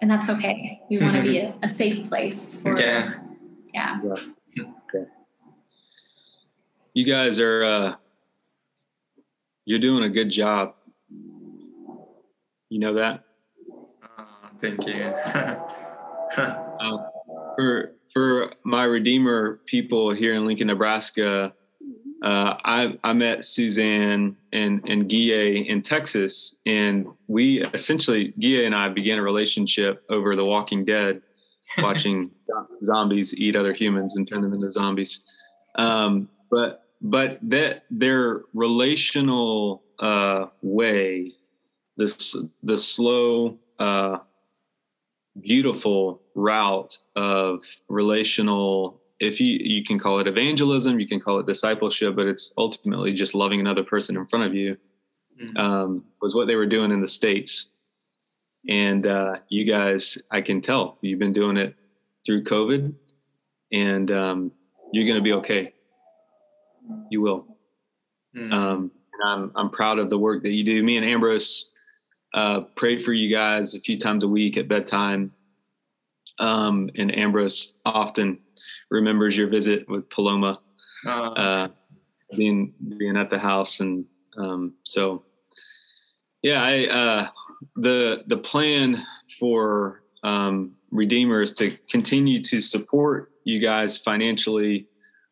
and 0.00 0.08
that's 0.08 0.30
okay. 0.30 0.80
We 0.88 0.98
want 0.98 1.16
to 1.16 1.22
be 1.22 1.38
a, 1.38 1.54
a 1.62 1.68
safe 1.68 2.08
place 2.08 2.60
for 2.60 2.78
Yeah. 2.80 3.14
yeah. 3.72 4.00
You 6.92 7.04
guys 7.04 7.40
are 7.40 7.64
uh, 7.64 7.94
You're 9.64 9.80
doing 9.80 10.04
a 10.04 10.08
good 10.08 10.30
job. 10.30 10.74
You 12.68 12.78
know 12.78 12.94
that? 12.94 13.24
Uh, 14.16 14.24
thank 14.60 14.86
you. 14.86 14.94
uh, 16.36 16.98
for 17.56 17.94
for 18.14 18.52
my 18.64 18.84
Redeemer 18.84 19.60
people 19.66 20.12
here 20.14 20.34
in 20.34 20.46
Lincoln, 20.46 20.68
Nebraska, 20.68 21.52
uh, 22.22 22.56
I, 22.64 22.98
I 23.04 23.12
met 23.12 23.44
Suzanne 23.44 24.36
and 24.52 24.80
and 24.88 25.10
Guille 25.10 25.66
in 25.66 25.82
Texas, 25.82 26.56
and 26.64 27.06
we 27.26 27.62
essentially 27.74 28.32
Guille 28.40 28.64
and 28.64 28.74
I 28.74 28.88
began 28.88 29.18
a 29.18 29.22
relationship 29.22 30.04
over 30.08 30.34
The 30.34 30.44
Walking 30.44 30.86
Dead, 30.86 31.20
watching 31.78 32.30
zombies 32.82 33.34
eat 33.34 33.56
other 33.56 33.74
humans 33.74 34.16
and 34.16 34.26
turn 34.26 34.40
them 34.40 34.54
into 34.54 34.70
zombies. 34.70 35.20
Um, 35.74 36.30
but 36.50 36.86
but 37.02 37.38
that 37.42 37.84
their 37.90 38.42
relational 38.54 39.82
uh, 39.98 40.46
way, 40.62 41.32
this 41.98 42.36
the 42.62 42.78
slow, 42.78 43.58
uh, 43.78 44.18
beautiful 45.40 46.22
route 46.34 46.98
of 47.16 47.60
relational 47.88 49.00
if 49.20 49.40
you 49.40 49.58
you 49.60 49.84
can 49.84 49.98
call 49.98 50.20
it 50.20 50.26
evangelism 50.26 51.00
you 51.00 51.08
can 51.08 51.20
call 51.20 51.38
it 51.38 51.46
discipleship 51.46 52.14
but 52.14 52.26
it's 52.26 52.52
ultimately 52.56 53.12
just 53.12 53.34
loving 53.34 53.60
another 53.60 53.82
person 53.82 54.16
in 54.16 54.26
front 54.26 54.44
of 54.44 54.54
you 54.54 54.76
mm-hmm. 55.40 55.56
um, 55.56 56.04
was 56.22 56.34
what 56.34 56.46
they 56.46 56.54
were 56.54 56.66
doing 56.66 56.90
in 56.90 57.00
the 57.00 57.08
states 57.08 57.66
and 58.68 59.06
uh, 59.06 59.36
you 59.48 59.64
guys 59.64 60.18
i 60.30 60.40
can 60.40 60.60
tell 60.60 60.98
you've 61.00 61.18
been 61.18 61.32
doing 61.32 61.56
it 61.56 61.74
through 62.24 62.42
covid 62.44 62.94
and 63.72 64.10
um, 64.12 64.52
you're 64.92 65.06
going 65.06 65.18
to 65.18 65.22
be 65.22 65.32
okay 65.32 65.72
you 67.10 67.20
will 67.20 67.46
mm-hmm. 68.36 68.52
um, 68.52 68.90
and 69.14 69.30
I'm, 69.30 69.52
I'm 69.54 69.70
proud 69.70 69.98
of 69.98 70.10
the 70.10 70.18
work 70.18 70.42
that 70.42 70.50
you 70.50 70.64
do 70.64 70.82
me 70.82 70.96
and 70.96 71.06
ambrose 71.06 71.70
uh, 72.34 72.62
pray 72.76 73.02
for 73.02 73.12
you 73.12 73.34
guys 73.34 73.74
a 73.74 73.80
few 73.80 73.98
times 73.98 74.24
a 74.24 74.28
week 74.28 74.56
at 74.56 74.68
bedtime. 74.68 75.32
Um, 76.40 76.90
and 76.98 77.16
ambrose 77.16 77.74
often 77.84 78.40
remembers 78.90 79.36
your 79.36 79.46
visit 79.46 79.88
with 79.88 80.10
Paloma, 80.10 80.58
uh, 81.06 81.10
uh, 81.10 81.68
being 82.36 82.74
being 82.98 83.16
at 83.16 83.30
the 83.30 83.38
house, 83.38 83.78
and 83.78 84.04
um, 84.36 84.74
so 84.82 85.22
yeah, 86.42 86.60
I 86.60 86.86
uh, 86.86 87.28
the 87.76 88.24
the 88.26 88.38
plan 88.38 89.06
for 89.38 90.02
um, 90.24 90.72
Redeemer 90.90 91.42
is 91.42 91.52
to 91.52 91.76
continue 91.88 92.42
to 92.42 92.58
support 92.58 93.30
you 93.44 93.60
guys 93.60 93.96
financially, 93.96 94.88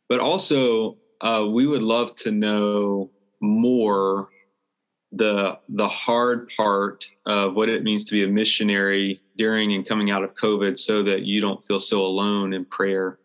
but 0.09 0.21
also 0.21 0.99
uh, 1.21 1.47
we 1.51 1.67
would 1.67 1.83
love 1.83 2.15
to 2.17 2.31
know 2.31 3.11
more 3.41 4.29
the 5.13 5.59
the 5.69 5.89
hard 5.89 6.51
part 6.57 7.05
of 7.27 7.55
what 7.55 7.69
it 7.69 7.83
means 7.83 8.05
to 8.05 8.13
be 8.13 8.25
a 8.25 8.29
missionary 8.29 9.21
during 9.37 9.73
and 9.75 9.87
coming 9.87 10.11
out 10.11 10.23
of 10.23 10.35
COVID, 10.35 10.79
so 10.79 11.03
that 11.03 11.23
you 11.23 11.41
don't 11.41 11.65
feel 11.67 11.81
so 11.81 12.03
alone 12.03 12.53
in 12.53 12.65
prayer 12.65 13.19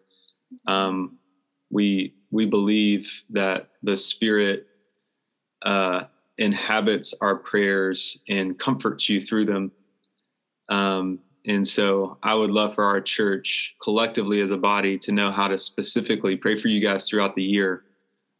um, 0.67 1.17
we 1.69 2.13
we 2.31 2.45
believe 2.45 3.23
that 3.29 3.69
the 3.83 3.97
Spirit 3.97 4.67
uh, 5.63 6.03
inhabits 6.37 7.13
our 7.21 7.35
prayers 7.35 8.19
and 8.27 8.59
comforts 8.59 9.09
you 9.09 9.21
through 9.21 9.45
them. 9.45 9.71
Um, 10.69 11.19
and 11.45 11.65
so, 11.65 12.17
I 12.23 12.33
would 12.33 12.51
love 12.51 12.75
for 12.75 12.83
our 12.83 12.99
church 12.99 13.75
collectively 13.81 14.41
as 14.41 14.51
a 14.51 14.57
body 14.57 14.97
to 14.99 15.13
know 15.13 15.31
how 15.31 15.47
to 15.47 15.57
specifically 15.57 16.35
pray 16.35 16.59
for 16.59 16.67
you 16.67 16.81
guys 16.81 17.07
throughout 17.07 17.35
the 17.35 17.43
year, 17.43 17.83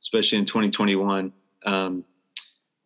especially 0.01 0.39
in 0.39 0.45
2021. 0.45 1.31
Um, 1.65 2.03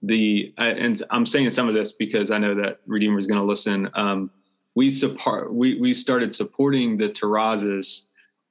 the 0.02 0.54
and 0.58 1.02
I'm 1.12 1.26
saying 1.26 1.52
some 1.52 1.68
of 1.68 1.74
this 1.74 1.92
because 1.92 2.32
I 2.32 2.38
know 2.38 2.56
that 2.56 2.80
Redeemer 2.88 3.20
is 3.20 3.28
going 3.28 3.40
to 3.40 3.46
listen. 3.46 3.90
Um, 3.94 4.32
we 4.76 4.90
support 4.90 5.54
we 5.54 5.80
we 5.80 5.94
started 5.94 6.34
supporting 6.34 6.98
the 6.98 7.10
Terrazas 7.10 8.04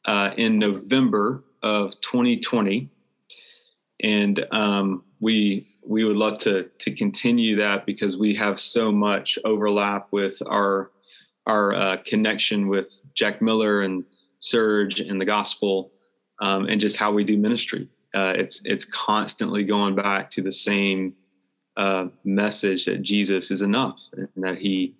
uh, 0.04 0.30
in 0.36 0.58
November 0.58 1.44
of 1.62 2.00
2020, 2.02 2.88
and 4.02 4.46
um, 4.52 5.04
we 5.20 5.66
we 5.84 6.04
would 6.04 6.16
love 6.16 6.38
to 6.38 6.64
to 6.78 6.94
continue 6.94 7.56
that 7.56 7.86
because 7.86 8.16
we 8.16 8.34
have 8.34 8.60
so 8.60 8.92
much 8.92 9.38
overlap 9.44 10.08
with 10.12 10.40
our 10.46 10.90
our 11.46 11.74
uh, 11.74 11.96
connection 12.06 12.68
with 12.68 13.00
Jack 13.14 13.42
Miller 13.42 13.82
and 13.82 14.04
Serge 14.38 15.00
and 15.00 15.20
the 15.20 15.24
gospel, 15.24 15.90
um, 16.40 16.66
and 16.66 16.80
just 16.80 16.96
how 16.96 17.10
we 17.10 17.24
do 17.24 17.36
ministry. 17.36 17.88
Uh, 18.14 18.34
it's 18.36 18.60
it's 18.64 18.84
constantly 18.84 19.64
going 19.64 19.96
back 19.96 20.30
to 20.30 20.42
the 20.42 20.52
same 20.52 21.14
uh, 21.80 22.08
message 22.24 22.84
that 22.84 23.00
Jesus 23.00 23.50
is 23.50 23.62
enough 23.62 23.98
and 24.12 24.28
that 24.36 24.58
He 24.58 24.94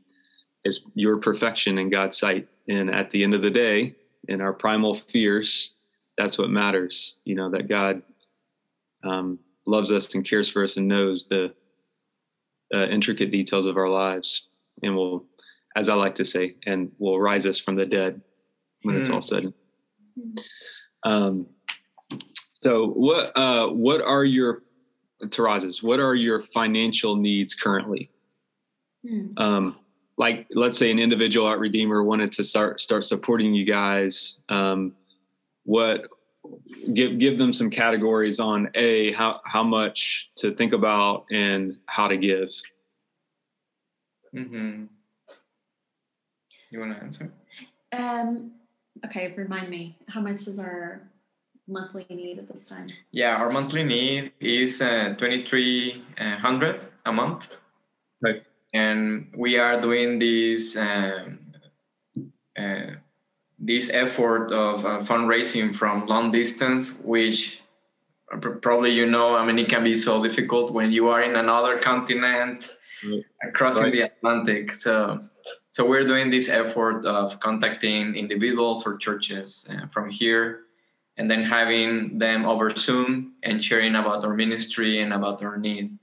is 0.65 0.81
your 0.95 1.19
perfection 1.19 1.77
in 1.77 1.91
God's 1.91 2.17
sight. 2.17 2.49
And 2.69 2.89
at 2.89 3.11
the 3.11 3.23
end 3.23 3.35
of 3.35 3.43
the 3.43 3.51
day, 3.51 3.95
in 4.29 4.41
our 4.41 4.55
primal 4.55 4.99
fears, 5.13 5.73
that's 6.17 6.39
what 6.39 6.49
matters. 6.49 7.17
You 7.25 7.35
know, 7.35 7.51
that 7.51 7.69
God 7.69 8.01
um, 9.05 9.39
loves 9.67 9.93
us 9.93 10.15
and 10.15 10.27
cares 10.27 10.49
for 10.49 10.65
us 10.65 10.79
and 10.79 10.89
knows 10.89 11.27
the 11.29 11.53
uh, 12.73 12.87
intricate 12.87 13.31
details 13.31 13.67
of 13.67 13.77
our 13.77 13.91
lives 13.91 14.49
and 14.83 14.97
will, 14.97 15.27
as 15.77 15.91
I 15.91 15.95
like 15.95 16.15
to 16.15 16.25
say, 16.25 16.55
and 16.65 16.91
will 16.99 17.21
rise 17.21 17.45
us 17.45 17.61
from 17.61 17.77
the 17.77 17.85
dead 17.85 18.23
when 18.85 18.97
mm. 18.97 19.01
it's 19.01 19.11
all 19.11 19.17
hmm. 19.17 19.21
said. 19.21 19.55
Um, 21.03 21.47
so 22.55 22.87
what, 22.87 23.37
uh, 23.37 23.69
what 23.69 24.01
are 24.01 24.25
your 24.25 24.61
Terrazas? 25.27 25.83
What 25.83 26.01
are 26.01 26.15
your 26.15 26.43
financial 26.43 27.17
needs 27.17 27.55
currently? 27.55 28.11
Mm. 29.05 29.39
Um, 29.39 29.77
like 30.19 30.47
let's 30.55 30.79
say 30.79 30.91
an 30.91 30.99
individual 30.99 31.51
at 31.51 31.59
Redeemer 31.59 32.03
wanted 32.03 32.33
to 32.33 32.45
start 32.45 32.81
start 32.81 33.07
supporting 33.07 33.55
you 33.55 33.65
guys, 33.65 34.41
um, 34.49 34.95
what 35.65 36.09
give 36.95 37.19
give 37.19 37.39
them 37.39 37.53
some 37.53 37.71
categories 37.71 38.41
on 38.41 38.71
a 38.75 39.13
how 39.13 39.41
how 39.45 39.63
much 39.63 40.31
to 40.37 40.55
think 40.55 40.73
about 40.73 41.25
and 41.31 41.77
how 41.87 42.09
to 42.09 42.17
give. 42.17 42.49
Mm-hmm. 44.35 44.85
You 46.71 46.81
want 46.81 46.97
to 46.97 47.03
answer? 47.03 47.33
Um. 47.93 48.53
Okay. 49.05 49.35
Remind 49.37 49.71
me. 49.71 49.97
How 50.09 50.21
much 50.21 50.47
is 50.47 50.59
our 50.59 51.10
monthly 51.71 52.07
need 52.11 52.39
at 52.39 52.49
this 52.49 52.69
time? 52.69 52.89
Yeah, 53.13 53.37
our 53.37 53.51
monthly 53.51 53.85
need 53.85 54.33
is 54.41 54.83
uh, 54.83 55.15
twenty 55.17 55.47
three 55.47 56.05
hundred 56.19 56.81
a 57.07 57.13
month. 57.13 57.49
Right 58.21 58.45
and 58.73 59.33
we 59.37 59.59
are 59.59 59.81
doing 59.81 60.19
this 60.19 60.77
um, 60.77 61.39
uh, 62.59 62.95
this 63.59 63.91
effort 63.91 64.53
of 64.53 64.85
uh, 64.87 65.01
fundraising 65.01 65.75
from 65.75 66.07
long 66.07 66.31
distance, 66.33 66.99
which 67.03 67.61
probably 68.63 68.93
you 68.93 69.07
know. 69.07 69.37
I 69.37 69.45
mean, 69.45 69.59
it 69.59 69.69
can 69.69 69.85
be 69.85 69.95
so 69.95 70.23
difficult 70.23 70.73
when 70.73 70.93
you 70.93 71.09
are 71.09 71.23
in 71.23 71.37
another 71.37 71.79
continent, 71.79 72.77
right. 73.05 73.25
crossing 73.53 73.85
right. 73.85 73.93
the 73.93 74.01
Atlantic. 74.03 74.75
So, 74.75 75.25
so 75.71 75.87
we're 75.87 76.07
doing 76.07 76.31
this 76.31 76.49
effort 76.49 77.05
of 77.05 77.39
contacting 77.41 78.15
individuals 78.15 78.87
or 78.87 78.97
churches 78.97 79.69
uh, 79.71 79.87
from 79.89 80.11
here, 80.11 80.61
and 81.21 81.31
then 81.31 81.45
having 81.45 82.19
them 82.19 82.47
over 82.47 82.75
Zoom 82.75 83.35
and 83.43 83.63
sharing 83.63 83.95
about 83.95 84.25
our 84.25 84.33
ministry 84.33 85.03
and 85.03 85.13
about 85.13 85.43
our 85.43 85.59
need. 85.59 85.99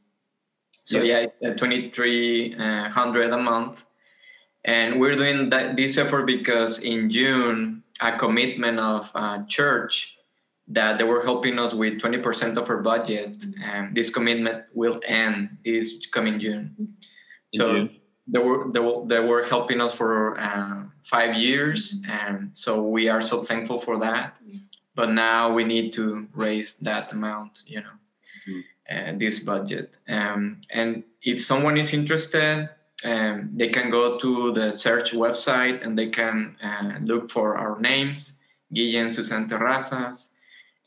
So 0.86 1.02
yeah, 1.02 1.22
yeah 1.22 1.28
it's 1.42 1.44
uh, 1.44 1.66
2300 1.66 3.34
uh, 3.34 3.36
a 3.36 3.42
month. 3.42 3.88
And 4.64 5.00
we're 5.02 5.16
doing 5.16 5.50
that, 5.50 5.76
this 5.76 5.98
effort 5.98 6.28
because 6.28 6.82
in 6.82 7.10
June, 7.10 7.82
a 8.00 8.16
commitment 8.16 8.78
of 8.80 9.10
a 9.16 9.44
church 9.48 10.16
that 10.68 11.00
they 11.00 11.04
were 11.04 11.24
helping 11.24 11.58
us 11.58 11.74
with 11.74 12.00
20% 12.00 12.56
of 12.56 12.70
our 12.70 12.84
budget. 12.84 13.44
And 13.64 13.96
this 13.96 14.12
commitment 14.12 14.66
will 14.76 15.02
end 15.04 15.58
this 15.66 16.06
coming 16.14 16.40
June. 16.40 16.94
So 17.56 17.74
June. 17.74 17.90
They, 18.28 18.40
were, 18.40 18.72
they, 18.72 18.82
were, 18.82 19.02
they 19.08 19.20
were 19.20 19.46
helping 19.46 19.82
us 19.82 19.96
for 19.96 20.40
uh, 20.40 20.84
five 21.06 21.36
years. 21.36 22.04
And 22.08 22.56
so 22.56 22.84
we 22.84 23.10
are 23.10 23.22
so 23.22 23.42
thankful 23.42 23.80
for 23.80 23.98
that. 24.00 24.38
But 24.98 25.10
now 25.12 25.54
we 25.58 25.64
need 25.64 25.94
to 25.94 26.28
raise 26.34 26.70
that 26.80 27.06
amount, 27.14 27.54
you 27.66 27.82
know. 27.86 27.98
Uh, 28.90 29.12
this 29.18 29.40
budget. 29.40 29.98
Um, 30.08 30.62
and 30.70 31.04
if 31.22 31.44
someone 31.44 31.76
is 31.78 31.94
interested, 31.94 32.70
um, 33.04 33.50
they 33.54 33.68
can 33.68 33.90
go 33.90 34.18
to 34.18 34.54
the 34.54 34.72
Serge 34.72 35.12
website 35.12 35.86
and 35.86 36.00
they 36.00 36.08
can 36.08 36.56
uh, 36.64 36.94
look 37.02 37.30
for 37.30 37.58
our 37.58 37.78
names, 37.82 38.40
Guillen 38.72 39.12
Susan 39.12 39.50
Terrazas, 39.50 40.36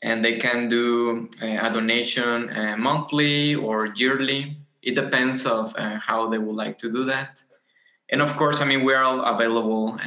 and 0.01 0.25
they 0.25 0.39
can 0.39 0.67
do 0.67 1.29
uh, 1.43 1.67
a 1.67 1.71
donation 1.71 2.49
uh, 2.49 2.75
monthly 2.75 3.53
or 3.53 3.93
yearly. 3.95 4.57
It 4.81 4.95
depends 4.95 5.45
of 5.45 5.75
uh, 5.77 5.99
how 5.99 6.27
they 6.27 6.39
would 6.39 6.55
like 6.55 6.79
to 6.79 6.91
do 6.91 7.03
that. 7.05 7.43
And 8.09 8.19
of 8.19 8.35
course, 8.35 8.61
I 8.61 8.65
mean, 8.65 8.83
we're 8.83 9.03
all 9.03 9.21
available 9.21 9.99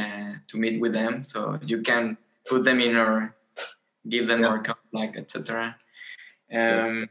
to 0.49 0.57
meet 0.57 0.81
with 0.81 0.93
them, 0.93 1.23
so 1.23 1.61
you 1.63 1.81
can 1.81 2.17
put 2.45 2.65
them 2.65 2.81
in 2.81 2.97
or 2.97 3.37
give 4.09 4.27
them 4.29 4.41
yeah. 4.41 4.49
our 4.49 4.63
contact, 4.63 5.17
etc. 5.17 5.77
Um, 6.53 7.09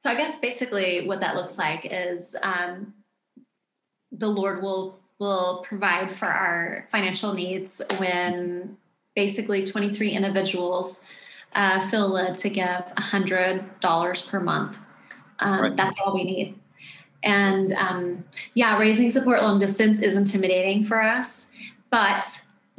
So 0.00 0.10
I 0.10 0.16
guess 0.16 0.40
basically 0.40 1.06
what 1.06 1.20
that 1.20 1.36
looks 1.36 1.58
like 1.58 1.86
is 1.88 2.34
um, 2.42 2.94
the 4.10 4.26
Lord 4.26 4.62
will 4.62 4.98
will 5.18 5.64
provide 5.68 6.10
for 6.12 6.26
our 6.26 6.88
financial 6.90 7.32
needs 7.32 7.80
when 7.98 8.76
basically 9.14 9.64
23 9.64 10.10
individuals 10.10 11.04
uh, 11.54 11.88
feel 11.88 12.08
led 12.08 12.36
to 12.38 12.48
give 12.48 12.66
$100 12.98 14.28
per 14.28 14.40
month. 14.40 14.76
Um, 15.38 15.60
right. 15.60 15.76
That's 15.76 15.94
all 16.04 16.14
we 16.14 16.24
need. 16.24 16.58
And 17.22 17.72
um, 17.74 18.24
yeah, 18.54 18.76
raising 18.78 19.12
support 19.12 19.42
long 19.42 19.60
distance 19.60 20.00
is 20.00 20.16
intimidating 20.16 20.84
for 20.84 21.00
us, 21.00 21.48
but 21.90 22.26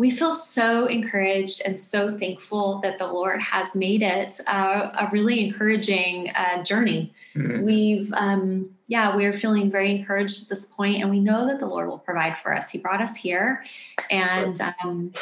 we 0.03 0.11
feel 0.11 0.33
so 0.33 0.85
encouraged 0.85 1.61
and 1.65 1.79
so 1.79 2.17
thankful 2.17 2.79
that 2.79 2.97
the 2.97 3.07
Lord 3.07 3.41
has 3.41 3.73
made 3.73 4.01
it 4.01 4.37
uh, 4.47 4.89
a 4.99 5.07
really 5.13 5.45
encouraging 5.45 6.29
uh, 6.35 6.61
journey. 6.61 7.13
Mm-hmm. 7.37 7.61
We've, 7.61 8.11
um, 8.11 8.75
yeah, 8.87 9.15
we're 9.15 9.31
feeling 9.31 9.71
very 9.71 9.95
encouraged 9.95 10.43
at 10.43 10.49
this 10.49 10.65
point, 10.73 10.99
and 10.99 11.09
we 11.09 11.21
know 11.21 11.47
that 11.47 11.61
the 11.61 11.67
Lord 11.67 11.87
will 11.87 11.99
provide 11.99 12.37
for 12.37 12.53
us. 12.53 12.69
He 12.69 12.79
brought 12.79 13.01
us 13.01 13.15
here, 13.15 13.63
and 14.11 14.59
um, 14.59 15.13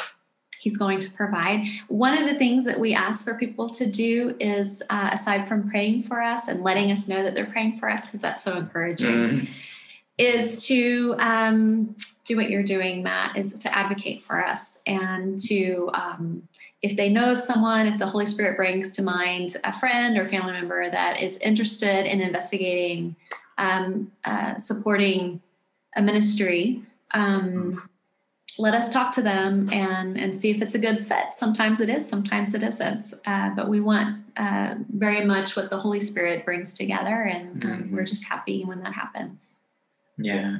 He's 0.58 0.76
going 0.76 0.98
to 0.98 1.10
provide. 1.12 1.64
One 1.86 2.18
of 2.18 2.28
the 2.28 2.34
things 2.34 2.64
that 2.64 2.80
we 2.80 2.92
ask 2.92 3.24
for 3.24 3.38
people 3.38 3.70
to 3.70 3.86
do 3.86 4.34
is, 4.40 4.82
uh, 4.90 5.10
aside 5.12 5.46
from 5.46 5.70
praying 5.70 6.02
for 6.08 6.20
us 6.20 6.48
and 6.48 6.64
letting 6.64 6.90
us 6.90 7.06
know 7.06 7.22
that 7.22 7.34
they're 7.34 7.46
praying 7.46 7.78
for 7.78 7.88
us, 7.88 8.04
because 8.04 8.20
that's 8.20 8.42
so 8.42 8.56
encouraging, 8.56 9.08
mm-hmm. 9.08 9.44
is 10.18 10.66
to 10.66 11.14
um, 11.20 11.94
do 12.24 12.36
what 12.36 12.50
you're 12.50 12.62
doing, 12.62 13.02
Matt, 13.02 13.36
is 13.36 13.58
to 13.60 13.76
advocate 13.76 14.22
for 14.22 14.44
us 14.44 14.80
and 14.86 15.40
to, 15.40 15.90
um, 15.92 16.48
if 16.80 16.96
they 16.96 17.08
know 17.08 17.32
of 17.32 17.40
someone, 17.40 17.86
if 17.86 17.98
the 17.98 18.06
Holy 18.06 18.26
Spirit 18.26 18.56
brings 18.56 18.92
to 18.92 19.02
mind 19.02 19.56
a 19.64 19.72
friend 19.72 20.16
or 20.16 20.26
family 20.28 20.52
member 20.52 20.88
that 20.90 21.20
is 21.20 21.38
interested 21.38 22.06
in 22.06 22.20
investigating, 22.20 23.16
um, 23.58 24.12
uh, 24.24 24.56
supporting 24.58 25.40
a 25.96 26.02
ministry, 26.02 26.82
um, 27.12 27.88
let 28.58 28.74
us 28.74 28.92
talk 28.92 29.12
to 29.12 29.22
them 29.22 29.68
and 29.72 30.18
and 30.18 30.38
see 30.38 30.50
if 30.50 30.60
it's 30.60 30.74
a 30.74 30.78
good 30.78 31.06
fit. 31.06 31.34
Sometimes 31.34 31.80
it 31.80 31.88
is, 31.88 32.06
sometimes 32.06 32.54
it 32.54 32.62
isn't. 32.62 33.14
Uh, 33.24 33.50
but 33.56 33.68
we 33.68 33.80
want 33.80 34.24
uh, 34.36 34.74
very 34.90 35.24
much 35.24 35.56
what 35.56 35.70
the 35.70 35.78
Holy 35.78 36.00
Spirit 36.00 36.44
brings 36.44 36.74
together, 36.74 37.22
and 37.22 37.64
um, 37.64 37.70
mm-hmm. 37.70 37.96
we're 37.96 38.04
just 38.04 38.28
happy 38.28 38.64
when 38.64 38.82
that 38.82 38.92
happens. 38.92 39.54
Yeah. 40.18 40.58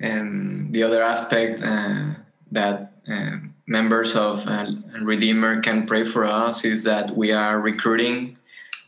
And 0.00 0.72
the 0.72 0.82
other 0.82 1.02
aspect 1.02 1.62
uh, 1.62 2.14
that 2.52 2.92
uh, 3.08 3.36
members 3.66 4.16
of 4.16 4.46
uh, 4.46 4.66
Redeemer 5.00 5.60
can 5.60 5.86
pray 5.86 6.04
for 6.04 6.26
us 6.26 6.64
is 6.64 6.84
that 6.84 7.16
we 7.16 7.32
are 7.32 7.60
recruiting 7.60 8.36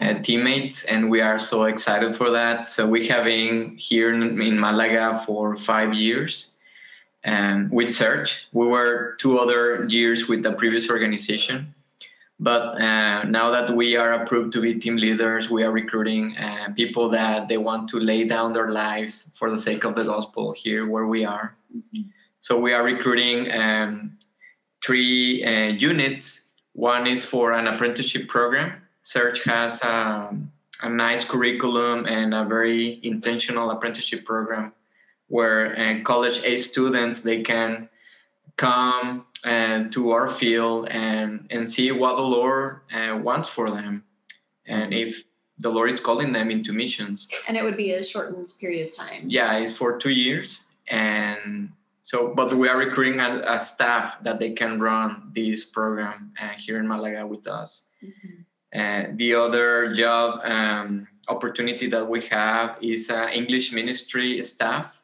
uh, 0.00 0.14
teammates, 0.14 0.84
and 0.84 1.10
we 1.10 1.20
are 1.20 1.38
so 1.38 1.64
excited 1.64 2.16
for 2.16 2.30
that. 2.30 2.68
So 2.68 2.86
we 2.86 3.06
have 3.08 3.24
been 3.24 3.76
here 3.76 4.12
in, 4.12 4.60
Malaga 4.60 5.22
for 5.24 5.56
five 5.56 5.94
years. 5.94 6.56
And 7.24 7.70
with 7.70 7.94
Serge, 7.94 8.46
we 8.52 8.66
were 8.66 9.16
two 9.18 9.38
other 9.38 9.86
years 9.88 10.28
with 10.28 10.42
the 10.42 10.52
previous 10.52 10.90
organization. 10.90 11.74
But 12.38 12.80
uh, 12.80 13.24
now 13.24 13.50
that 13.50 13.74
we 13.74 13.96
are 13.96 14.22
approved 14.22 14.52
to 14.54 14.60
be 14.60 14.74
team 14.74 14.96
leaders, 14.96 15.48
we 15.48 15.62
are 15.62 15.70
recruiting 15.70 16.36
uh, 16.36 16.68
people 16.76 17.08
that 17.10 17.48
they 17.48 17.56
want 17.56 17.88
to 17.90 17.98
lay 17.98 18.28
down 18.28 18.52
their 18.52 18.70
lives 18.70 19.30
for 19.34 19.50
the 19.50 19.56
sake 19.56 19.84
of 19.84 19.94
the 19.94 20.04
gospel 20.04 20.52
here 20.52 20.86
where 20.86 21.06
we 21.06 21.24
are. 21.24 21.54
Mm-hmm. 21.74 22.08
So 22.40 22.58
we 22.58 22.74
are 22.74 22.84
recruiting 22.84 23.50
um, 23.52 24.18
three 24.84 25.42
uh, 25.44 25.68
units. 25.68 26.48
One 26.74 27.06
is 27.06 27.24
for 27.24 27.52
an 27.52 27.66
apprenticeship 27.66 28.28
program. 28.28 28.82
Serge 29.02 29.42
has 29.44 29.82
um, 29.82 30.52
a 30.82 30.90
nice 30.90 31.24
curriculum 31.24 32.06
and 32.06 32.34
a 32.34 32.44
very 32.44 33.00
intentional 33.02 33.70
apprenticeship 33.70 34.26
program 34.26 34.72
where 35.28 35.76
uh, 35.78 36.02
college 36.04 36.42
age 36.44 36.60
students 36.60 37.22
they 37.22 37.42
can 37.42 37.88
come 38.56 39.24
and 39.46 39.92
to 39.92 40.10
our 40.10 40.28
field 40.28 40.88
and 40.88 41.46
and 41.50 41.70
see 41.70 41.92
what 41.92 42.16
the 42.16 42.22
Lord 42.22 42.80
uh, 42.92 43.16
wants 43.22 43.48
for 43.48 43.70
them, 43.70 44.04
and 44.66 44.92
if 44.92 45.22
the 45.58 45.70
Lord 45.70 45.88
is 45.90 46.00
calling 46.00 46.32
them 46.32 46.50
into 46.50 46.72
missions. 46.72 47.28
And 47.48 47.56
it 47.56 47.62
would 47.62 47.76
be 47.76 47.92
a 47.92 48.02
shortened 48.02 48.52
period 48.60 48.88
of 48.88 48.94
time. 48.94 49.24
Yeah, 49.26 49.56
it's 49.56 49.74
for 49.74 49.98
two 49.98 50.10
years, 50.10 50.66
and 50.88 51.70
so 52.02 52.34
but 52.34 52.52
we 52.52 52.68
are 52.68 52.76
recruiting 52.76 53.20
a, 53.20 53.42
a 53.46 53.60
staff 53.60 54.22
that 54.22 54.38
they 54.38 54.52
can 54.52 54.80
run 54.80 55.30
this 55.34 55.64
program 55.64 56.32
uh, 56.42 56.48
here 56.58 56.78
in 56.78 56.86
Malaga 56.88 57.26
with 57.26 57.46
us. 57.46 57.90
Mm-hmm. 58.04 58.42
Uh, 58.74 59.16
the 59.16 59.32
other 59.34 59.94
job 59.94 60.40
um, 60.44 61.06
opportunity 61.28 61.88
that 61.88 62.06
we 62.06 62.20
have 62.26 62.76
is 62.82 63.10
uh, 63.10 63.28
English 63.32 63.72
ministry 63.72 64.42
staff 64.42 64.95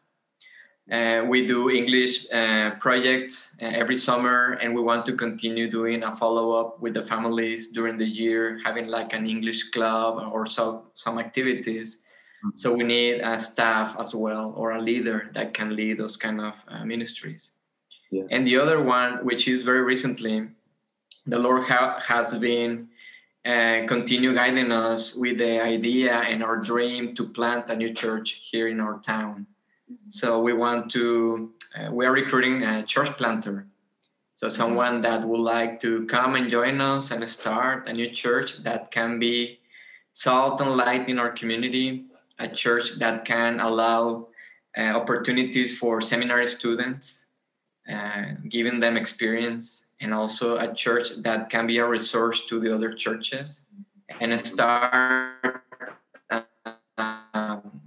uh, 0.91 1.24
we 1.28 1.47
do 1.47 1.70
English 1.70 2.26
uh, 2.33 2.72
projects 2.80 3.57
uh, 3.62 3.66
every 3.66 3.97
summer, 3.97 4.59
and 4.61 4.74
we 4.74 4.83
want 4.83 5.07
to 5.07 5.14
continue 5.14 5.70
doing 5.70 6.03
a 6.03 6.16
follow 6.16 6.53
up 6.53 6.80
with 6.80 6.95
the 6.95 7.03
families 7.03 7.70
during 7.70 7.97
the 7.97 8.07
year, 8.07 8.59
having 8.64 8.89
like 8.89 9.12
an 9.12 9.26
English 9.26 9.70
club 9.70 10.18
or 10.33 10.45
so, 10.45 10.85
some 10.95 11.18
activities. 11.18 12.03
Mm-hmm. 12.45 12.57
So 12.57 12.74
we 12.74 12.83
need 12.83 13.20
a 13.20 13.39
staff 13.39 13.97
as 14.01 14.14
well 14.14 14.53
or 14.57 14.72
a 14.72 14.80
leader 14.80 15.30
that 15.35 15.55
can 15.55 15.76
lead 15.76 15.99
those 15.99 16.16
kind 16.16 16.41
of 16.41 16.55
uh, 16.66 16.85
ministries. 16.85 17.59
Yeah. 18.11 18.24
And 18.30 18.47
the 18.47 18.59
other 18.59 18.83
one, 18.83 19.24
which 19.24 19.47
is 19.47 19.62
very 19.62 19.83
recently, 19.83 20.49
the 21.26 21.39
Lord 21.39 21.64
ha- 21.68 22.01
has 22.01 22.35
been 22.35 22.89
uh, 23.47 23.87
continue 23.87 24.35
guiding 24.35 24.72
us 24.72 25.14
with 25.14 25.39
the 25.39 25.62
idea 25.62 26.14
and 26.14 26.43
our 26.43 26.57
dream 26.57 27.14
to 27.14 27.28
plant 27.28 27.70
a 27.70 27.76
new 27.76 27.95
church 27.95 28.43
here 28.51 28.68
in 28.68 28.80
our 28.80 28.99
town. 28.99 29.47
So 30.09 30.40
we 30.40 30.53
want 30.53 30.90
to, 30.93 31.53
uh, 31.78 31.90
we 31.90 32.07
are 32.07 32.12
recruiting 32.12 32.62
a 32.62 32.84
church 32.84 33.11
planter. 33.16 33.66
So 34.34 34.47
mm-hmm. 34.47 34.57
someone 34.57 35.01
that 35.03 35.26
would 35.26 35.40
like 35.40 35.80
to 35.80 36.07
come 36.07 36.34
and 36.34 36.51
join 36.51 36.80
us 36.80 37.11
and 37.11 37.26
start 37.28 37.88
a 37.88 37.93
new 37.93 38.11
church 38.11 38.59
that 38.64 38.90
can 38.90 39.18
be 39.18 39.61
salt 40.14 40.61
and 40.61 40.76
light 40.76 41.09
in 41.09 41.18
our 41.18 41.30
community, 41.30 42.07
a 42.38 42.49
church 42.49 42.97
that 42.97 43.24
can 43.24 43.61
allow 43.61 44.28
uh, 44.76 44.82
opportunities 44.82 45.78
for 45.78 46.01
seminary 46.01 46.47
students, 46.49 47.26
uh, 47.90 48.32
giving 48.49 48.80
them 48.80 48.97
experience, 48.97 49.88
and 50.01 50.12
also 50.12 50.57
a 50.57 50.74
church 50.74 51.16
that 51.22 51.51
can 51.51 51.66
be 51.66 51.78
a 51.78 51.86
resource 51.86 52.47
to 52.47 52.61
the 52.61 52.74
other 52.74 52.93
churches 52.93 53.68
and 54.20 54.38
start 54.40 55.62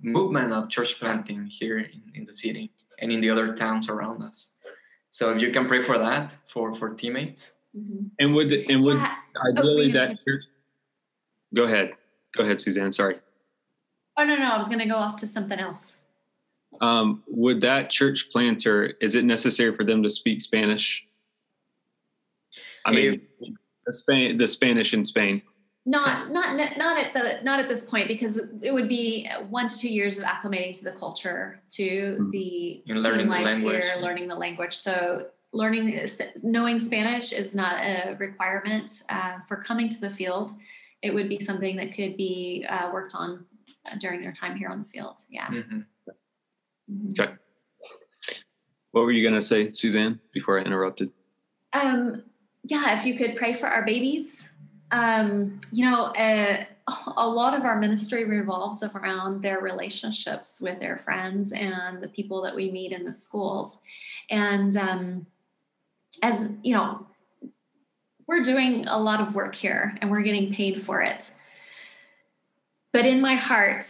movement 0.06 0.54
of 0.54 0.70
church 0.70 1.00
planting 1.00 1.46
here 1.46 1.80
in, 1.80 2.02
in 2.14 2.26
the 2.26 2.34
city 2.34 2.72
and 3.00 3.12
in 3.12 3.22
the 3.22 3.30
other 3.30 3.56
towns 3.56 3.90
around 3.90 4.22
us. 4.22 4.52
So 5.10 5.32
if 5.34 5.42
you 5.42 5.52
can 5.52 5.68
pray 5.68 5.82
for 5.82 5.98
that 5.98 6.36
for 6.48 6.74
for 6.76 6.94
teammates. 6.94 7.54
Mm-hmm. 7.76 8.08
And 8.20 8.36
would 8.36 8.52
and 8.52 8.84
would 8.84 8.98
yeah. 8.98 9.16
ideally 9.50 9.90
oh, 9.90 9.94
that 9.94 10.18
church 10.26 10.46
go 11.54 11.64
ahead. 11.64 11.94
Go 12.36 12.44
ahead, 12.44 12.62
Suzanne. 12.62 12.94
Sorry. 12.94 13.18
Oh 14.18 14.24
no, 14.24 14.36
no, 14.36 14.46
I 14.46 14.58
was 14.58 14.70
gonna 14.70 14.88
go 14.88 14.96
off 14.96 15.16
to 15.18 15.28
something 15.28 15.60
else. 15.60 16.02
Um, 16.82 17.24
would 17.28 17.62
that 17.62 17.90
church 17.90 18.30
planter, 18.32 18.96
is 19.00 19.16
it 19.16 19.24
necessary 19.24 19.74
for 19.76 19.86
them 19.86 20.04
to 20.04 20.10
speak 20.10 20.42
Spanish? 20.42 21.06
I 22.86 22.92
mean, 22.92 23.22
if, 23.40 23.54
the 23.86 23.94
Spain, 23.94 24.38
the 24.38 24.48
Spanish 24.48 24.94
in 24.94 25.06
Spain 25.06 25.42
not 25.86 26.32
not 26.32 26.58
not 26.78 26.98
at 26.98 27.14
the 27.14 27.44
not 27.44 27.60
at 27.60 27.70
this 27.70 27.88
point 27.88 28.08
because 28.08 28.38
it 28.62 28.74
would 28.74 28.90
be 28.90 29.30
one 29.50 29.68
to 29.68 29.78
two 29.78 29.90
years 29.90 30.18
of 30.18 30.24
acclimating 30.24 30.76
to 30.80 30.84
the 30.84 30.92
culture 30.92 31.62
to 31.70 32.16
hmm. 32.18 32.30
the 32.32 32.82
learning 32.88 33.28
life 33.28 33.46
the 33.46 33.70
here 33.70 33.94
learning 34.02 34.28
the 34.28 34.36
language. 34.36 34.76
So 34.76 35.28
learning 35.54 36.08
knowing 36.44 36.80
spanish 36.80 37.32
is 37.32 37.56
not 37.56 37.76
a 37.76 38.16
requirement 38.18 38.92
uh, 39.10 39.38
for 39.48 39.58
coming 39.58 39.88
to 39.90 40.02
the 40.02 40.10
field. 40.10 40.52
It 41.04 41.14
would 41.14 41.30
be 41.30 41.40
something 41.40 41.76
that 41.76 41.96
could 41.96 42.18
be 42.18 42.66
uh, 42.68 42.90
worked 42.92 43.14
on 43.14 43.46
uh, 43.86 43.96
during 44.00 44.22
their 44.22 44.34
time 44.34 44.56
here 44.56 44.70
on 44.70 44.80
the 44.80 44.90
field 44.90 45.20
yeah. 45.30 45.46
Mm-hmm. 45.48 45.80
Mm-hmm. 46.92 47.22
okay. 47.22 47.34
What 48.92 49.02
were 49.02 49.12
you 49.12 49.28
going 49.28 49.40
to 49.40 49.46
say 49.46 49.72
suzanne 49.72 50.20
before 50.34 50.60
i 50.60 50.64
interrupted? 50.64 51.12
Um 51.74 52.24
yeah 52.64 52.98
if 52.98 53.06
you 53.06 53.16
could 53.16 53.36
pray 53.36 53.54
for 53.54 53.68
our 53.68 53.86
babies 53.86 54.50
um, 54.96 55.60
you 55.74 55.84
know, 55.84 56.14
a, 56.18 56.66
a 57.18 57.28
lot 57.28 57.54
of 57.54 57.66
our 57.66 57.78
ministry 57.78 58.24
revolves 58.24 58.82
around 58.82 59.42
their 59.42 59.60
relationships 59.60 60.62
with 60.62 60.80
their 60.80 61.00
friends 61.00 61.52
and 61.52 62.02
the 62.02 62.08
people 62.08 62.42
that 62.44 62.56
we 62.56 62.72
meet 62.72 62.94
in 62.94 63.04
the 63.04 63.12
schools. 63.12 63.82
And 64.30 64.76
um, 64.78 65.28
as 66.24 66.54
you 66.64 66.74
know, 66.74 67.06
we're 68.26 68.44
doing 68.44 68.88
a 68.88 68.98
lot 68.98 69.20
of 69.20 69.36
work 69.36 69.56
here 69.56 69.98
and 70.00 70.10
we're 70.10 70.22
getting 70.22 70.54
paid 70.54 70.82
for 70.82 71.02
it. 71.02 71.30
But 72.94 73.06
in 73.06 73.20
my 73.20 73.36
heart, 73.36 73.84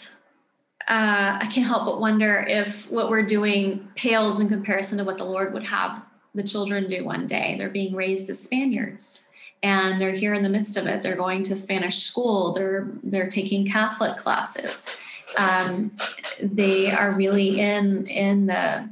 uh, 0.88 1.38
I 1.40 1.48
can't 1.52 1.68
help 1.68 1.86
but 1.86 2.02
wonder 2.02 2.44
if 2.48 2.90
what 2.90 3.12
we're 3.12 3.26
doing 3.26 3.88
pales 3.96 4.40
in 4.40 4.50
comparison 4.50 4.98
to 4.98 5.04
what 5.04 5.20
the 5.20 5.24
Lord 5.24 5.54
would 5.54 5.64
have 5.64 6.02
the 6.34 6.44
children 6.44 6.90
do 6.90 7.06
one 7.06 7.28
day. 7.28 7.56
They're 7.58 7.70
being 7.70 7.96
raised 7.96 8.30
as 8.30 8.42
Spaniards 8.42 9.25
and 9.66 10.00
they're 10.00 10.12
here 10.12 10.36
in 10.36 10.44
the 10.44 10.50
midst 10.50 10.78
of 10.78 10.86
it. 10.86 11.02
They're 11.02 11.16
going 11.16 11.42
to 11.46 11.58
Spanish 11.58 12.04
school. 12.04 12.54
They're 12.54 12.88
they're 13.02 13.30
taking 13.30 13.68
Catholic 13.68 14.16
classes. 14.18 14.96
Um, 15.38 15.92
they 16.40 16.92
are 16.92 17.12
really 17.12 17.60
in 17.60 18.06
in 18.06 18.46
the 18.46 18.88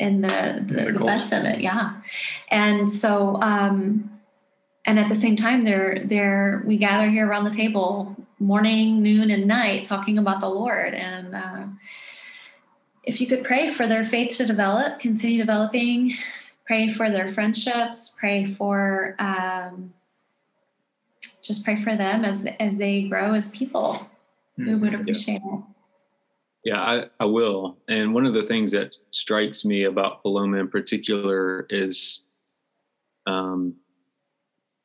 in 0.00 0.20
the 0.20 0.64
the, 0.66 0.92
the, 0.92 1.04
best 1.04 1.32
of 1.32 1.44
it, 1.44 1.60
yeah. 1.60 1.92
And 2.50 2.90
so, 2.90 3.40
um, 3.40 4.10
and 4.84 4.98
at 4.98 5.08
the 5.08 5.14
same 5.14 5.36
time, 5.36 5.64
they're 5.64 6.02
they're 6.04 6.64
we 6.66 6.76
gather 6.76 7.08
here 7.08 7.28
around 7.28 7.44
the 7.44 7.50
table 7.50 8.16
morning, 8.40 9.00
noon, 9.00 9.30
and 9.30 9.46
night 9.46 9.84
talking 9.84 10.18
about 10.18 10.40
the 10.40 10.50
Lord. 10.50 10.92
And 10.92 11.36
uh, 11.36 11.66
if 13.04 13.20
you 13.20 13.28
could 13.28 13.44
pray 13.44 13.70
for 13.70 13.86
their 13.86 14.04
faith 14.04 14.36
to 14.38 14.44
develop, 14.44 14.98
continue 14.98 15.38
developing, 15.38 16.16
pray 16.68 16.92
for 16.92 17.10
their 17.10 17.32
friendships, 17.32 18.16
pray 18.20 18.44
for 18.44 19.16
um, 19.18 19.92
just 21.42 21.64
pray 21.64 21.82
for 21.82 21.96
them 21.96 22.24
as 22.24 22.46
as 22.60 22.76
they 22.76 23.08
grow 23.08 23.34
as 23.34 23.50
people. 23.50 24.06
Mm-hmm. 24.58 24.66
We 24.66 24.74
would 24.76 24.94
appreciate 24.94 25.40
yeah. 25.44 25.54
it. 25.56 25.64
Yeah, 26.64 26.80
I, 26.80 27.04
I 27.20 27.24
will. 27.24 27.78
And 27.88 28.12
one 28.12 28.26
of 28.26 28.34
the 28.34 28.42
things 28.42 28.72
that 28.72 28.94
strikes 29.10 29.64
me 29.64 29.84
about 29.84 30.22
Paloma 30.22 30.58
in 30.58 30.68
particular 30.68 31.66
is 31.70 32.22
um, 33.26 33.74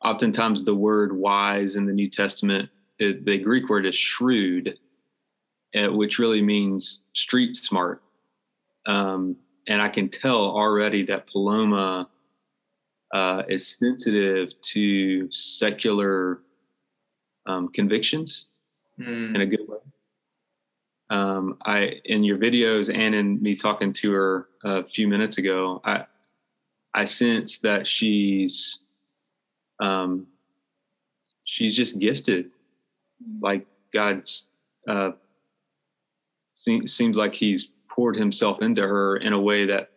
oftentimes 0.01 0.63
the 0.63 0.75
word 0.75 1.17
wise 1.17 1.75
in 1.75 1.85
the 1.85 1.91
New 1.91 2.09
Testament, 2.09 2.69
it, 2.99 3.25
the 3.25 3.39
Greek 3.39 3.69
word 3.69 3.85
is 3.85 3.95
shrewd, 3.95 4.77
uh, 5.75 5.91
which 5.91 6.19
really 6.19 6.41
means 6.41 7.05
street 7.13 7.55
smart. 7.55 8.01
Um, 8.85 9.35
and 9.67 9.81
I 9.81 9.89
can 9.89 10.09
tell 10.09 10.41
already 10.41 11.05
that 11.05 11.27
Paloma 11.27 12.09
uh, 13.13 13.43
is 13.47 13.67
sensitive 13.67 14.59
to 14.61 15.31
secular 15.31 16.39
um, 17.45 17.69
convictions 17.69 18.45
mm. 18.99 19.35
in 19.35 19.41
a 19.41 19.45
good 19.45 19.67
way. 19.67 19.77
Um, 21.09 21.57
I 21.65 22.01
in 22.05 22.23
your 22.23 22.37
videos 22.37 22.93
and 22.93 23.13
in 23.13 23.41
me 23.41 23.55
talking 23.55 23.93
to 23.93 24.11
her 24.11 24.47
a 24.63 24.83
few 24.83 25.07
minutes 25.07 25.37
ago, 25.37 25.81
I 25.85 26.05
I 26.93 27.05
sense 27.05 27.59
that 27.59 27.87
she's 27.87 28.79
um, 29.79 30.27
she's 31.43 31.75
just 31.75 31.99
gifted, 31.99 32.51
like 33.41 33.67
God's 33.93 34.49
uh, 34.87 35.11
se- 36.53 36.87
seems 36.87 37.17
like 37.17 37.33
He's 37.33 37.69
poured 37.93 38.15
himself 38.15 38.61
into 38.61 38.81
her 38.81 39.17
in 39.17 39.33
a 39.33 39.39
way 39.39 39.65
that 39.65 39.89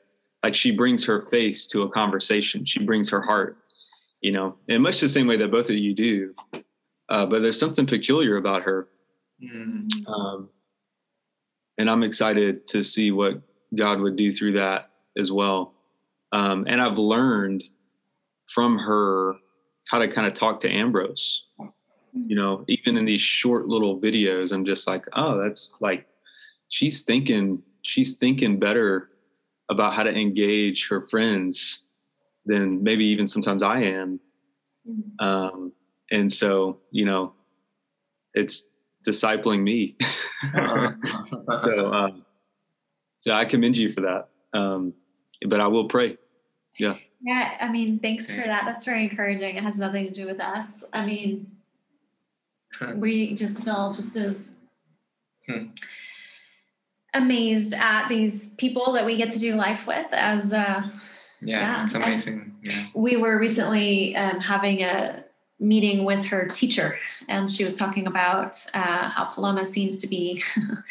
like 0.42 0.54
she 0.54 0.70
brings 0.70 1.04
her 1.04 1.26
face 1.30 1.66
to 1.68 1.82
a 1.82 1.88
conversation. 1.90 2.64
She 2.64 2.84
brings 2.84 3.10
her 3.10 3.22
heart 3.22 3.58
you 4.20 4.32
know 4.32 4.56
in 4.68 4.82
much 4.82 5.00
the 5.00 5.08
same 5.08 5.26
way 5.26 5.36
that 5.36 5.50
both 5.50 5.70
of 5.70 5.76
you 5.76 5.94
do. 5.94 6.34
Uh, 7.08 7.26
but 7.26 7.40
there's 7.40 7.60
something 7.60 7.86
peculiar 7.86 8.36
about 8.36 8.62
her. 8.62 8.88
Mm. 9.42 9.88
um, 10.08 10.48
and 11.76 11.90
i'm 11.90 12.02
excited 12.02 12.66
to 12.68 12.82
see 12.82 13.10
what 13.10 13.34
god 13.76 14.00
would 14.00 14.16
do 14.16 14.32
through 14.32 14.52
that 14.52 14.90
as 15.18 15.30
well. 15.30 15.74
Um, 16.32 16.64
and 16.66 16.80
i've 16.80 16.96
learned 16.96 17.62
from 18.52 18.78
her 18.78 19.34
how 19.88 19.98
to 19.98 20.08
kind 20.08 20.26
of 20.26 20.32
talk 20.32 20.60
to 20.60 20.70
ambrose. 20.70 21.44
You 22.14 22.34
know 22.34 22.64
even 22.66 22.96
in 22.96 23.04
these 23.04 23.20
short 23.20 23.68
little 23.68 24.00
videos 24.00 24.50
i'm 24.50 24.64
just 24.64 24.86
like 24.86 25.04
oh 25.12 25.36
that's 25.42 25.74
like 25.80 26.06
she's 26.70 27.02
thinking 27.02 27.62
she's 27.86 28.16
thinking 28.16 28.58
better 28.58 29.10
about 29.70 29.94
how 29.94 30.02
to 30.02 30.10
engage 30.10 30.88
her 30.88 31.06
friends 31.08 31.82
than 32.44 32.82
maybe 32.82 33.04
even 33.06 33.28
sometimes 33.28 33.62
I 33.62 33.82
am. 33.82 34.20
Mm-hmm. 34.88 35.24
Um, 35.24 35.72
and 36.10 36.32
so, 36.32 36.78
you 36.90 37.04
know, 37.04 37.32
it's 38.34 38.64
discipling 39.06 39.62
me. 39.62 39.96
so, 40.52 41.92
um, 41.92 42.24
so 43.20 43.32
I 43.32 43.44
commend 43.44 43.76
you 43.76 43.92
for 43.92 44.00
that. 44.02 44.28
Um, 44.58 44.92
but 45.48 45.60
I 45.60 45.68
will 45.68 45.88
pray. 45.88 46.18
Yeah. 46.78 46.96
Yeah. 47.22 47.56
I 47.60 47.68
mean, 47.70 48.00
thanks 48.00 48.30
for 48.30 48.44
that. 48.44 48.64
That's 48.66 48.84
very 48.84 49.04
encouraging. 49.04 49.56
It 49.56 49.62
has 49.62 49.78
nothing 49.78 50.06
to 50.06 50.12
do 50.12 50.26
with 50.26 50.40
us. 50.40 50.84
I 50.92 51.06
mean, 51.06 51.52
we 52.96 53.34
just 53.34 53.64
feel 53.64 53.92
just 53.94 54.16
as 54.16 54.54
hmm 55.48 55.66
amazed 57.16 57.74
at 57.74 58.08
these 58.08 58.54
people 58.54 58.92
that 58.92 59.04
we 59.04 59.16
get 59.16 59.30
to 59.30 59.38
do 59.38 59.54
life 59.54 59.86
with 59.86 60.06
as 60.12 60.52
uh 60.52 60.82
yeah, 61.42 61.60
yeah. 61.60 61.82
it's 61.82 61.94
amazing 61.94 62.54
yeah. 62.62 62.86
we 62.94 63.16
were 63.16 63.38
recently 63.38 64.16
um, 64.16 64.40
having 64.40 64.82
a 64.82 65.24
meeting 65.58 66.04
with 66.04 66.24
her 66.24 66.46
teacher 66.46 66.98
and 67.28 67.50
she 67.50 67.64
was 67.64 67.76
talking 67.76 68.06
about 68.06 68.56
uh, 68.74 69.08
how 69.08 69.24
paloma 69.24 69.66
seems 69.66 69.96
to 69.98 70.06
be 70.06 70.42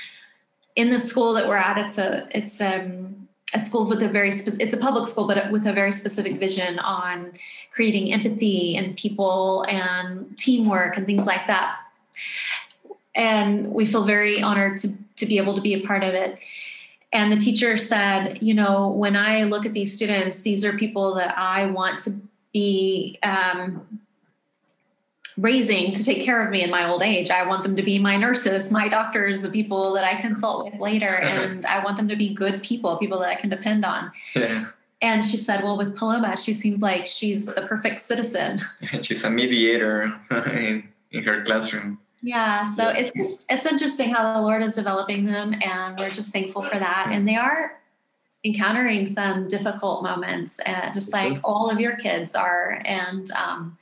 in 0.76 0.90
the 0.90 1.00
school 1.00 1.34
that 1.34 1.48
we're 1.48 1.58
at 1.58 1.78
it's 1.78 1.98
a 1.98 2.28
it's 2.32 2.62
um, 2.62 3.28
a 3.54 3.60
school 3.60 3.86
with 3.86 4.02
a 4.02 4.08
very 4.08 4.32
spe- 4.32 4.60
it's 4.60 4.74
a 4.74 4.78
public 4.78 5.08
school 5.08 5.28
but 5.28 5.52
with 5.52 5.66
a 5.68 5.74
very 5.74 5.92
specific 5.92 6.40
vision 6.40 6.80
on 6.80 7.32
creating 7.74 8.12
empathy 8.12 8.76
and 8.76 8.98
people 8.98 9.66
and 9.68 10.38
teamwork 10.38 10.98
and 10.98 11.06
things 11.06 11.26
like 11.26 11.46
that 11.48 11.78
and 13.16 13.72
we 13.72 13.86
feel 13.86 14.04
very 14.04 14.42
honored 14.42 14.78
to, 14.80 14.90
to 15.18 15.26
be 15.26 15.38
able 15.38 15.56
to 15.56 15.62
be 15.62 15.74
a 15.74 15.82
part 15.82 16.04
of 16.04 16.14
it 16.14 16.40
and 17.14 17.32
the 17.32 17.38
teacher 17.38 17.78
said 17.78 18.38
you 18.42 18.54
know 18.54 18.90
when 18.90 19.16
i 19.16 19.44
look 19.44 19.66
at 19.66 19.74
these 19.74 19.94
students 19.94 20.42
these 20.42 20.64
are 20.66 20.74
people 20.74 21.16
that 21.16 21.38
i 21.38 21.66
want 21.66 22.00
to 22.00 22.20
be 22.54 23.20
um, 23.24 24.00
raising 25.38 25.92
to 25.92 26.04
take 26.04 26.24
care 26.24 26.42
of 26.42 26.50
me 26.50 26.64
in 26.64 26.70
my 26.70 26.88
old 26.88 27.02
age 27.02 27.30
i 27.30 27.46
want 27.46 27.64
them 27.64 27.76
to 27.76 27.84
be 27.84 28.00
my 28.00 28.16
nurses 28.16 28.72
my 28.72 28.88
doctors 28.88 29.42
the 29.42 29.50
people 29.50 29.94
that 29.94 30.04
i 30.04 30.20
consult 30.22 30.66
with 30.66 30.80
later 30.80 31.08
and 31.22 31.66
i 31.66 31.84
want 31.84 31.98
them 31.98 32.08
to 32.08 32.16
be 32.16 32.34
good 32.34 32.64
people 32.64 32.98
people 32.98 33.20
that 33.20 33.30
i 33.30 33.36
can 33.36 33.50
depend 33.50 33.84
on 33.84 34.12
yeah. 34.36 34.68
And 35.02 35.26
she 35.26 35.38
said, 35.38 35.64
Well, 35.64 35.78
with 35.78 35.96
Paloma, 35.96 36.38
she 36.38 36.54
seems 36.54 36.82
like 36.82 37.06
she's 37.06 37.46
the 37.46 37.62
perfect 37.62 38.02
citizen. 38.02 38.62
she's 39.02 39.24
a 39.24 39.30
mediator 39.30 40.14
in, 40.32 40.90
in 41.12 41.24
her 41.24 41.44
classroom. 41.44 42.00
Yeah, 42.26 42.64
so 42.64 42.90
it's 42.90 43.14
just 43.14 43.52
it's 43.52 43.68
interesting 43.68 44.12
how 44.12 44.34
the 44.34 44.42
Lord 44.42 44.64
is 44.64 44.74
developing 44.74 45.26
them, 45.26 45.54
and 45.62 45.96
we're 46.00 46.10
just 46.10 46.32
thankful 46.32 46.64
for 46.64 46.80
that. 46.80 47.10
And 47.12 47.28
they 47.28 47.36
are 47.36 47.80
encountering 48.44 49.06
some 49.06 49.48
difficult 49.48 50.02
moments, 50.02 50.60
uh, 50.66 50.92
just 50.92 51.14
like 51.14 51.40
all 51.44 51.70
of 51.70 51.80
your 51.80 51.98
kids 51.98 52.34
are. 52.34 52.82
And 52.84 53.32
um, 53.34 53.78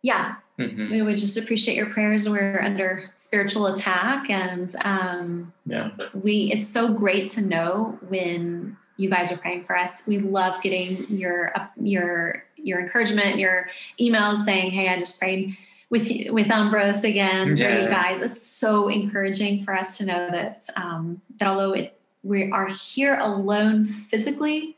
yeah, 0.00 0.36
mm-hmm. 0.58 0.90
we 0.90 1.02
would 1.02 1.18
just 1.18 1.36
appreciate 1.36 1.76
your 1.76 1.90
prayers. 1.90 2.26
We're 2.26 2.62
under 2.62 3.10
spiritual 3.14 3.66
attack, 3.66 4.30
and 4.30 4.74
um, 4.82 5.52
yeah, 5.66 5.90
we. 6.14 6.50
It's 6.50 6.66
so 6.66 6.94
great 6.94 7.28
to 7.32 7.42
know 7.42 7.98
when 8.08 8.78
you 8.96 9.10
guys 9.10 9.30
are 9.30 9.36
praying 9.36 9.64
for 9.64 9.76
us. 9.76 10.02
We 10.06 10.18
love 10.18 10.62
getting 10.62 11.06
your 11.10 11.52
your 11.78 12.42
your 12.56 12.80
encouragement, 12.80 13.36
your 13.38 13.68
emails 14.00 14.46
saying, 14.46 14.70
"Hey, 14.70 14.88
I 14.88 14.98
just 14.98 15.20
prayed." 15.20 15.58
With 15.90 16.10
with 16.30 16.50
Ambrose 16.50 17.04
again 17.04 17.56
yeah. 17.56 17.68
for 17.68 17.82
you 17.82 17.88
guys. 17.88 18.20
It's 18.20 18.46
so 18.46 18.88
encouraging 18.88 19.64
for 19.64 19.74
us 19.74 19.98
to 19.98 20.06
know 20.06 20.30
that 20.30 20.66
um, 20.76 21.20
that 21.38 21.48
although 21.48 21.72
it 21.72 21.98
we 22.22 22.50
are 22.50 22.68
here 22.68 23.18
alone 23.18 23.84
physically, 23.84 24.76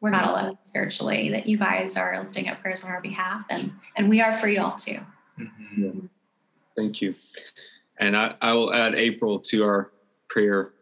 we're 0.00 0.10
not 0.10 0.28
alone 0.28 0.58
spiritually. 0.64 1.30
That 1.30 1.46
you 1.46 1.58
guys 1.58 1.96
are 1.96 2.18
lifting 2.22 2.48
up 2.48 2.60
prayers 2.60 2.84
on 2.84 2.90
our 2.90 3.00
behalf, 3.00 3.44
and 3.50 3.72
and 3.96 4.08
we 4.08 4.20
are 4.20 4.36
for 4.36 4.48
you 4.48 4.62
all 4.62 4.76
too. 4.76 5.00
Mm-hmm. 5.38 5.82
Yeah. 5.82 5.90
Thank 6.76 7.00
you, 7.02 7.14
and 7.98 8.16
I, 8.16 8.34
I 8.40 8.52
will 8.52 8.72
add 8.72 8.94
April 8.94 9.40
to 9.40 9.64
our 9.64 9.90
prayer 10.28 10.72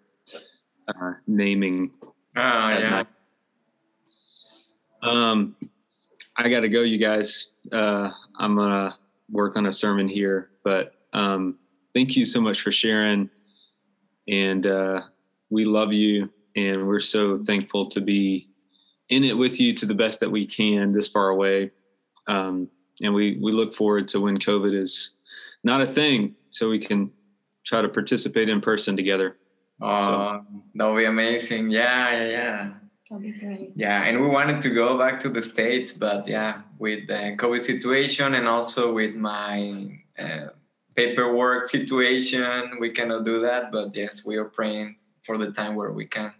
uh, 0.88 1.12
naming. 1.26 1.90
Oh 2.02 2.10
yeah. 2.36 3.04
Um, 5.02 5.56
I 6.36 6.48
got 6.48 6.60
to 6.60 6.68
go, 6.68 6.82
you 6.82 6.98
guys. 6.98 7.48
Uh, 7.70 8.10
I'm 8.38 8.56
gonna 8.56 8.96
work 9.32 9.56
on 9.56 9.66
a 9.66 9.72
sermon 9.72 10.06
here. 10.06 10.50
But 10.62 10.94
um, 11.12 11.58
thank 11.94 12.14
you 12.14 12.24
so 12.24 12.40
much 12.40 12.60
for 12.60 12.70
sharing. 12.70 13.28
And 14.28 14.66
uh, 14.66 15.02
we 15.50 15.64
love 15.64 15.92
you. 15.92 16.30
And 16.54 16.86
we're 16.86 17.00
so 17.00 17.40
thankful 17.44 17.88
to 17.90 18.00
be 18.00 18.48
in 19.08 19.24
it 19.24 19.32
with 19.32 19.58
you 19.58 19.74
to 19.76 19.86
the 19.86 19.94
best 19.94 20.20
that 20.20 20.30
we 20.30 20.46
can 20.46 20.92
this 20.92 21.08
far 21.08 21.30
away. 21.30 21.70
Um, 22.28 22.68
and 23.00 23.12
we, 23.12 23.38
we 23.42 23.52
look 23.52 23.74
forward 23.74 24.06
to 24.08 24.20
when 24.20 24.38
COVID 24.38 24.74
is 24.74 25.10
not 25.64 25.80
a 25.80 25.86
thing 25.86 26.34
so 26.50 26.68
we 26.68 26.84
can 26.84 27.10
try 27.66 27.82
to 27.82 27.88
participate 27.88 28.48
in 28.48 28.60
person 28.60 28.96
together. 28.96 29.36
Oh, 29.80 30.42
so. 30.42 30.62
that'll 30.74 30.96
be 30.96 31.06
amazing. 31.06 31.70
Yeah, 31.70 32.10
yeah, 32.12 32.28
yeah. 32.28 32.70
That'll 33.12 33.30
be 33.30 33.32
great. 33.32 33.72
Yeah, 33.76 34.04
and 34.04 34.22
we 34.22 34.26
wanted 34.26 34.62
to 34.62 34.70
go 34.70 34.96
back 34.96 35.20
to 35.20 35.28
the 35.28 35.42
States, 35.42 35.92
but 35.92 36.26
yeah, 36.26 36.62
with 36.78 37.08
the 37.08 37.36
COVID 37.36 37.62
situation 37.62 38.36
and 38.36 38.48
also 38.48 38.90
with 38.94 39.14
my 39.14 40.00
uh, 40.18 40.46
paperwork 40.94 41.68
situation, 41.68 42.78
we 42.80 42.88
cannot 42.88 43.26
do 43.26 43.42
that. 43.42 43.70
But 43.70 43.94
yes, 43.94 44.24
we 44.24 44.36
are 44.36 44.46
praying 44.46 44.96
for 45.24 45.36
the 45.36 45.52
time 45.52 45.74
where 45.74 45.92
we 45.92 46.06
can 46.06 46.32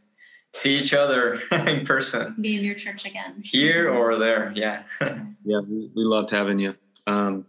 see 0.54 0.78
each 0.78 0.94
other 0.94 1.42
in 1.52 1.84
person. 1.84 2.36
Be 2.40 2.56
in 2.56 2.64
your 2.64 2.76
church 2.76 3.04
again. 3.04 3.42
Here 3.44 3.90
or 3.90 4.16
there, 4.16 4.50
yeah. 4.56 4.84
yeah, 5.00 5.60
we, 5.60 5.90
we 5.94 6.04
loved 6.04 6.30
having 6.30 6.58
you. 6.58 6.74
Um, 7.06 7.44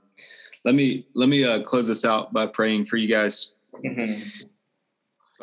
let 0.65 0.75
me 0.75 1.07
let 1.15 1.29
me 1.29 1.45
uh, 1.45 1.63
close 1.63 1.87
this 1.87 2.03
out 2.03 2.33
by 2.33 2.45
praying 2.45 2.87
for 2.87 2.97
you 2.97 3.07
guys. 3.07 3.53
Mm-hmm. 3.73 4.47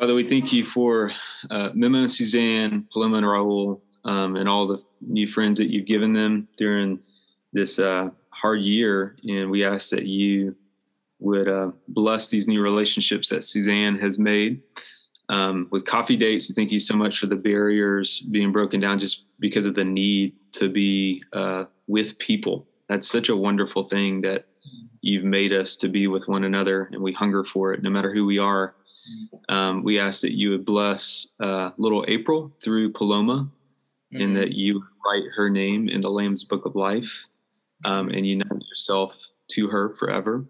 Father, 0.01 0.15
we 0.15 0.27
thank 0.27 0.51
you 0.51 0.65
for 0.65 1.11
uh, 1.51 1.69
Memo, 1.75 2.07
Suzanne, 2.07 2.87
Paloma, 2.91 3.17
and 3.17 3.25
Raul, 3.27 3.81
um, 4.03 4.35
and 4.35 4.49
all 4.49 4.67
the 4.67 4.81
new 4.99 5.27
friends 5.27 5.59
that 5.59 5.69
you've 5.69 5.85
given 5.85 6.11
them 6.11 6.47
during 6.57 6.97
this 7.53 7.77
uh, 7.77 8.09
hard 8.31 8.61
year. 8.61 9.15
And 9.25 9.51
we 9.51 9.63
ask 9.63 9.91
that 9.91 10.07
you 10.07 10.55
would 11.19 11.47
uh, 11.47 11.69
bless 11.87 12.29
these 12.29 12.47
new 12.47 12.63
relationships 12.63 13.29
that 13.29 13.45
Suzanne 13.45 13.95
has 13.99 14.17
made. 14.17 14.63
Um, 15.29 15.67
with 15.69 15.85
coffee 15.85 16.17
dates, 16.17 16.51
thank 16.51 16.71
you 16.71 16.79
so 16.79 16.95
much 16.95 17.19
for 17.19 17.27
the 17.27 17.35
barriers 17.35 18.21
being 18.21 18.51
broken 18.51 18.79
down 18.79 18.97
just 18.97 19.25
because 19.39 19.67
of 19.67 19.75
the 19.75 19.85
need 19.85 20.33
to 20.53 20.67
be 20.67 21.23
uh, 21.33 21.65
with 21.85 22.17
people. 22.17 22.65
That's 22.89 23.07
such 23.07 23.29
a 23.29 23.37
wonderful 23.37 23.87
thing 23.87 24.21
that 24.21 24.47
you've 25.01 25.25
made 25.25 25.53
us 25.53 25.75
to 25.75 25.87
be 25.87 26.07
with 26.07 26.27
one 26.27 26.43
another, 26.43 26.89
and 26.91 27.03
we 27.03 27.13
hunger 27.13 27.43
for 27.43 27.71
it 27.71 27.83
no 27.83 27.91
matter 27.91 28.11
who 28.11 28.25
we 28.25 28.39
are. 28.39 28.73
Um, 29.49 29.83
we 29.83 29.99
ask 29.99 30.21
that 30.21 30.35
you 30.35 30.51
would 30.51 30.65
bless 30.65 31.27
uh, 31.39 31.71
little 31.77 32.05
April 32.07 32.51
through 32.63 32.93
Paloma 32.93 33.49
mm-hmm. 34.13 34.21
and 34.21 34.35
that 34.35 34.53
you 34.53 34.83
write 35.05 35.23
her 35.35 35.49
name 35.49 35.89
in 35.89 36.01
the 36.01 36.09
Lamb's 36.09 36.43
Book 36.43 36.65
of 36.65 36.75
Life 36.75 37.11
um, 37.85 38.09
and 38.09 38.25
unite 38.25 38.61
yourself 38.69 39.13
to 39.51 39.67
her 39.67 39.95
forever. 39.99 40.45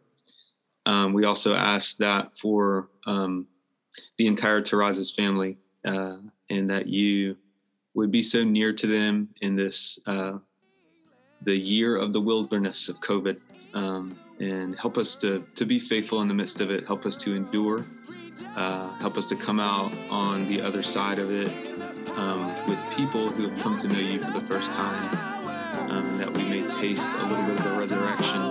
Um, 0.86 1.14
we 1.14 1.26
also 1.26 1.56
ask 1.56 1.98
that 1.98 2.32
for 2.42 2.90
um, 3.06 3.48
the 4.18 4.28
entire 4.28 4.62
Terrazas 4.62 5.16
family 5.16 5.58
uh, 5.86 6.18
and 6.50 6.70
that 6.70 6.88
you 6.88 7.38
would 7.94 8.12
be 8.12 8.24
so 8.24 8.44
near 8.44 8.74
to 8.74 8.88
them 8.88 9.30
in 9.42 9.56
this, 9.56 10.00
uh, 10.06 10.38
the 11.44 11.56
year 11.56 11.98
of 11.98 12.14
the 12.14 12.22
wilderness 12.22 12.90
of 12.90 13.00
COVID. 13.02 13.38
Um, 13.74 14.16
and 14.40 14.78
help 14.78 14.98
us 14.98 15.16
to, 15.18 15.46
to 15.56 15.66
be 15.66 15.80
faithful 15.80 16.22
in 16.22 16.28
the 16.28 16.34
midst 16.34 16.62
of 16.62 16.72
it. 16.72 16.86
Help 16.88 17.06
us 17.06 17.16
to 17.18 17.36
endure. 17.36 17.86
Uh, 18.56 18.94
help 18.96 19.18
us 19.18 19.26
to 19.26 19.36
come 19.36 19.60
out 19.60 19.92
on 20.10 20.48
the 20.48 20.62
other 20.62 20.84
side 20.84 21.20
of 21.20 21.32
it 21.32 21.52
um, 22.18 22.46
with 22.68 22.80
people 22.96 23.30
who 23.30 23.48
have 23.50 23.60
come 23.62 23.80
to 23.80 23.88
know 23.88 24.00
you 24.00 24.20
for 24.20 24.40
the 24.40 24.46
first 24.48 24.72
time, 24.72 25.90
um, 25.90 26.18
that 26.18 26.30
we 26.30 26.44
may 26.50 26.62
taste 26.80 27.02
a 27.02 27.28
little 27.28 27.46
bit 27.46 27.58
of 27.58 27.64
the 27.64 27.80
resurrection 27.80 28.51